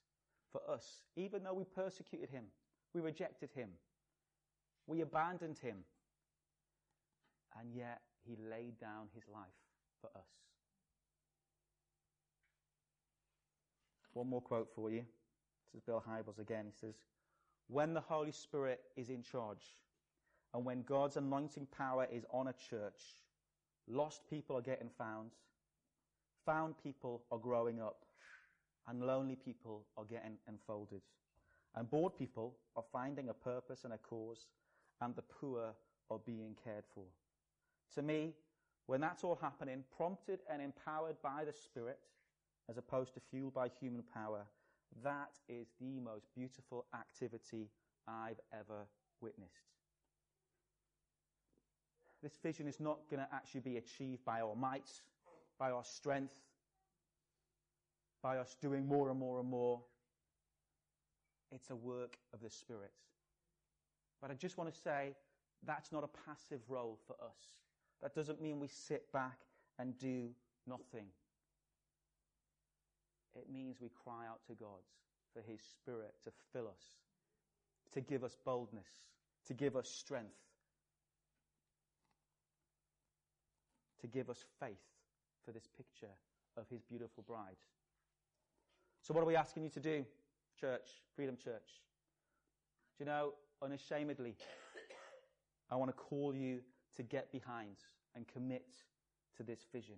for 0.51 0.61
us, 0.71 1.01
even 1.17 1.43
though 1.43 1.53
we 1.53 1.65
persecuted 1.65 2.29
him, 2.29 2.45
we 2.93 3.01
rejected 3.01 3.49
him, 3.53 3.69
we 4.87 5.01
abandoned 5.01 5.57
him, 5.57 5.77
and 7.59 7.73
yet 7.73 8.01
he 8.25 8.37
laid 8.49 8.79
down 8.79 9.07
his 9.13 9.23
life 9.31 9.45
for 10.01 10.09
us. 10.15 10.27
One 14.13 14.29
more 14.29 14.41
quote 14.41 14.69
for 14.73 14.89
you. 14.89 15.03
This 15.73 15.81
is 15.81 15.85
Bill 15.85 16.03
Hybels 16.07 16.39
again. 16.39 16.65
He 16.65 16.71
says, 16.71 16.95
When 17.67 17.93
the 17.93 18.01
Holy 18.01 18.31
Spirit 18.31 18.79
is 18.95 19.09
in 19.09 19.21
charge, 19.21 19.75
and 20.53 20.63
when 20.63 20.83
God's 20.83 21.17
anointing 21.17 21.67
power 21.77 22.07
is 22.09 22.23
on 22.31 22.47
a 22.47 22.53
church, 22.53 23.01
lost 23.89 24.21
people 24.29 24.55
are 24.55 24.61
getting 24.61 24.89
found, 24.97 25.31
found 26.45 26.75
people 26.81 27.23
are 27.29 27.37
growing 27.37 27.81
up, 27.81 28.05
and 28.87 29.05
lonely 29.05 29.35
people 29.35 29.85
are 29.97 30.05
getting 30.05 30.37
enfolded. 30.47 31.01
And 31.75 31.89
bored 31.89 32.15
people 32.17 32.55
are 32.77 32.85
finding 32.93 33.27
a 33.27 33.33
purpose 33.33 33.83
and 33.83 33.93
a 33.93 33.97
cause, 33.97 34.47
and 35.01 35.15
the 35.15 35.21
poor 35.21 35.73
are 36.09 36.19
being 36.25 36.55
cared 36.63 36.83
for. 36.93 37.05
To 37.95 38.01
me, 38.01 38.33
when 38.87 39.01
that's 39.01 39.23
all 39.23 39.37
happening, 39.41 39.83
prompted 39.95 40.39
and 40.49 40.61
empowered 40.61 41.15
by 41.23 41.43
the 41.45 41.53
Spirit, 41.53 41.99
as 42.69 42.77
opposed 42.77 43.13
to 43.13 43.19
fueled 43.19 43.53
by 43.53 43.69
human 43.79 44.03
power, 44.13 44.45
that 45.03 45.31
is 45.49 45.67
the 45.79 45.99
most 45.99 46.27
beautiful 46.35 46.85
activity 46.93 47.69
I've 48.07 48.39
ever 48.53 48.87
witnessed. 49.21 49.51
This 52.21 52.37
vision 52.41 52.67
is 52.67 52.79
not 52.79 52.99
going 53.09 53.19
to 53.19 53.27
actually 53.33 53.61
be 53.61 53.77
achieved 53.77 54.23
by 54.25 54.41
our 54.41 54.55
might, 54.55 54.89
by 55.59 55.71
our 55.71 55.83
strength, 55.83 56.33
by 58.23 58.37
us 58.37 58.55
doing 58.59 58.87
more 58.87 59.09
and 59.09 59.19
more 59.19 59.39
and 59.39 59.49
more. 59.49 59.79
It's 61.51 61.69
a 61.69 61.75
work 61.75 62.17
of 62.33 62.41
the 62.41 62.49
Spirit. 62.49 62.91
But 64.25 64.31
I 64.31 64.37
just 64.37 64.57
want 64.57 64.73
to 64.73 64.79
say 64.81 65.13
that's 65.67 65.91
not 65.91 66.03
a 66.03 66.09
passive 66.25 66.61
role 66.67 66.97
for 67.05 67.13
us. 67.23 67.59
That 68.01 68.15
doesn't 68.15 68.41
mean 68.41 68.59
we 68.59 68.67
sit 68.67 69.11
back 69.13 69.37
and 69.77 69.95
do 69.99 70.29
nothing. 70.65 71.05
It 73.35 73.53
means 73.53 73.77
we 73.79 73.89
cry 74.03 74.25
out 74.27 74.39
to 74.47 74.55
God 74.55 74.81
for 75.31 75.43
His 75.43 75.61
Spirit 75.61 76.15
to 76.23 76.31
fill 76.51 76.67
us, 76.67 76.81
to 77.93 78.01
give 78.01 78.23
us 78.23 78.35
boldness, 78.43 78.89
to 79.45 79.53
give 79.53 79.75
us 79.75 79.87
strength, 79.87 80.41
to 84.01 84.07
give 84.07 84.31
us 84.31 84.43
faith 84.59 84.73
for 85.45 85.51
this 85.51 85.67
picture 85.77 86.13
of 86.57 86.67
His 86.67 86.81
beautiful 86.81 87.23
bride. 87.27 87.57
So, 89.03 89.13
what 89.13 89.21
are 89.21 89.27
we 89.27 89.35
asking 89.35 89.65
you 89.65 89.69
to 89.69 89.79
do, 89.79 90.03
church, 90.59 91.03
Freedom 91.15 91.37
Church? 91.37 91.83
Do 92.97 93.03
you 93.03 93.05
know, 93.05 93.33
unashamedly, 93.61 94.35
I 95.71 95.75
want 95.75 95.89
to 95.89 95.97
call 95.97 96.35
you 96.35 96.59
to 96.95 97.03
get 97.03 97.31
behind 97.31 97.77
and 98.15 98.27
commit 98.27 98.67
to 99.37 99.43
this 99.43 99.65
vision, 99.71 99.95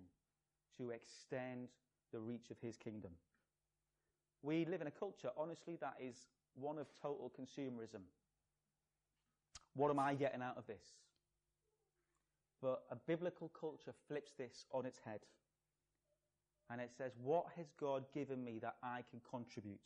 to 0.76 0.90
extend 0.90 1.68
the 2.12 2.18
reach 2.18 2.50
of 2.50 2.56
His 2.60 2.76
kingdom. 2.76 3.12
We 4.42 4.64
live 4.64 4.80
in 4.80 4.86
a 4.86 4.92
culture, 4.92 5.30
honestly, 5.36 5.76
that 5.80 5.96
is 6.00 6.16
one 6.54 6.78
of 6.78 6.86
total 7.00 7.32
consumerism. 7.38 8.02
What 9.74 9.90
am 9.90 9.98
I 9.98 10.14
getting 10.14 10.42
out 10.42 10.56
of 10.56 10.66
this? 10.66 10.82
But 12.60 12.82
a 12.90 12.96
biblical 12.96 13.48
culture 13.48 13.92
flips 14.08 14.32
this 14.36 14.66
on 14.72 14.86
its 14.86 14.98
head. 15.04 15.20
And 16.70 16.80
it 16.80 16.90
says, 16.96 17.12
What 17.22 17.46
has 17.56 17.66
God 17.80 18.04
given 18.12 18.44
me 18.44 18.58
that 18.60 18.76
I 18.82 19.02
can 19.10 19.20
contribute 19.30 19.78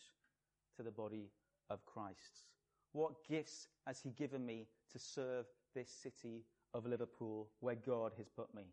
to 0.76 0.82
the 0.82 0.90
body 0.90 1.30
of 1.68 1.84
Christ? 1.84 2.46
What 2.92 3.26
gifts 3.28 3.68
has 3.86 4.00
He 4.00 4.10
given 4.10 4.44
me 4.44 4.66
to 4.92 4.98
serve 4.98 5.46
this 5.74 5.88
city 5.88 6.44
of 6.74 6.86
Liverpool 6.86 7.48
where 7.60 7.74
God 7.74 8.12
has 8.16 8.28
put 8.28 8.54
me? 8.54 8.64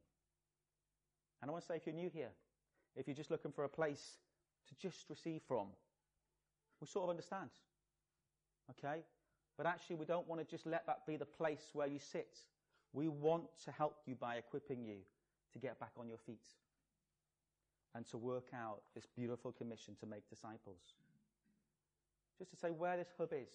And 1.42 1.50
I 1.50 1.52
want 1.52 1.64
to 1.64 1.68
say, 1.68 1.76
if 1.76 1.86
you're 1.86 1.96
new 1.96 2.10
here, 2.10 2.32
if 2.96 3.08
you're 3.08 3.16
just 3.16 3.32
looking 3.32 3.52
for 3.52 3.64
a 3.64 3.70
place 3.70 4.18
to 4.68 4.76
just 4.76 5.10
receive 5.10 5.42
from, 5.48 5.68
we 6.82 6.88
sort 6.88 7.06
of 7.06 7.10
understand. 7.10 7.50
Okay? 8.72 9.04
But 9.58 9.66
actually, 9.66 9.98
we 9.98 10.06
don't 10.06 10.28
want 10.28 10.42
to 10.42 10.48
just 10.48 10.66
let 10.66 10.86
that 10.88 11.06
be 11.08 11.18
the 11.18 11.26
place 11.26 11.70
where 11.74 11.88
you 11.88 12.00
sit. 12.00 12.38
We 12.94 13.08
want 13.08 13.44
to 13.66 13.72
help 13.72 13.98
you 14.06 14.16
by 14.16 14.36
equipping 14.36 14.84
you 14.84 14.98
to 15.54 15.60
get 15.60 15.80
back 15.80 15.92
on 15.98 16.08
your 16.08 16.18
feet 16.18 16.48
and 17.96 18.06
to 18.08 18.18
work 18.18 18.48
out 18.54 18.82
this 18.96 19.06
beautiful 19.16 19.52
commission 19.52 19.96
to 20.00 20.06
make 20.06 20.30
disciples. 20.30 20.94
Just 22.38 22.52
to 22.52 22.58
say 22.58 22.70
where 22.70 22.96
this 22.98 23.12
hub 23.18 23.34
is, 23.34 23.50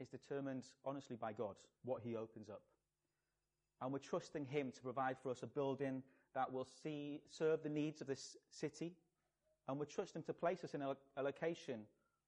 is 0.00 0.08
determined 0.08 0.64
honestly 0.84 1.16
by 1.16 1.32
God, 1.32 1.56
what 1.84 2.02
He 2.02 2.16
opens 2.16 2.48
up. 2.48 2.62
And 3.80 3.92
we're 3.92 3.98
trusting 3.98 4.46
Him 4.46 4.72
to 4.72 4.82
provide 4.82 5.16
for 5.22 5.30
us 5.30 5.42
a 5.42 5.46
building 5.46 6.02
that 6.34 6.52
will 6.52 6.66
see, 6.82 7.20
serve 7.28 7.62
the 7.62 7.68
needs 7.68 8.00
of 8.00 8.06
this 8.06 8.36
city. 8.50 8.94
And 9.68 9.78
we're 9.78 9.86
trusting 9.86 10.20
Him 10.20 10.26
to 10.26 10.32
place 10.32 10.64
us 10.64 10.74
in 10.74 10.82
a, 10.82 10.96
a 11.16 11.22
location 11.22 11.80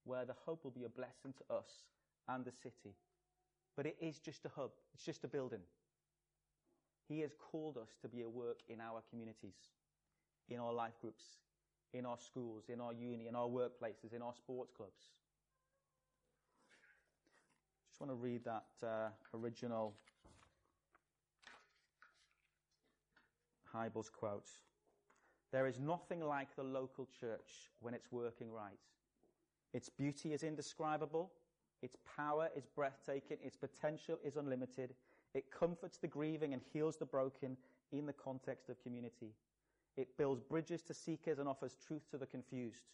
where 0.04 0.24
the 0.24 0.34
hub 0.44 0.58
will 0.62 0.70
be 0.70 0.84
a 0.84 0.88
blessing 0.88 1.32
to 1.38 1.54
us 1.54 1.84
and 2.28 2.44
the 2.44 2.52
city. 2.52 2.94
But 3.76 3.86
it 3.86 3.96
is 4.00 4.18
just 4.18 4.44
a 4.44 4.50
hub, 4.54 4.70
it's 4.94 5.04
just 5.04 5.24
a 5.24 5.28
building. 5.28 5.62
He 7.08 7.20
has 7.20 7.32
called 7.50 7.76
us 7.76 7.90
to 8.02 8.08
be 8.08 8.22
a 8.22 8.28
work 8.28 8.60
in 8.68 8.80
our 8.80 9.02
communities, 9.10 9.56
in 10.48 10.58
our 10.58 10.72
life 10.72 10.94
groups, 11.00 11.24
in 11.92 12.06
our 12.06 12.18
schools, 12.18 12.64
in 12.68 12.80
our 12.80 12.92
uni, 12.92 13.28
in 13.28 13.34
our 13.36 13.48
workplaces, 13.48 14.14
in 14.14 14.22
our 14.22 14.34
sports 14.34 14.72
clubs. 14.76 15.10
Just 17.95 18.01
want 18.01 18.11
to 18.11 18.16
read 18.16 18.42
that 18.45 18.64
uh, 18.82 19.38
original 19.38 19.95
Hybels 23.72 24.11
quote. 24.11 24.51
There 25.53 25.68
is 25.68 25.78
nothing 25.78 26.20
like 26.20 26.57
the 26.57 26.64
local 26.64 27.07
church 27.20 27.70
when 27.78 27.95
it's 27.95 28.11
working 28.11 28.51
right. 28.51 28.80
Its 29.72 29.88
beauty 29.88 30.32
is 30.32 30.42
indescribable. 30.42 31.30
Its 31.82 31.97
power 32.16 32.49
is 32.57 32.66
breathtaking. 32.66 33.36
Its 33.45 33.57
potential 33.57 34.18
is 34.24 34.34
unlimited. 34.34 34.95
It 35.32 35.53
comforts 35.53 35.97
the 35.99 36.09
grieving 36.09 36.53
and 36.53 36.62
heals 36.72 36.97
the 36.97 37.07
broken 37.07 37.57
in 37.92 38.07
the 38.07 38.12
context 38.12 38.68
of 38.68 38.82
community. 38.82 39.36
It 39.97 40.09
builds 40.18 40.42
bridges 40.42 40.82
to 40.82 40.95
seekers 40.95 41.38
and 41.38 41.49
offers 41.49 41.76
truth 41.86 42.11
to 42.11 42.18
the 42.18 42.26
confused. 42.26 42.90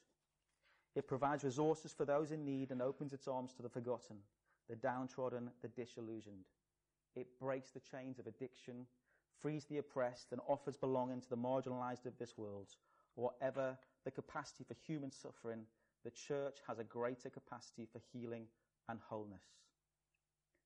It 0.94 1.08
provides 1.08 1.42
resources 1.42 1.94
for 1.94 2.04
those 2.04 2.32
in 2.32 2.44
need 2.44 2.70
and 2.70 2.82
opens 2.82 3.14
its 3.14 3.26
arms 3.26 3.54
to 3.54 3.62
the 3.62 3.70
forgotten, 3.70 4.16
the 4.70 4.76
downtrodden, 4.76 5.50
the 5.62 5.68
disillusioned. 5.68 6.46
It 7.16 7.26
breaks 7.40 7.72
the 7.72 7.80
chains 7.80 8.20
of 8.20 8.28
addiction, 8.28 8.86
frees 9.40 9.64
the 9.64 9.78
oppressed, 9.78 10.30
and 10.30 10.40
offers 10.48 10.76
belonging 10.76 11.20
to 11.20 11.28
the 11.28 11.36
marginalized 11.36 12.06
of 12.06 12.16
this 12.18 12.38
world. 12.38 12.68
Whatever 13.16 13.76
the 14.04 14.12
capacity 14.12 14.64
for 14.64 14.74
human 14.74 15.10
suffering, 15.10 15.62
the 16.04 16.10
church 16.10 16.58
has 16.68 16.78
a 16.78 16.84
greater 16.84 17.28
capacity 17.28 17.86
for 17.90 18.00
healing 18.12 18.44
and 18.88 19.00
wholeness. 19.00 19.42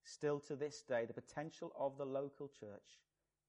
Still 0.05 0.39
to 0.41 0.55
this 0.55 0.83
day, 0.83 1.07
the 1.07 1.15
potential 1.15 1.73
of 1.79 1.97
the 1.97 2.05
local 2.05 2.49
church 2.49 3.01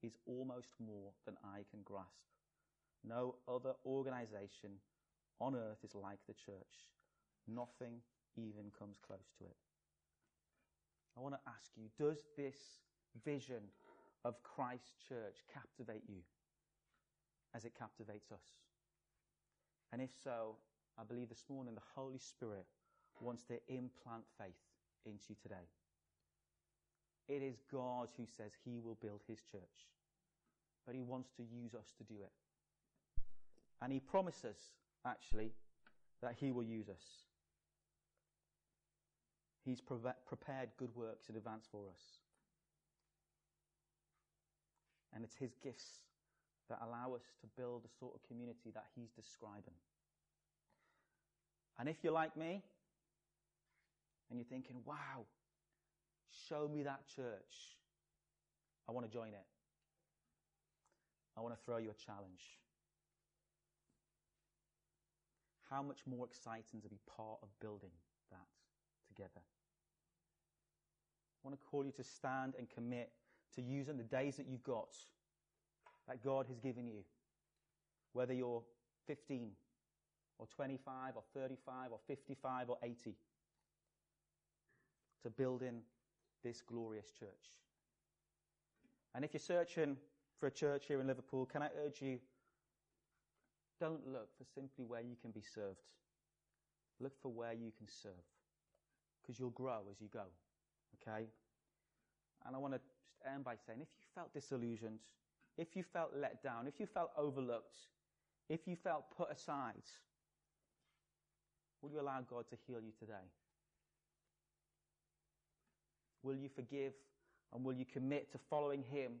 is 0.02 0.16
almost 0.26 0.72
more 0.80 1.12
than 1.26 1.36
I 1.44 1.64
can 1.70 1.82
grasp. 1.84 2.08
No 3.04 3.34
other 3.46 3.74
organization 3.84 4.70
on 5.38 5.54
earth 5.54 5.84
is 5.84 5.94
like 5.94 6.20
the 6.26 6.34
church. 6.34 6.88
Nothing 7.46 8.00
even 8.36 8.72
comes 8.76 8.96
close 9.06 9.30
to 9.38 9.44
it. 9.44 9.65
I 11.16 11.20
want 11.20 11.34
to 11.34 11.40
ask 11.48 11.70
you, 11.76 11.84
does 11.98 12.18
this 12.36 12.56
vision 13.24 13.62
of 14.24 14.42
Christ's 14.42 14.92
church 15.08 15.44
captivate 15.52 16.02
you 16.08 16.20
as 17.54 17.64
it 17.64 17.72
captivates 17.78 18.30
us? 18.32 18.44
And 19.92 20.02
if 20.02 20.10
so, 20.22 20.56
I 20.98 21.04
believe 21.04 21.28
this 21.28 21.44
morning 21.48 21.74
the 21.74 21.80
Holy 21.94 22.18
Spirit 22.18 22.66
wants 23.20 23.44
to 23.44 23.54
implant 23.68 24.24
faith 24.38 24.60
into 25.06 25.24
you 25.30 25.36
today. 25.42 25.66
It 27.28 27.42
is 27.42 27.56
God 27.72 28.08
who 28.16 28.24
says 28.26 28.52
he 28.64 28.78
will 28.78 28.98
build 29.00 29.22
his 29.26 29.38
church, 29.50 29.88
but 30.86 30.94
he 30.94 31.02
wants 31.02 31.30
to 31.36 31.42
use 31.42 31.74
us 31.74 31.92
to 31.98 32.04
do 32.04 32.20
it. 32.22 32.32
And 33.82 33.92
he 33.92 34.00
promises, 34.00 34.56
actually, 35.06 35.52
that 36.22 36.34
he 36.38 36.52
will 36.52 36.62
use 36.62 36.88
us. 36.88 37.25
He's 39.66 39.80
pre- 39.80 39.98
prepared 40.26 40.68
good 40.78 40.94
works 40.94 41.28
in 41.28 41.34
advance 41.36 41.66
for 41.70 41.88
us. 41.90 42.00
And 45.12 45.24
it's 45.24 45.34
his 45.34 45.56
gifts 45.62 46.02
that 46.68 46.78
allow 46.86 47.14
us 47.14 47.22
to 47.40 47.46
build 47.60 47.82
the 47.82 47.88
sort 47.98 48.14
of 48.14 48.22
community 48.28 48.70
that 48.74 48.84
he's 48.94 49.10
describing. 49.10 49.74
And 51.80 51.88
if 51.88 51.96
you're 52.02 52.12
like 52.12 52.36
me, 52.36 52.62
and 54.30 54.38
you're 54.38 54.46
thinking, 54.46 54.76
wow, 54.84 55.26
show 56.48 56.68
me 56.68 56.84
that 56.84 57.00
church, 57.14 57.76
I 58.88 58.92
want 58.92 59.06
to 59.06 59.12
join 59.12 59.28
it. 59.28 59.46
I 61.36 61.40
want 61.40 61.54
to 61.54 61.60
throw 61.64 61.78
you 61.78 61.90
a 61.90 62.06
challenge. 62.06 62.60
How 65.68 65.82
much 65.82 65.98
more 66.06 66.24
exciting 66.24 66.80
to 66.82 66.88
be 66.88 67.00
part 67.16 67.38
of 67.42 67.48
building 67.60 67.90
that 68.30 68.46
together? 69.08 69.42
I 71.46 71.48
want 71.48 71.60
to 71.60 71.70
call 71.70 71.84
you 71.84 71.92
to 71.92 72.02
stand 72.02 72.54
and 72.58 72.68
commit 72.68 73.12
to 73.54 73.62
using 73.62 73.96
the 73.96 74.02
days 74.02 74.36
that 74.36 74.48
you've 74.48 74.64
got, 74.64 74.96
that 76.08 76.20
God 76.20 76.46
has 76.48 76.58
given 76.58 76.88
you, 76.88 77.04
whether 78.14 78.34
you're 78.34 78.64
15 79.06 79.52
or 80.40 80.48
25 80.48 81.12
or 81.14 81.22
35 81.34 81.92
or 81.92 82.00
55 82.08 82.70
or 82.70 82.78
80, 82.82 83.14
to 85.22 85.30
build 85.30 85.62
in 85.62 85.82
this 86.42 86.60
glorious 86.62 87.12
church. 87.16 87.30
And 89.14 89.24
if 89.24 89.32
you're 89.32 89.38
searching 89.38 89.96
for 90.40 90.48
a 90.48 90.50
church 90.50 90.86
here 90.88 91.00
in 91.00 91.06
Liverpool, 91.06 91.46
can 91.46 91.62
I 91.62 91.68
urge 91.84 92.02
you, 92.02 92.18
don't 93.78 94.04
look 94.08 94.30
for 94.36 94.44
simply 94.52 94.84
where 94.84 95.00
you 95.00 95.14
can 95.22 95.30
be 95.30 95.42
served. 95.54 95.78
Look 96.98 97.12
for 97.22 97.30
where 97.30 97.52
you 97.52 97.70
can 97.78 97.86
serve. 97.86 98.24
Because 99.22 99.38
you'll 99.38 99.50
grow 99.50 99.82
as 99.92 100.00
you 100.00 100.08
go. 100.12 100.24
Okay? 101.02 101.26
And 102.46 102.54
I 102.54 102.58
want 102.58 102.74
to 102.74 102.78
just 102.78 102.96
end 103.32 103.44
by 103.44 103.54
saying 103.66 103.80
if 103.80 103.88
you 103.98 104.06
felt 104.14 104.32
disillusioned, 104.32 104.98
if 105.58 105.74
you 105.74 105.82
felt 105.82 106.10
let 106.16 106.42
down, 106.42 106.66
if 106.66 106.78
you 106.78 106.86
felt 106.86 107.10
overlooked, 107.16 107.76
if 108.48 108.60
you 108.66 108.76
felt 108.76 109.04
put 109.16 109.30
aside, 109.30 109.82
will 111.80 111.90
you 111.90 112.00
allow 112.00 112.20
God 112.20 112.44
to 112.50 112.56
heal 112.66 112.80
you 112.80 112.92
today? 112.98 113.26
Will 116.22 116.36
you 116.36 116.48
forgive 116.54 116.92
and 117.54 117.64
will 117.64 117.72
you 117.72 117.84
commit 117.84 118.30
to 118.32 118.38
following 118.50 118.82
Him 118.82 119.12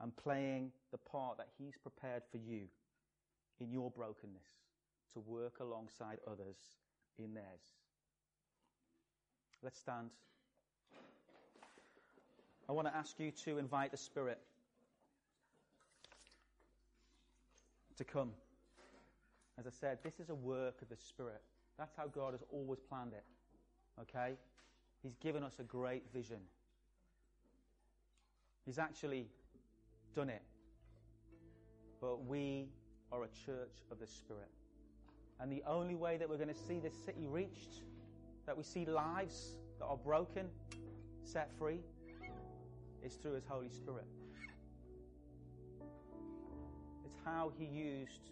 and 0.00 0.16
playing 0.16 0.72
the 0.90 0.98
part 0.98 1.36
that 1.38 1.48
He's 1.58 1.74
prepared 1.76 2.22
for 2.30 2.38
you 2.38 2.62
in 3.60 3.70
your 3.70 3.90
brokenness 3.90 4.46
to 5.12 5.20
work 5.20 5.54
alongside 5.60 6.18
others 6.26 6.56
in 7.18 7.34
theirs? 7.34 7.74
Let's 9.62 9.78
stand. 9.78 10.10
I 12.68 12.72
want 12.72 12.88
to 12.88 12.96
ask 12.96 13.18
you 13.20 13.30
to 13.44 13.58
invite 13.58 13.90
the 13.90 13.96
Spirit 13.96 14.38
to 17.96 18.04
come. 18.04 18.30
As 19.58 19.66
I 19.66 19.70
said, 19.70 19.98
this 20.02 20.18
is 20.18 20.30
a 20.30 20.34
work 20.34 20.80
of 20.82 20.88
the 20.88 20.96
Spirit. 20.96 21.42
That's 21.78 21.94
how 21.96 22.06
God 22.06 22.32
has 22.32 22.42
always 22.50 22.80
planned 22.80 23.12
it. 23.12 23.24
Okay? 24.00 24.34
He's 25.02 25.14
given 25.16 25.42
us 25.42 25.58
a 25.58 25.62
great 25.62 26.04
vision. 26.12 26.38
He's 28.64 28.78
actually 28.78 29.28
done 30.14 30.30
it. 30.30 30.42
But 32.00 32.24
we 32.24 32.68
are 33.12 33.24
a 33.24 33.28
church 33.46 33.82
of 33.90 34.00
the 34.00 34.06
Spirit. 34.06 34.50
And 35.38 35.52
the 35.52 35.62
only 35.66 35.94
way 35.94 36.16
that 36.16 36.28
we're 36.28 36.36
going 36.36 36.48
to 36.48 36.54
see 36.54 36.80
this 36.80 36.94
city 37.04 37.26
reached, 37.26 37.82
that 38.46 38.56
we 38.56 38.62
see 38.62 38.86
lives 38.86 39.56
that 39.78 39.84
are 39.84 39.96
broken, 39.96 40.46
set 41.24 41.50
free, 41.58 41.80
is 43.04 43.14
through 43.16 43.34
His 43.34 43.44
Holy 43.46 43.68
Spirit. 43.68 44.06
It's 47.04 47.16
how 47.24 47.52
He 47.58 47.66
used 47.66 48.30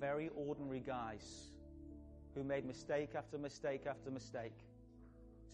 very 0.00 0.30
ordinary 0.34 0.80
guys 0.80 1.50
who 2.34 2.42
made 2.42 2.64
mistake 2.64 3.10
after 3.14 3.36
mistake 3.36 3.82
after 3.86 4.10
mistake 4.10 4.56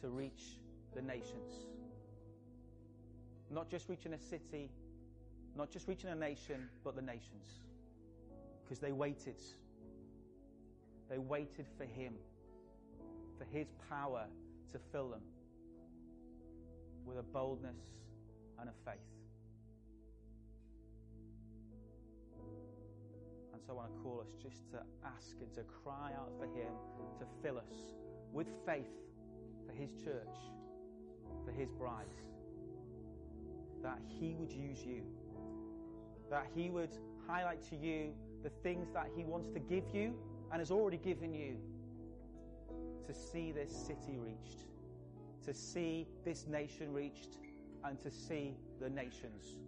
to 0.01 0.09
reach 0.09 0.59
the 0.95 1.03
nations. 1.03 1.67
Not 3.51 3.69
just 3.69 3.89
reaching 3.89 4.13
a 4.13 4.19
city, 4.19 4.71
not 5.57 5.71
just 5.71 5.89
reaching 5.89 6.11
a 6.11 6.15
nation, 6.15 6.69
but 6.85 6.95
the 6.95 7.03
nations. 7.03 7.63
Because 8.63 8.79
they 8.79 8.93
waited. 8.93 9.41
They 11.11 11.19
waited 11.19 11.67
for 11.77 11.85
Him, 11.85 12.15
for 13.39 13.45
His 13.45 13.69
power 13.89 14.27
to 14.73 14.79
fill 14.93 15.09
them 15.09 15.23
with 17.05 17.19
a 17.19 17.23
boldness 17.23 17.96
and 18.61 18.69
a 18.69 18.73
faith. 18.85 18.97
And 23.53 23.63
so 23.63 23.73
I 23.73 23.75
want 23.77 23.95
to 23.95 24.01
call 24.03 24.21
us 24.21 24.35
just 24.43 24.71
to 24.71 24.79
ask 25.05 25.37
and 25.41 25.53
to 25.55 25.63
cry 25.63 26.13
out 26.17 26.33
for 26.39 26.47
Him 26.47 26.73
to 27.19 27.27
fill 27.43 27.59
us 27.59 27.95
with 28.33 28.49
faith 28.65 28.93
for 29.67 29.73
His 29.73 29.91
church, 29.93 30.37
for 31.45 31.53
His 31.53 31.71
bride. 31.71 32.07
That 33.83 33.99
He 34.09 34.35
would 34.35 34.51
use 34.51 34.85
you, 34.85 35.03
that 36.31 36.47
He 36.55 36.71
would 36.71 36.97
highlight 37.27 37.63
to 37.71 37.77
you 37.77 38.13
the 38.43 38.51
things 38.63 38.89
that 38.93 39.09
He 39.17 39.25
wants 39.25 39.49
to 39.51 39.59
give 39.59 39.85
you 39.93 40.15
and 40.51 40.61
has 40.61 40.71
already 40.71 40.99
given 40.99 41.35
you 41.35 41.57
to 43.07 43.15
see 43.15 43.53
this 43.53 43.71
city 43.71 44.19
reached, 44.19 44.67
to 45.45 45.55
see 45.55 46.07
this 46.25 46.47
nation 46.47 46.93
reached, 46.93 47.39
and 47.85 48.01
to 48.01 48.11
see 48.11 48.55
the 48.81 48.89
nations. 48.89 49.66